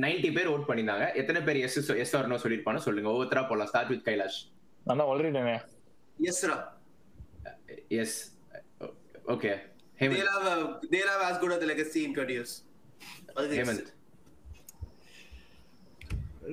[0.01, 3.11] 90 பேர் ஓட் பண்ணிருந்தாங்க எத்தனை பேர் எஸ் எஸ் ஆர் நோ சொல்லிருப்பானு சொல்லுங்க.
[3.11, 3.67] ஒவ்வொருத்தரா போலாம்.
[3.67, 4.41] ஸ்டார்ட் வித் கைலாஷ்
[4.85, 5.59] நான் already
[6.23, 6.57] Ezra
[7.89, 8.19] yes
[9.27, 9.53] okay
[10.01, 10.57] they'll Hemanth have a,
[10.93, 12.53] they'll have as good as the legacy in 20 years.
[13.53, 13.89] Hemanth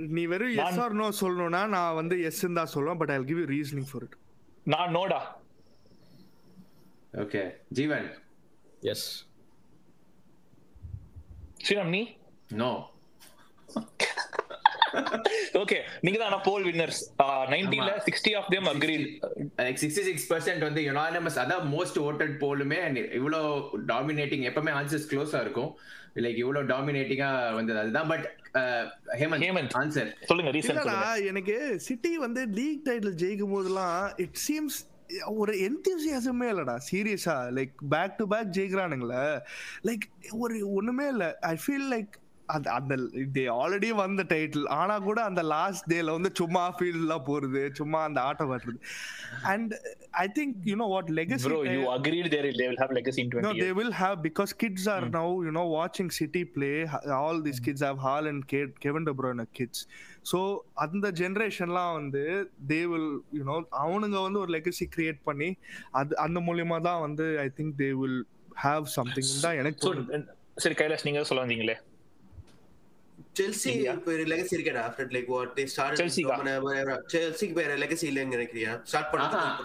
[0.10, 3.48] நீ வெறும் எஸ் ஆர் நோ சொல்லணும்னா நான் வந்து எஸ் தான் சொல்லுவேன் but I give you
[3.54, 4.16] reasoning for it
[4.66, 5.20] நான் நோடா
[7.14, 7.42] ஓகே
[7.74, 8.08] ஜீவன்
[8.86, 9.08] எஸ்
[11.62, 12.02] ஸ்ரீராம் நீ?
[12.62, 12.72] நோ
[15.62, 17.02] ஓகே நீங்க தான் போல் வின்னர்ஸ்
[17.54, 18.04] நைன்டீன்ல ஆமா.
[18.08, 18.96] Sixty of them agree
[19.60, 22.80] like sixty six percent வந்து யுனானிமஸ் அதான் மோஸ்ட் ஓட்டட் போலுமே
[23.20, 23.42] இவ்வளோ
[23.92, 25.72] டாமினேட்டிங் எப்பவுமே ஆன்சர்ஸ் க்ளோஸா இருக்கும்.
[26.18, 28.28] லைக் இவ்வளோ டாமினேட்டிங்கா வந்தது அதுதான் பட்
[29.20, 29.74] ஹேமந்த் ஹேமந்த்.
[29.82, 30.80] ஆன்சர் சொல்லுங்க ரீசன்
[31.32, 31.56] எனக்கு
[31.88, 34.80] சிட்டி வந்து லீக் டைட்டில் ஜெயிக்கும் போதெல்லாம் இட் சீம்ஸ்
[35.38, 39.22] ஒரு என்தியூசியாசமே இல்லடா சீரியஸா லைக் பேக் டு பேக் ஜெயிக்கிறானுங்களே.
[39.88, 40.06] லைக்
[40.40, 41.26] ஒரு ஒண்ணுமே இல்ல.
[41.46, 42.14] ஐ ஃபீல் லைக்
[42.48, 42.94] அந்த அந்த
[43.36, 48.20] தே ஆல்ரெடி வந்த டைட்டில் ஆனா கூட அந்த லாஸ்ட் டேல வந்து சும்மா ஃபீல்ட்லாம் போறது சும்மா அந்த
[48.22, 48.80] ஆட்டம் காட்டுறது
[49.52, 49.74] and
[50.18, 53.30] I think you know what legacy Bro, you agreed there they will have legacy in
[53.32, 53.78] 20 No, they years.
[53.80, 56.76] will have because kids are now, you know, watching City play.
[57.18, 59.80] All these kids have Haaland, Ke- Kevin De Bruyne kids.
[60.24, 60.40] So
[60.78, 62.24] அந்த ஜென்ரேஷன்லாம் வந்து
[62.70, 65.50] they will you know அவனுங்க வந்து ஒரு legacy create பண்ணி
[65.94, 68.20] அது அந்த மூலியமா தான் வந்து I think they will
[68.64, 69.94] have something தான் எனக்கு.
[70.58, 71.78] சரி கைலாஷ் நீங்க சொல்ல வந்தீங்களே
[73.38, 73.72] செல்சி
[74.10, 76.00] ஒரு லெகசி இருக்கடா after like what they start?
[77.12, 79.10] செல்சிக்கு வேற லெகசி இல்லன்னு நினைக்கிறியா ஸ்டார்ட்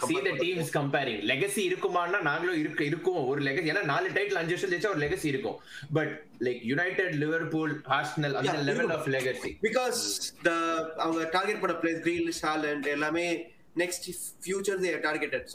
[0.02, 1.18] see the பண்ணி teams comparing.
[1.32, 5.28] Legacy இருக்குமான்னா நாங்களும் இருக்கு இருக்கும் ஒரு legacy ஏன்னா நாலு டைட்டில் அஞ்சு வருஷம் ஜெயிச்சா ஒரு legacy
[5.34, 5.56] இருக்கும்
[5.98, 6.12] but
[6.46, 8.92] like United Liverpool Arsenal அந்த level.
[8.96, 9.52] Of legacy.
[9.68, 10.00] Because
[10.48, 10.50] the
[11.04, 13.26] அவங்க டார்கெட் பண்ண பிளேஸ் கிரீலிஷ் ஹாலண்ட் எல்லாமே
[13.82, 14.08] நெக்ஸ்ட்
[14.44, 15.48] ஃபியூச்சர் தே டார்கெட்டட்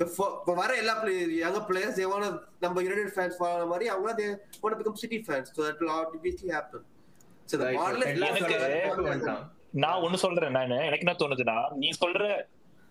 [0.00, 0.92] இப்போ வர எல்லா
[1.38, 2.26] யங்க பிளேயர்ஸ் தேவான
[2.64, 3.38] நம்ம யுனைடெட் ஃபேன்ஸ்
[3.72, 4.26] மாதிரி அவங்க they
[4.62, 6.84] want become City fans so that will obviously happen
[9.82, 10.76] நான் ஒண்ணு சொல்றேன் நானு.
[10.86, 12.22] எனக்கு என்ன தோணுதுன்னா நீ சொல்ற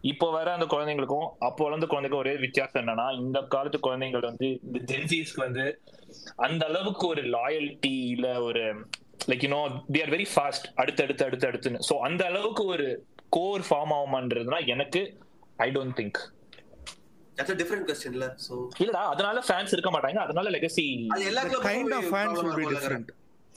[0.02, 4.80] இப்போ வர அந்த குழந்தைங்களுக்கும் அப்போ வளர்ந்த குழந்தைக்கும் ஒரே வித்தியாசம் என்னன்னா இந்த காலத்து குழந்தைங்கள் வந்து இந்த
[4.92, 5.66] ஜென்சிஸ்க்கு வந்து
[6.36, 8.64] அந்த அளவுக்கு ஒரு லாயல்ட்டி இல்ல ஒரு
[9.28, 11.82] like you know they are very fast அடுத்து அடுத்து அடுத்து அடுத்துன்னு.
[11.90, 12.88] சோ அந்த அளவுக்கு ஒரு
[13.30, 15.02] கோர் ஃபார்ம் ஆகுமான்றதுனா எனக்கு
[15.58, 16.20] ஐ டோன்ட் திங்க்
[17.40, 18.06] தட்ஸ்
[18.80, 20.18] இல்லடா அதனால ஃபேன்ஸ் இருக்க மாட்டாங்க.
[20.18, 20.86] அதனால லெகசி
[21.26, 22.66] எல்லா The kind of fans will be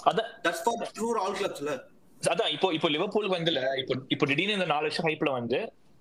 [0.00, 0.10] different.
[0.10, 1.72] அத தட்ஸ் ஃபார் ட்ரூ ஆல் கிளப்ஸ்ல
[2.20, 5.58] அதான் இப்போ இப்போ லிவர்பூல் வந்துல இப்போ இப்போ திடீர்னு இந்த நாலு வருஷம் ஹைப்ல வந்து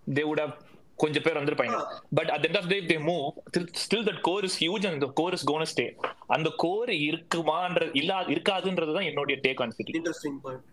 [0.07, 0.53] தே வுட் ஹவ்
[0.99, 1.77] கொஞ்சம் பேர் வந்திருப்பாங்க
[2.17, 3.25] but at end of day they move
[3.83, 5.85] still that core is huge and core is gonna stay
[6.35, 10.67] அந்த கோர் இருக்குமான்ற இல்லா இருக்காதுன்றது தான் என்னுடைய take on City interesting point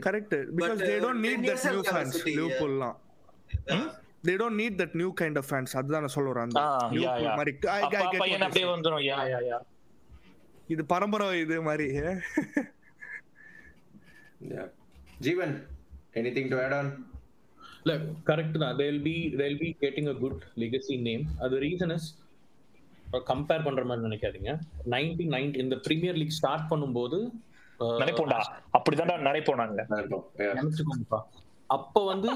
[0.00, 0.30] Correct.
[0.50, 2.14] Because But, they uh, don't need 10 that years new ago, fans.
[2.14, 2.96] City, Liverpool லாம்.
[4.22, 5.70] They don't need that new kind of fans.
[5.74, 6.62] அதுதான் நான் சொல்ல வரேன் அந்த
[7.32, 7.52] மாதிரி.
[7.62, 8.66] பையன் you're அப்படியே.
[8.72, 9.58] வந்துரும் யா யா யா
[10.72, 11.86] இது பரம்பரை இது மாதிரி.
[15.26, 15.54] Jeevan
[16.20, 16.90] anything to add on
[17.88, 18.74] Like, correct தான்.
[18.78, 21.22] They'll be they'll be getting a good legacy name.
[21.42, 22.04] Uh, the reason is
[23.30, 24.50] கம்பேர் பண்ற மாதிரி நினைக்காதீங்க.
[24.94, 27.18] நைன்டி நைன் இந்த பிரீமியர் லீக் ஸ்டார்ட் பண்ணும்போது
[27.80, 28.40] uh, நினைப்போம்டா.
[28.78, 29.86] அப்படிதான்டா நினைப்போம் நாங்க.
[30.58, 31.20] நினைச்சுக்கோங்கப்பா.
[31.76, 32.28] அப்ப வந்து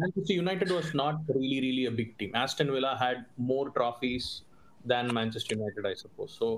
[0.00, 3.22] Manchester United was not really really a big team Aston Villa had
[3.52, 4.28] more trophies
[4.88, 6.48] then Manchester United I suppose so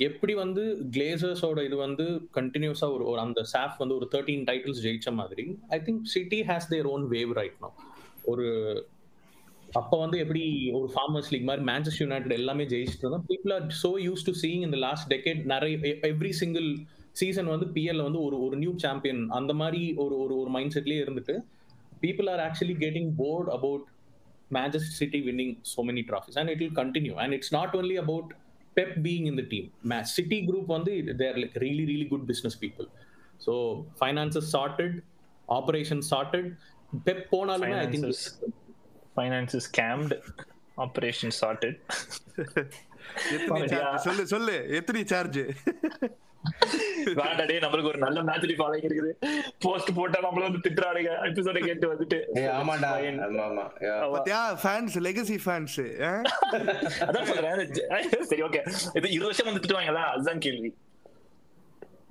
[0.00, 2.06] எப்படி வந்து கிளேசர்ஸோட இது வந்து
[2.36, 6.68] கண்டினியூஸாக ஒரு ஒரு அந்த சாஃப் வந்து ஒரு தேர்ட்டீன் டைட்டில்ஸ் ஜெயிச்ச மாதிரி I think City has
[6.68, 7.70] their own wave right no
[8.24, 8.46] ஒரு
[9.72, 13.90] அப்போ வந்து எப்படி ஒரு ஃபார்மர்ஸ் லீக் மாதிரி மேன்செஸ்டர் யுனைடெட் எல்லாமே ஜெயிச்சுட்டு இருந்தோம் people are so
[14.04, 15.76] use to seeing இந்த லாஸ்ட் டெக்கேட் நிறைய
[16.10, 16.68] எவ்ரி சிங்கிள்
[17.12, 21.02] சீசன் வந்து பிஎல்ல வந்து ஒரு ஒரு நியூ சாம்பியன் அந்த மாதிரி ஒரு ஒரு ஒரு மைண்ட் செட்லேயே
[21.04, 21.36] இருந்துட்டு
[22.02, 23.84] people are actually getting bored about
[24.56, 27.16] Manchester City winning so many trophies, and it will continue.
[27.22, 28.26] And it's not only about
[28.76, 29.66] Pep being in the team.
[30.16, 32.86] City group on the they're like really really good business people.
[33.46, 33.52] So
[34.02, 34.92] finances sorted,
[35.58, 36.46] operations sorted.
[37.06, 38.06] Pep போனாலுமே I think
[39.20, 39.64] Finances.
[39.68, 40.12] scammed
[40.84, 41.74] operation sorted
[43.36, 43.98] எத்தனை charge?
[44.06, 45.40] சொல்லு சொல்லு எத்தனை charge
[47.18, 49.12] வேண்டா டேய் நம்மளுக்கு ஒரு நல்ல மேட்ச் ஃபாலோயிங் இருக்குது.
[49.64, 51.12] போஸ்ட் போட்டா நம்மள வந்து திட்டுறானுங்க.
[51.28, 52.18] எபிசோட கேட்டு வந்துட்டு.
[52.58, 52.90] ஆமாண்டா.
[53.46, 53.64] ஆமா.
[54.14, 54.40] பாத்தியா?
[54.64, 55.78] ஃபேன்ஸ் லெகசி ஃபேன்ஸ்
[57.08, 57.64] அதான் சொல்றேன்.
[58.32, 58.62] சரி ஓகே
[58.98, 60.70] இது இருபது வருஷம் வந்து திட்டுவாங்களா அதுதான் கேள்வி.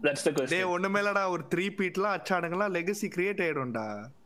[0.06, 3.86] தட்ஸ் த டே கொஸ்டின் ஒண்ணுமே இல்லடா ஒரு த்ரீ பீட்லாம் அச்சானுங்கலாம் லெகசி கிரியேட் ஆயிடும்டா.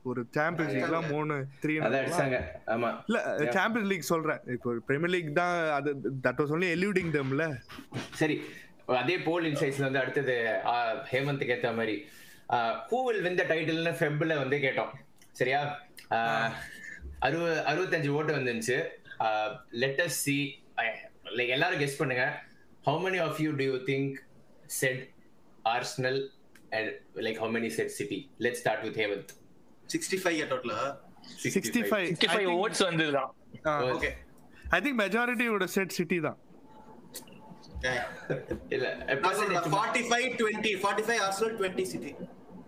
[0.10, 2.40] ஒரு சாம்பியன்ஸ் லீக்லாம் மூணு த்ரீ அடிச்சாங்க.
[2.76, 2.90] ஆமா.
[3.08, 3.20] இல்ல
[3.58, 4.42] சாம்பியன்ஸ் லீக் சொல்றேன்.
[4.56, 5.92] இப்போ பிரீமியர் லீக் தான் அது
[6.26, 7.46] தட் வாஸ் ஒன்லி எல்யூடிங் தம்ல
[8.24, 8.38] சரி.
[9.00, 10.36] அதே போல் இன்சைட்ஸ்ல வந்து அடுத்தது
[11.12, 11.96] ஹேமந்த்க்கு ஏத்த மாதிரி.
[12.92, 14.92] ஹூ வில் வின் த டைட்டில்னு ஃபெப்ல வந்து கேட்டோம்.
[15.40, 15.62] சரியா?
[17.28, 18.78] அறுபது அறுபத்தஞ்சு ஓட்டு வந்துருந்துச்சு.
[19.84, 20.38] லெட்டஸ் சி
[21.38, 22.26] லைக் எல்லாரும் கெஸ் பண்ணுங்க.
[22.88, 24.12] How many of you do you think
[24.80, 25.02] said
[25.76, 26.20] Arsenal
[26.78, 26.92] and
[27.28, 29.34] like how many said City let start with Hemant
[29.96, 30.82] sixty five டோட்டலா
[31.56, 33.32] sixty five sixty five votes வந்துதான்
[33.96, 34.12] ஓகே
[34.78, 36.38] ஐ திங்க் மெஜாரிட்டியோட said City தான்.
[38.72, 38.88] இல்ல
[39.72, 42.12] forty five twenty forty five Arsenal twenty City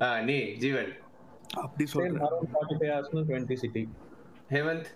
[0.02, 0.91] ஆ, நீ ஜீவன்
[1.57, 3.84] அப்படி சொல்றேன் around 45 Arsenal, 20 City.
[4.52, 4.88] Hemant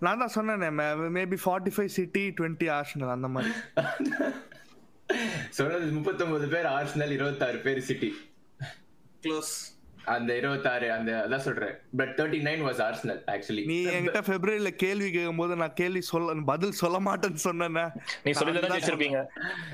[0.00, 0.68] நான் தான் சொன்னேனே
[1.16, 3.52] maybe forty five City twenty Arsenal அந்த மாதிரி
[5.52, 8.10] சொன்னது முப்பத்தொன்பது பேர் ஆர்சனல் இருபத்தாறு பேர் சிட்டி
[9.22, 9.52] க்ளோஸ்
[10.14, 11.74] அந்த இருபத்தாறு அந்த அதான் சொல்றேன்.
[11.98, 16.78] But thirty nine was Arsenal actually நீ என்கிட்ட பிப்ரவரியில கேள்வி கேட்கும்போது நான் கேள்வி சொல்ல பதில்
[16.82, 17.84] சொல்ல மாட்டேன்னு சொன்னேனே.
[18.26, 19.20] நீ சொல்லி தான் ஜெயிச்சிருப்பீங்க.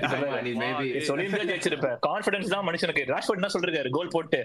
[0.09, 0.87] ஆமா, நீ maybe.
[0.95, 1.91] நீ சொல்லி தான் ஜெயிச்சிருப்ப.
[2.07, 3.05] கான்ஃபிடன்ஸ் தான் மனுஷனுக்கு.
[3.13, 4.41] ராஷ்போர்ட் என்ன சொல்றாரு கோல் போட்டு.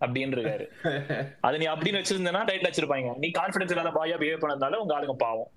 [0.00, 0.64] அப்படின்னு இருக்காரு
[1.46, 3.10] அது நீ அப்படின்னு வச்சிருந்தனா டைட்டில் வச்சிருப்பாங்க.
[3.24, 5.50] நீ கான்ஃபிடன்ஸ் இல்லாத பாயா பிஹேவ் பண்ணதுனால உங்க ஆளுங்க பாவம்.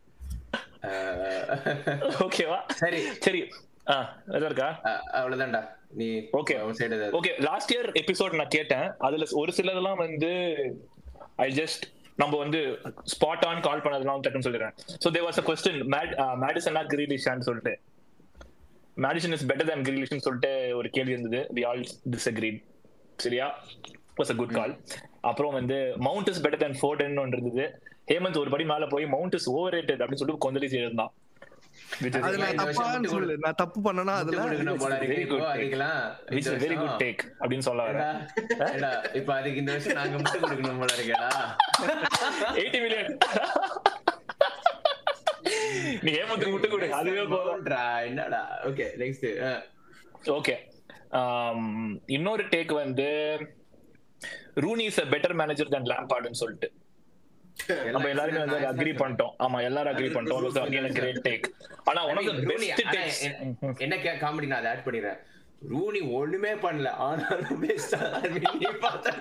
[2.25, 2.99] ஓகேவா சரி.
[3.25, 3.39] சரி.
[4.49, 4.69] இருக்கா?
[5.17, 5.61] அவ்வளவுதான்டா.
[5.99, 6.07] நீ
[6.85, 7.11] ஏதாவது.
[7.19, 8.87] ஓகே லாஸ்ட் இயர் எபிசோட் நான் கேட்டேன்.
[9.07, 10.31] அதுல ஒரு சிலதெல்லாம் வந்து
[11.45, 11.83] ஐ ஜஸ்ட்
[12.21, 12.59] நம்ம வந்து
[13.13, 14.75] ஸ்பாட் ஆன் கால் பண்ணதெல்லாம் டக்குன்னு சொல்லிடுறேன்.
[15.03, 15.79] So they was a question
[16.43, 17.73] மேடிசனா கிரீலிஷான்னு சொல்லிட்டு.
[19.05, 21.41] மேடிசன் இஸ் பெட்டர் தேன் கிரீலிஷ்னு சொல்லிட்டு ஒரு கேள்வி இருந்தது.
[21.57, 21.83] வி ஆல்
[22.13, 22.59] டிஸ்அக்ரீட்
[23.25, 23.47] சரியா?
[24.19, 24.73] வாஸ் அ குட் கால்
[25.29, 25.77] அப்புறம் வந்து
[26.07, 27.65] Mount is better than Foden இருந்தது.
[28.11, 31.13] ஹேமந்த் ஒரு படி மேல போய் மவுண்ட் இஸ் ஓவர் ரேட்டட் அப்படின்னு சொல்லிட்டு கொந்தளிச்சு இருந்தான்
[32.59, 33.33] தப்பான்னு சொல்லு.
[33.43, 34.45] நான் தப்பு பண்ணனா அதுல a
[36.63, 38.17] very good வருஷம் take அப்படின்னு சொல்ல வரேன்
[39.19, 41.29] இப்ப அதுக்கு இந்த வருஷம் நாங்க முட்டை கொடுக்கணும் போல இருக்கேடா.
[42.61, 43.13] எயிட்டி மில்லியன்
[46.05, 46.87] நீ ஹேமந்த் முட்டு கொடு.
[46.99, 47.45] அதுவே போதும்.
[47.51, 48.41] போடுறா, என்னடா?
[48.69, 49.27] ஓகே நெக்ஸ்ட்
[50.37, 50.55] ஓகே
[52.15, 53.07] இன்னொரு டேக் வந்து
[54.65, 56.69] Rooney is a better manager than லேம்பார்டுன்னு சொல்லிட்டு.
[57.91, 59.33] நம்ம எல்லாருமே வந்து அக்ரி பண்ணிட்டோம்.
[59.39, 60.85] ஆமா எல்லாரும் அக்ரி பண்ணிட்டோம்.
[60.85, 61.45] a great take.
[61.83, 63.23] ஆனா one of the best takes
[63.77, 65.19] என்ன காமெடி நான் அதை ஆட் பண்ணிடுறேன்.
[65.73, 66.89] ரூனி ஒண்ணுமே பண்ணல.
[66.89, 69.13] ஆனாலும் பெஸ்டா நீ பார்த்த.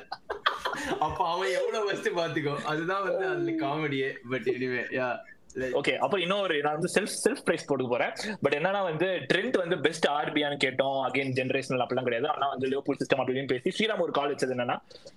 [1.00, 5.08] அப்ப அவன் எவ்வளவு பெஸ்ட் பாத்துக்கோ அதுதான் வந்து அதுல காமெடியே பட் எனிவே யா
[5.56, 8.12] ஓகே அப்புறம் இன்னொரு நான் வந்து செல்ஃப் செல்ஃப் பிரைஸ் போட்டு போறேன்.
[8.42, 10.98] பட் என்னன்னா வந்து ட்ரெண்ட் வந்து பெஸ்ட் ஆர்பியான்னு கேட்டோம்.
[11.06, 12.28] அகைன் ஜென்ரேஷனல் அப்படிலாம் கிடையாது.
[12.28, 14.76] ஆனா வந்து லிவர்பூல் சிஸ்டம் அப்படின்னு பேசி ஸ்ரீராம் ஒரு கால் வச்சது என்னன்னா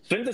[0.09, 0.29] ட்ரெண்ட்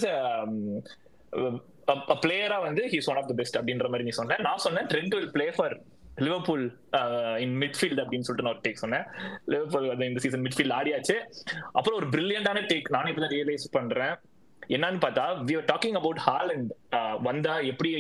[2.24, 4.38] பிளேயரா வந்து he's one of the best அப்படின்ற மாதிரி நீ சொன்ன.
[4.48, 5.76] நான் சொன்னேன் Trent will play for
[6.26, 6.64] Liverpool
[7.46, 9.06] in midfield அப்படின்னு சொல்லிட்டு நான் ஒரு டேக் சொன்னேன்.
[9.54, 11.16] லிவர்பூல் வந்து இந்த சீசன் மிட்ஃபீல்ட் ஆடியாச்சு.
[11.78, 14.16] அப்புறம் ஒரு பிரில்லியண்டான டேக் நானே இப்போ தான் ரியலைஸ் பண்றேன்.
[14.76, 16.72] என்னன்னு பார்த்தா we are talking about Haaland
[17.30, 17.92] வந்தா எப்படி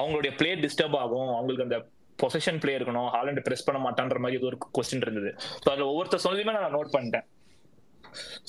[0.00, 1.30] அவங்களுடைய பிளே டிஸ்டர்ப் ஆகும்?
[1.36, 1.78] அவங்களுக்கு அந்த
[2.18, 3.08] பொசிஷன் பிளே இருக்கணும்.
[3.16, 5.30] ஹாலண்ட் பிரஸ் பண்ண மாட்டான்ற மாதிரி ஏதோ ஒரு கொஸ்டின் இருந்தது.
[5.62, 7.26] ஸோ அதில் ஒவ்வொருத்தர் சொன்னதுமே நான் நோட் பண்ணிட்டேன்.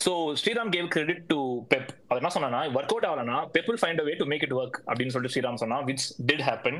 [0.03, 0.11] So
[0.41, 1.39] Sriram gave credit to
[1.73, 4.55] Pep அது என்ன சொன்னா work out ஆகலனா Pep will find a way to make it
[4.59, 6.79] work அப்படின்னு சொல்லிட்டு ஸ்ரீராம் சொன்னா விச் டிட் ஹேப்பன்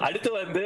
[0.00, 0.64] அடுத்து வந்து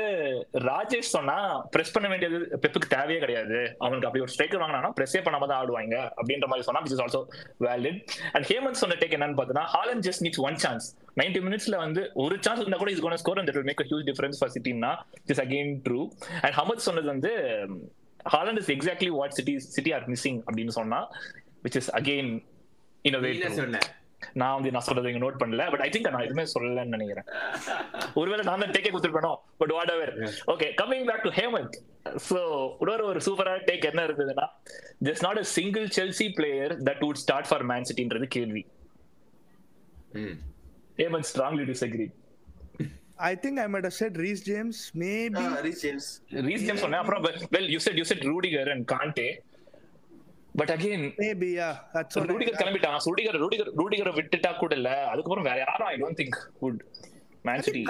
[0.69, 1.37] ராஜேஷ் சொன்னா
[1.71, 3.59] பிரஸ் பண்ண வேண்டியது பெப்புக்கு தேவையே கிடையாது.
[3.79, 7.23] அவனுக்கு அப்படி ஒரு ஸ்ட்ரைக்கர் வாங்கினா பிரஸ்ஸே பண்ணாம தான் ஆடுவாங்க அப்படின்ற மாதிரி சொன்னா which is also
[7.61, 8.01] valid
[8.33, 10.87] and Hemant சொன்ன டேக் என்னன்னு பார்த்தீங்கன்னா Haaland just needs one chance
[11.17, 14.53] ninety மினிட்ஸ்ல வந்து ஒரு சான்ஸ் இருந்தா கூட is gonna score and make huge difference for
[14.57, 14.93] சிட்டின்னா
[15.27, 16.01] is again true
[16.43, 17.33] and Hemant சொன்னது வந்து
[18.35, 21.01] Haaland is exactly what City City are missing அப்படின்னு சொன்னா
[21.65, 22.31] விச் இஸ் அகெயின்
[23.05, 23.79] இன் நீ என்ன சொன்ன?
[24.41, 27.27] நான் வந்து நான் சொல்றது இங்க நோட் பண்ணல பட் ஐ திங்க் நான் எதுவுமே சொல்லலன்னு நினைக்கிறேன்.
[28.21, 29.33] ஒருவேளை நான் தான் டேக்கே கொடுத்துருப்பேனோ?
[29.61, 30.13] But whatever
[30.53, 31.77] okay coming back to Hemanth
[32.29, 32.39] so
[32.81, 34.47] இன்னொரு ஒரு சூப்பரான டேக் என்ன இருந்ததுன்னா
[35.09, 38.65] just not a single Chelsea player that would start for Man சிட்டின்றது கேள்வி.
[41.03, 42.07] Hemanth strongly disagree
[43.29, 46.09] I think I might have said Reece James maybe Reece James
[46.49, 47.03] Reece James சொன்னேன்.
[47.03, 47.23] அப்புறம்
[47.57, 49.29] well you said you said Rudiger and Kante
[50.61, 52.99] but again maybe yeah that's Rudiger கிளம்பிட்டான்.
[53.09, 54.91] Rudiger Rudiger ரூடிகரை விட்டுட்டா கூட இல்ல.
[55.13, 56.81] அதுக்கப்புறம் வேற யாரும் I don't think would
[57.47, 57.81] Man City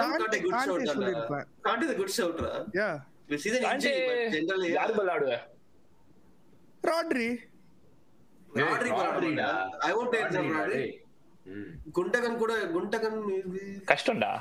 [0.67, 1.47] சொல்லிருப்பேன்.
[1.67, 2.89] Kante is a good shout ரா யா
[3.31, 4.77] but generally, yeah.
[4.77, 5.33] யாரு விளையாடுவ
[6.83, 7.27] ராட்ரி.
[8.55, 9.49] I take the ராட்ரிடா,
[9.91, 10.71] Rodri.
[10.73, 10.89] டேய்.
[11.53, 11.69] ம்.
[11.97, 13.17] குண்டகன் கூட குண்டகன்
[13.91, 14.31] கஷ்டம்டா.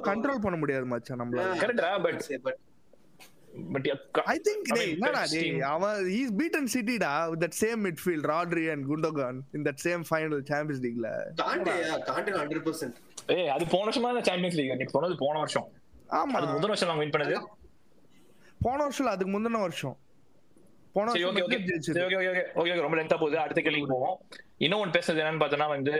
[0.00, 1.34] கண்ட்ரோல் பண்ண முடியாது மச்சான் நம்மளால.
[1.34, 1.62] Yeah.
[1.62, 2.56] கரெக்டா but Say, but
[3.72, 3.86] but
[4.24, 8.84] I think டேய் என்னடா டேய் அவன் he's beaten சிட்டிடா with that same midfield Rodri and
[8.90, 12.94] Gundogan in that same final Champions லீக்ல 100%.
[13.26, 15.68] ஏய் அது போன வருஷமா சாம்பியன்ஸ் லீக் நீ சொன்னது போன வருஷம்.
[16.08, 16.38] ஆமா.
[16.38, 17.46] அது முதல் வருஷம் நாங்க வின் பண்ணது.
[18.60, 19.98] போன வருஷம் அதுக்கு முந்தின வருஷம்.
[20.92, 21.78] போன வருஷம் ஓகே ஜெயிச்சது.
[21.78, 23.38] சரி ஓகே ஓகே ஓகே ஓகே ரொம்ப லென்த்தா போகுது.
[23.38, 24.22] அடுத்த கேள்விக்கு போவோம்.
[24.65, 25.93] இன்னும் ஒன்று பேசுறது என்னன்னு பார்த்தோன்னா வந்து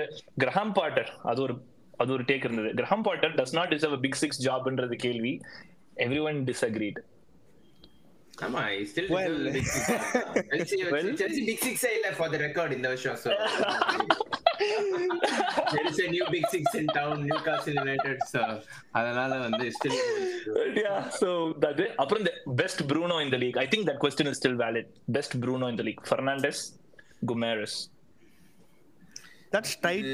[0.43, 1.55] கிரஹாம் பாட்டர் அது ஒரு
[2.03, 5.33] அது ஒரு டேக் இருந்தது Graham Potter does not deserve big six ஜாப்ன்றது கேள்வி
[6.07, 7.01] எவ்ரி ஒன் டிஸ்அக்ரீட்
[8.45, 9.35] ஆமா, he still Well.
[9.47, 9.81] deserves big six.
[10.51, 11.09] Chelsea Well.
[11.19, 13.29] Chelsea big six ஏ இல்ல for the record இந்த வருஷம், so.
[15.73, 18.41] There is a new big six in town, Newcastle United, so
[18.91, 19.95] அதனால வந்து still
[20.81, 21.29] yeah so
[21.63, 24.87] that அப்புறம் the best Bruno in the league I think that question is still valid
[25.17, 26.59] best Bruno in the league Fernandes
[27.31, 27.75] Gumares
[29.54, 30.10] that's tight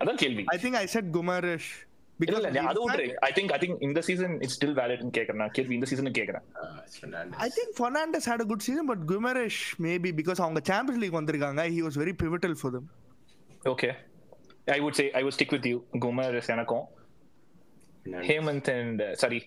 [0.00, 1.68] அதான் கேள்வி I think I set Kumaresh
[2.20, 4.74] இல்ல because இல்ல அது விட்டுரு I think I think இந்த season it's still
[5.18, 5.40] கேக்குறேன்.
[5.42, 6.44] நான் கேள்வி இந்த சீசன் கேக்குறேன்.
[6.98, 7.38] Fernandes.
[7.44, 11.64] I think Fernandes had a good season but Guimaraes maybe because அவங்க சாம்பியன்ஸ் லீக் வந்திருக்காங்க
[12.02, 12.88] very pivotal for them
[13.74, 13.90] okay
[14.76, 15.78] I would say I would stick with you
[16.56, 16.84] எனக்கும்.
[18.30, 19.40] Hemant and sorry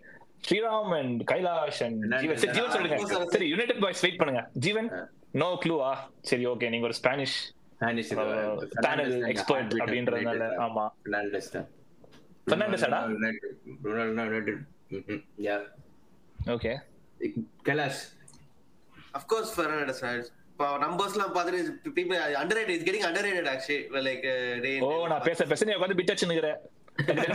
[0.48, 2.22] Sriram and Kailash and Fernandes.
[2.24, 2.98] Jeevan சரி ஜீவன் சொல்லுங்க.
[3.36, 4.44] சரி United boys wait பண்ணுங்க.
[4.66, 4.90] ஜீவன்
[5.44, 5.92] no க்ளூவா
[6.30, 7.36] சரி okay நீங்க ஒரு ஸ்பானிஷ்
[7.82, 8.48] Uh,
[9.30, 9.46] of
[9.84, 10.48] அப்படின்றதுனால.
[10.66, 10.84] ஆமா.
[12.52, 13.08] Fernandes தான்.
[13.84, 14.58] Ronaldo United.
[14.90, 15.18] Mhm.
[15.38, 15.62] Yeah.
[16.46, 16.72] Okay
[17.66, 18.00] Kailash.
[19.14, 20.00] Of course, Fernandes.
[20.02, 20.28] right?
[20.52, 21.60] இப்போ நம்பர்ஸ்லாம் பார்த்துட்டு.
[22.68, 23.80] He's getting underrated actually.
[23.92, 26.12] Well, like, uh, they- ஓ நான் பேச பேச நீ உட்காந்து பிட்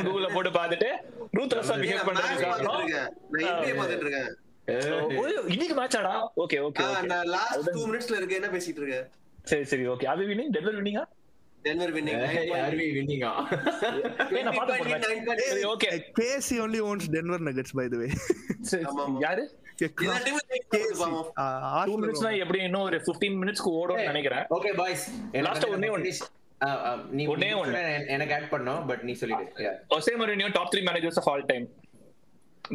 [0.04, 0.88] கூகுள்ல போட்டு பார்த்துட்டு
[1.32, 3.08] ரூத்லெஸ்ஸா பிஹேவ் காரணம் இருக்கேன்.
[3.30, 4.36] நான் பார்த்துட்டு இருக்கேன்.
[5.48, 8.42] இன்னைக்கு மேட்சாடா ஓகே ஓகே நான் last two minutesல இருக்கேன்.
[8.42, 9.08] என்ன பேசிட்டு இருக்க?
[9.46, 10.52] சரி சரி ஓகே அது வினிங்.
[12.64, 13.30] ஆர்வி வின்னிங்கா
[14.36, 15.46] ஏய் நான் பாத்து போறேன் 9.8.
[15.46, 18.10] சரி okay KC only owns Denver Nuggets by the way
[18.82, 19.16] ஆமா, ஆமா.
[19.20, 19.44] யாரு
[22.44, 25.04] எப்படி இன்னும் ஒரு 15 மினிட்ஸ்க்கு ஓடும்னு நினைக்கிறேன் ஓகே பாய்ஸ்
[25.48, 26.12] Last ஒண்ணே ஒண்ணு.
[27.10, 27.80] நீ ஒண்ணே ஒண்ணு.
[28.06, 29.46] எனக்கு ஆட் பண்ணோம் பட் நீ சொல்லிடு
[30.20, 31.66] Mourinho top three managers of all time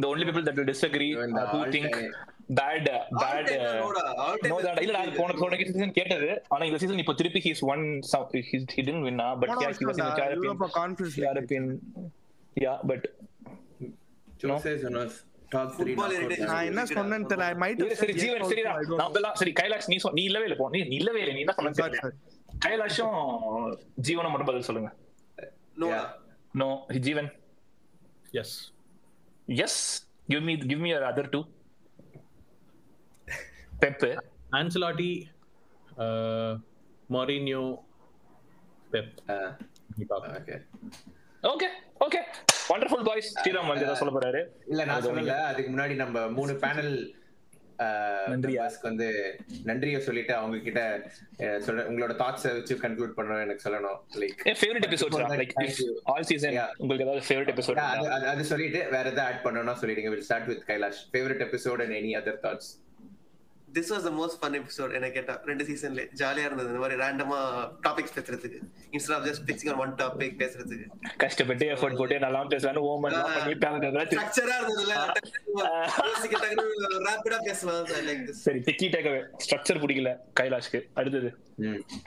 [0.02, 1.90] the only people that will disagree Even the uh, who all think
[2.50, 2.66] uh,
[4.38, 8.30] uh, இல்ல போன போன சீசன் கேட்டது ஆனா இந்த சீசன் இப்போ திருப்பி he's one ah, of
[15.52, 16.44] top three Football knockout heritage.
[16.50, 19.96] நான் என்ன சொன்னேன்னு தெரியல ஐ மைட் இல்ல, சரி ஜீவன் சரிடா நான் அதெல்லாம் சரி கைலாஷ் நீ
[20.18, 22.16] நீ இல்லவே இல்ல போ நீ இல்லவே இல்ல நீ என்ன சொன்ன Sorry, sorry.
[22.64, 23.16] கைலாஷும்
[24.08, 24.90] ஜீவனும் மட்டும் பதில் சொல்லுங்க.
[26.54, 26.68] No
[27.08, 27.30] Jeevan
[28.42, 28.54] yes
[29.48, 29.74] yes
[30.28, 31.42] give me give me your other two
[33.82, 34.10] Pep
[34.52, 35.12] Ancelotti
[37.10, 37.64] Mourinho
[38.90, 39.48] Pep Uh,
[40.38, 40.58] okay.
[41.42, 41.68] Okay
[42.00, 42.20] okay
[42.70, 44.40] wonderful boys Sriram வந்து ஏதோ சொல்ல போறாரு.
[44.66, 45.34] இல்ல நான் சொல்லல.
[45.48, 46.92] அதுக்கு முன்னாடி நம்ம மூணு பேனல்
[48.32, 48.64] நன்றியா?
[48.82, 49.06] வந்து
[49.64, 50.80] நன்றிய சொல்லிட்டு அவங்க கிட்ட
[51.66, 55.54] சொல்ற உங்களோட தாட்ஸ் வச்சு கன்க்ளூட் பண்ணணும் எனக்கு சொல்லணும் like favourite episode like.
[56.04, 56.68] All season Yeah.
[56.78, 57.80] உங்களுக்கு ஏதாவது ஃபேவரட் எபிசோட்
[58.32, 60.12] அது சொல்லிட்டு வேற ஏதாவது ஆட் பண்ணணும்னா சொல்லிடுங்க.
[60.14, 62.70] Will start with Kailash favourite episode and any other thoughts
[63.74, 66.68] This was the most fun episode என்ன கேட்டா ரெண்டு சீசன்ல ஜாலியா இருந்தது.
[66.68, 67.38] இந்த மாதிரி ரேண்டமா
[67.88, 68.58] டாபிக்ஸ் பேசுறதுக்கு.
[68.90, 70.86] Instead of just fixing on one topic பேசுறதுக்கு.
[71.16, 74.94] கஷ்டப்பட்டு எஃபோர்ட் போட்டு நல்லா பேசலாம்னு ஓமன் பண்ணிட்டாங்க ஸ்ட்ரக்சரா இருந்ததுல
[76.06, 76.54] யோசிக்க
[77.08, 79.10] ரேபிடா பேசலாம் லைக் திஸ் சரி டிக்கி டேக்
[79.48, 80.80] ஸ்ட்ரக்சர் பிடிக்கல கைலாஷ்க்கு.
[80.94, 81.34] அடுத்தது.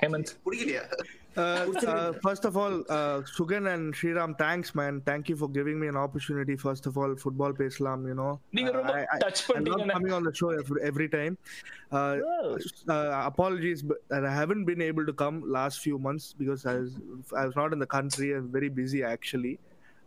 [0.02, 0.34] ஹேமந்த்.
[0.46, 0.84] பிடிக்கலையா?
[1.38, 5.02] Uh, uh, first of all, uh, Sugan and Sriram, thanks, man.
[5.02, 6.56] Thank you for giving me an opportunity.
[6.56, 8.40] First of all, football pe Islam, you know.
[8.58, 10.50] Uh, I, I, I love coming on the show
[10.82, 11.38] every, time.
[11.92, 12.18] Uh,
[12.88, 16.96] uh, apologies, but I haven't been able to come last few months because I was
[17.38, 18.34] I was not in the country.
[18.34, 19.60] I'm very busy actually.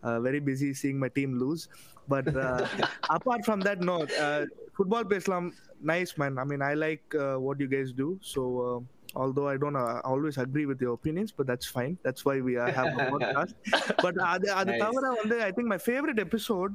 [0.03, 1.69] Uh, very busy seeing my team lose.
[2.09, 2.67] But uh,
[3.11, 4.05] apart from that, no.
[4.05, 4.47] Uh,
[4.77, 5.53] football pe Islam,
[5.83, 6.39] nice man.
[6.39, 8.19] I mean, I like uh, what you guys do.
[8.23, 8.61] So.
[8.61, 11.92] Uh, although I don't uh, always agree with your opinions, but that's fine.
[12.06, 13.52] That's why we uh, have a podcast.
[14.06, 14.82] But அது அது Nice.
[14.84, 16.72] தவிர வந்து I think my favorite episode,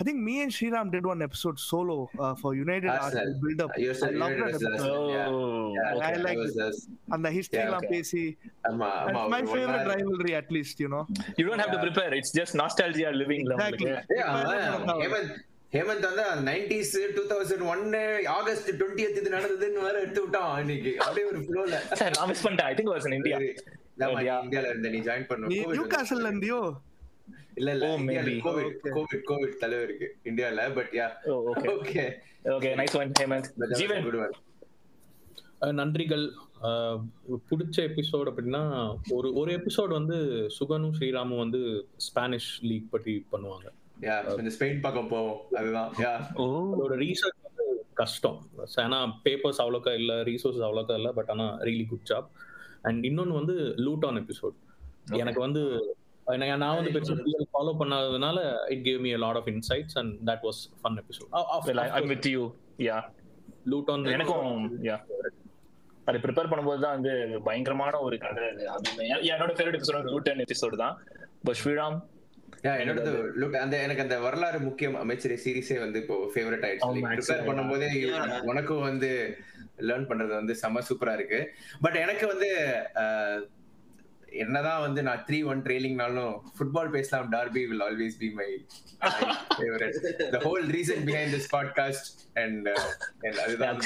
[0.00, 3.08] I think me and Sriram did one episode solo uh, for United Arsenal.
[3.08, 3.72] Arsenal build up.
[3.84, 4.86] You're I love that episode.
[5.32, 6.78] Oh, I like it.
[7.16, 7.92] அந்த history Yeah, எல்லாம் okay.
[7.96, 8.22] பேசி
[8.70, 11.04] ஆமா ஆமா that's my ஒரு one favorite hour- rivalry at least, you know.
[11.40, 13.92] you don't have to prepare it's just nostalgia living Exactly.
[14.16, 15.36] ஏய், அவன் Hemant
[15.75, 20.91] Hemant வந்து nineties two thousand ஒன்னு ஆகஸ்ட் டுவெண்ட்டி இது நடந்ததுன்னு வேற எடுத்து விட்டான் இன்னைக்கு.
[20.99, 21.79] அப்படியே ஒரு ஃப்ளோல
[22.17, 22.69] நான் மிஸ் பண்ணிட்டேன்.
[22.71, 23.39] I think was in India
[23.99, 24.39] Yeah.
[24.45, 25.47] இந்தியால இருந்த நீ ஜாயின் பண்ணு.
[25.47, 26.57] நீ நியூ காசல்ல இருந்தியோ?
[27.55, 28.31] இல்ல இல்ல Oh, இந்தியால.
[28.45, 28.93] Covid Okay.
[28.95, 31.69] கோவிட் கோவிட் தலைவர் இருக்கு இந்தியால but yeah okay.
[31.75, 32.03] Okay
[32.55, 34.33] okay nice one Hemant Jeevan good
[35.59, 36.25] one நன்றிகள்.
[36.61, 36.99] அஹ்
[37.49, 38.63] பிடிச்ச எபிசோட் அப்படின்னா
[39.09, 40.17] ஒரு ஒரு எபிசோட் வந்து
[40.59, 41.61] சுகனும் ஸ்ரீராமும் வந்து
[41.97, 43.67] ஸ்பானிஷ் லீக் பற்றி பண்ணுவாங்க.
[44.01, 44.15] யா
[44.55, 46.13] ஸ்பெயின் பக்கம் போவோம் அதுதான் யா
[46.45, 48.39] அதோட ரீசர்ச் வந்து கஷ்டம்.
[48.83, 52.27] ஏன்னா பேப்பர்ஸ் அவ்வளோக்கா இல்லை ரிசோர்ஸஸ் அவ்வளோக்கா இல்லை பட் ஆனால் ரியலி குட் ஜாப்
[52.81, 53.55] அண்ட் இன்னொன்று வந்து
[53.85, 54.57] லூட்டான் எபிசோட்
[55.21, 55.63] எனக்கு வந்து
[56.27, 58.37] எனக்கு நான் வந்து பெருசாக follow பண்ணாததுனால
[58.73, 62.43] it gave me lot of insights and that was fun episode with you.
[62.89, 63.03] Yeah.
[63.73, 64.99] Luton எனக்கும் yeah.
[66.09, 67.13] அது ப்ரிப்பேர் பண்ணும்போது தான் வந்து
[67.45, 68.43] பயங்கரமான ஒரு கதை
[68.73, 68.89] அது.
[69.31, 70.97] என்னோட ஃபேவரட் எபிசோட் ரூட்டன் எபிசோட் தான்.
[71.47, 72.14] பட் ஸ்ரீராம் யா
[72.81, 73.01] என்னோட
[73.41, 74.95] லுக் அந்த எனக்கு அந்த வரலாறு முக்கியம்.
[75.03, 77.03] அமைச்சர் சீரிஸே வந்து இப்போ ஃபேவரட் ஆயிடுச்சு.
[77.17, 77.89] ப்ரிப்பேர் பண்ணும்போதே
[78.51, 79.11] உனக்கும் வந்து
[79.87, 81.39] லேர்ன் பண்றது வந்து செம சூப்பரா இருக்கு.
[81.81, 82.49] பட் எனக்கு வந்து
[84.43, 87.27] என்னதான் வந்து நான் த்ரீ ஒன் ட்ரெயிலிங்னாலும் ஃபுட்பால் பேசலாம்.
[87.31, 88.47] Derby will always be my
[89.57, 89.97] favourite
[90.35, 92.07] the whole reason behind this podcast
[92.43, 92.67] and
[93.43, 93.77] அதுதான்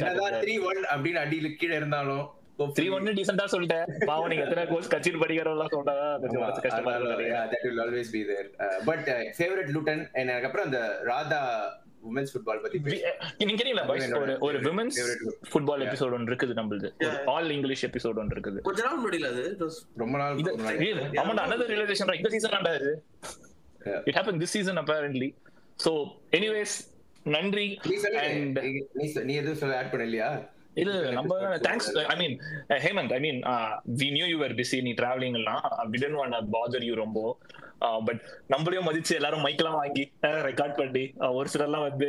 [0.00, 0.36] என்னதான்.
[0.44, 2.26] த்ரீ ஒன் அப்படின்னு அடியில கீழே இருந்தாலும்
[2.58, 4.04] த்ரீ ஒன்னு டீசெண்டா சொல்லிட்டேன்.
[4.04, 8.24] பாவம் நீங்க எத்தனை கோர்ஸ் கட்சியில் படிக்கிறவங்க சொன்னா கொஞ்சம் மனசு கஷ்டமா இருக்கு that will always be
[8.24, 8.50] there
[8.84, 9.06] but
[9.38, 11.72] favourite Luton எனக்கு அப்புறம் அந்த ராதா
[12.14, 14.98] உமன்ஸ் ஃபுட்பால் பத்தி பேச- நீங்க பாய்ஸ் ஒரு விமன்ஸ்.
[15.52, 15.84] ஃபுட்பால்.
[15.84, 17.24] எபிசோட் ஒன்று இருக்குது நம்மளுது.
[17.24, 18.60] ஆல் இங்கிலீஷ் எபிசோட் ஒன்று இருக்குது.
[18.60, 19.52] கொஞ்ச நாள் முடியல அது?
[19.52, 20.80] It was- ரொம்ப நாள் இது முன்னாடி.
[20.80, 23.04] இது ஆமாண்டா another realization இந்த சீசன் ஆண்டா இது.
[23.84, 24.02] Yeah.
[24.04, 25.34] It happen this season apparently.
[25.76, 26.66] So anyways
[27.24, 27.78] நன்றி
[29.24, 30.48] நீ எதுவும் சொல்ல ஆட் பண்ணலையா?
[30.82, 31.36] இல்ல இல்ல, நம்ம
[31.66, 32.34] thanks I mean
[32.86, 33.40] Hemant I mean
[34.02, 35.62] we knew you are busy நீ டிராவலிங் எல்லாம்.
[35.92, 37.20] We didn't want bother you ரொம்ப.
[38.06, 38.20] பட்
[38.52, 40.04] நம்மளையும் மதிச்சு எல்லாரும் மைக்கெல்லாம் வாங்கி
[40.48, 41.02] ரெக்கார்ட் பண்ணி
[41.38, 42.08] ஒரு சிலர்லாம் வந்து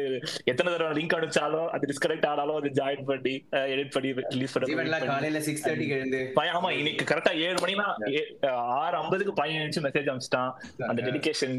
[0.51, 3.33] எத்தனை தடவை லிங்க் அனுப்பிச்சாலும் அது டிஸ்கனெக்ட் ஆனாலும் அது ஜாயின் பண்ணி
[3.73, 4.75] எடிட் பண்ணி ரிலீஸ் பண்ணி
[5.11, 6.21] காலையில சிக்ஸ் தேர்ட்டிக்கு எழுந்து.
[6.37, 7.87] பையன் ஆமா இன்னைக்கு கரெக்டா ஏழு மணினா
[8.79, 10.51] ஆறு ஐம்பதுக்கு பையன் அனுப்பிச்சு மெசேஜ் அனுப்பிச்சிட்டான்.
[10.89, 11.55] அந்த டெடிகேஷன்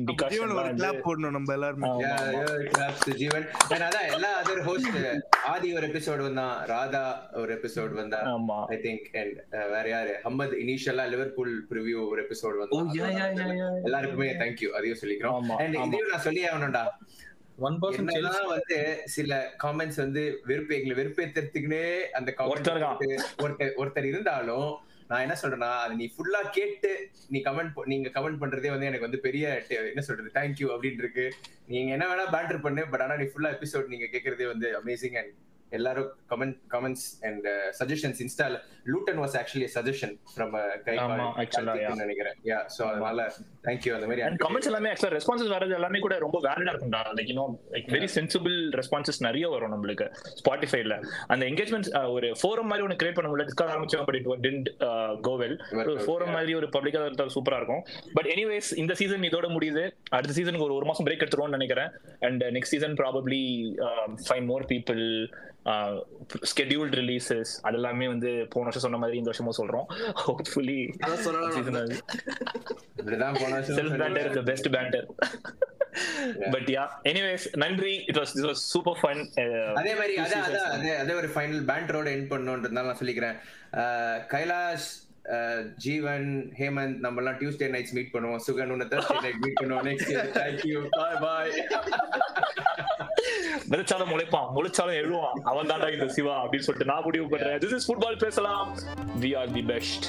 [0.77, 1.91] கிளாப் போடணும் நம்ம எல்லாருமே.
[3.23, 3.47] ஜீவன்.
[3.89, 4.99] அதான் எல்லா அதர் ஹோஸ்ட்
[5.53, 7.05] ஆதி ஒரு எபிசோட் வந்தான் ராதா
[7.43, 8.59] ஒரு எபிசோட் வந்தா ஆமா.
[8.75, 9.39] ஐ திங்க் அண்ட்
[9.75, 10.13] வேற யாரு?
[10.29, 13.27] அஹமத் இனிஷியலா லிவர்பூல் ப்ரிவ்யூ ஒரு எபிசோட் வந்தா யா யா
[13.61, 13.69] யா
[14.01, 15.49] எல்லாருக்குமே தேங்க்யூ அதையும் சொல்லிக்கிறோம்.
[15.57, 15.77] அண்ட்.
[15.87, 16.85] இதையும் நான் சொல்லி ஆகணும்டா.
[17.59, 18.77] ஒன் பர்சன்ட் என்னதான் வந்து
[19.15, 19.33] சில
[19.65, 21.83] காமெண்ட்ஸ் வந்து வெறுப்பு எங்களை வெறுப்பேத்துறதுக்குன்னே
[22.13, 22.31] அந்த
[23.43, 24.71] ஒருத்தர் ஒருத்தர் இருந்தாலும்
[25.09, 26.91] நான் என்ன சொல்றேன்னா அது நீ ஃபுல்லா கேட்டு
[27.29, 29.45] நீ கமெண்ட் நீங்க கமெண்ட் பண்றதே வந்து எனக்கு வந்து பெரிய
[29.89, 31.25] என்ன சொல்றது தேங்க்யூ அப்படின்னு இருக்கு
[31.67, 35.33] நீங்க என்ன வேணா பேண்டர் பண்ணு பட் ஆனா நீ ஃபுல்லா எபிசோட் நீங்க கேக்குறதே வந்து அமேசிங் அண்ட்
[35.79, 37.47] எல்லாரும் கமெண்ட் கமெண்ட்ஸ் அண்ட்
[37.81, 38.57] சஜஷன்ஸ் இன்ஸ்டால
[38.93, 40.55] Luton was actually suggestion from
[40.87, 40.95] guy.
[42.03, 42.37] நினைக்கிறேன்.
[42.51, 43.27] யா சோ அதனால
[43.67, 47.03] தேங்க்யூ அந்த மாதிரி அண்ட் கமெண்ட்ஸ் எல்லாமே ஆக்சுவலா ரெஸ்பான்சஸ் வரது எல்லாமே கூட ரொம்ப வேலிடா இருக்கும்டா.
[47.19, 50.09] Like you know like very sensible responses நிறைய வரும் நம்மளுக்கு
[50.43, 50.97] ஸ்பாட்டிஃபைல
[51.35, 54.71] அந்த எங்கேஜ்மெண்ட் ஒரு ஃபோரம் மாதிரி ஒன்று கிரியேட் பண்ண முடியல டிஸ்கவர் ஆரம்பிச்சோம் பட் இட் டென்ட்
[55.29, 57.85] கோவெல் ஒரு ஃபோரம் மாதிரி ஒரு பப்ளிக்கா இருந்தால் சூப்பரா இருக்கும்.
[58.17, 59.85] பட் எனிவேஸ் இந்த சீசன் இதோட முடியுது.
[60.17, 61.91] அடுத்த சீசனுக்கு ஒரு ஒரு மாசம் பிரேக் எடுத்துருவோம்னு நினைக்கிறேன்.
[62.29, 63.43] And next season probably
[64.27, 65.05] find more people
[66.51, 69.87] scheduled releases அதெல்லாமே வந்து போன வருஷம் சொன்ன மாதிரி இந்த வருஷமும் சொல்றோம்.
[70.27, 70.81] ஹோப்ஃபுல்லி
[71.27, 71.53] சொல்லலாம்
[74.45, 75.07] best banter
[76.51, 78.05] but yeah anyways நன்றி.
[78.07, 79.23] It was this was super fun
[79.75, 83.37] அதே மாதிரி அதே அதே ஒரு ஃபைனல் பேண்டரோட எண்ட் பண்ணணுன்றதுனால நான் சொல்லிக்கிறேன்.
[84.35, 84.91] கைலாஷ்
[85.85, 86.29] ஜீவன்
[86.59, 88.41] ஹேமந்த் நம்ம எல்லாம் டியூஸ்டே நைட்ஸ் மீட் பண்ணுவோம்.
[88.47, 89.87] சுகன் உன்ன தேர்ஸ்டே நைட் மீட் பண்ணுவோம்.
[89.89, 91.49] Next year thank you bye bye
[93.71, 94.49] விதைச்சாலும் முளைப்பான்.
[94.57, 95.37] முளைச்சாலும் எழுவான்.
[95.51, 97.59] அவன் தாண்டா இந்த சிவா அப்படின்னு சொல்லிட்டு நான் முடிவு பண்றேன்.
[97.65, 98.65] திஸ் இஸ் ஃபுட்பால் பேசலாம்.
[99.25, 100.07] We are the best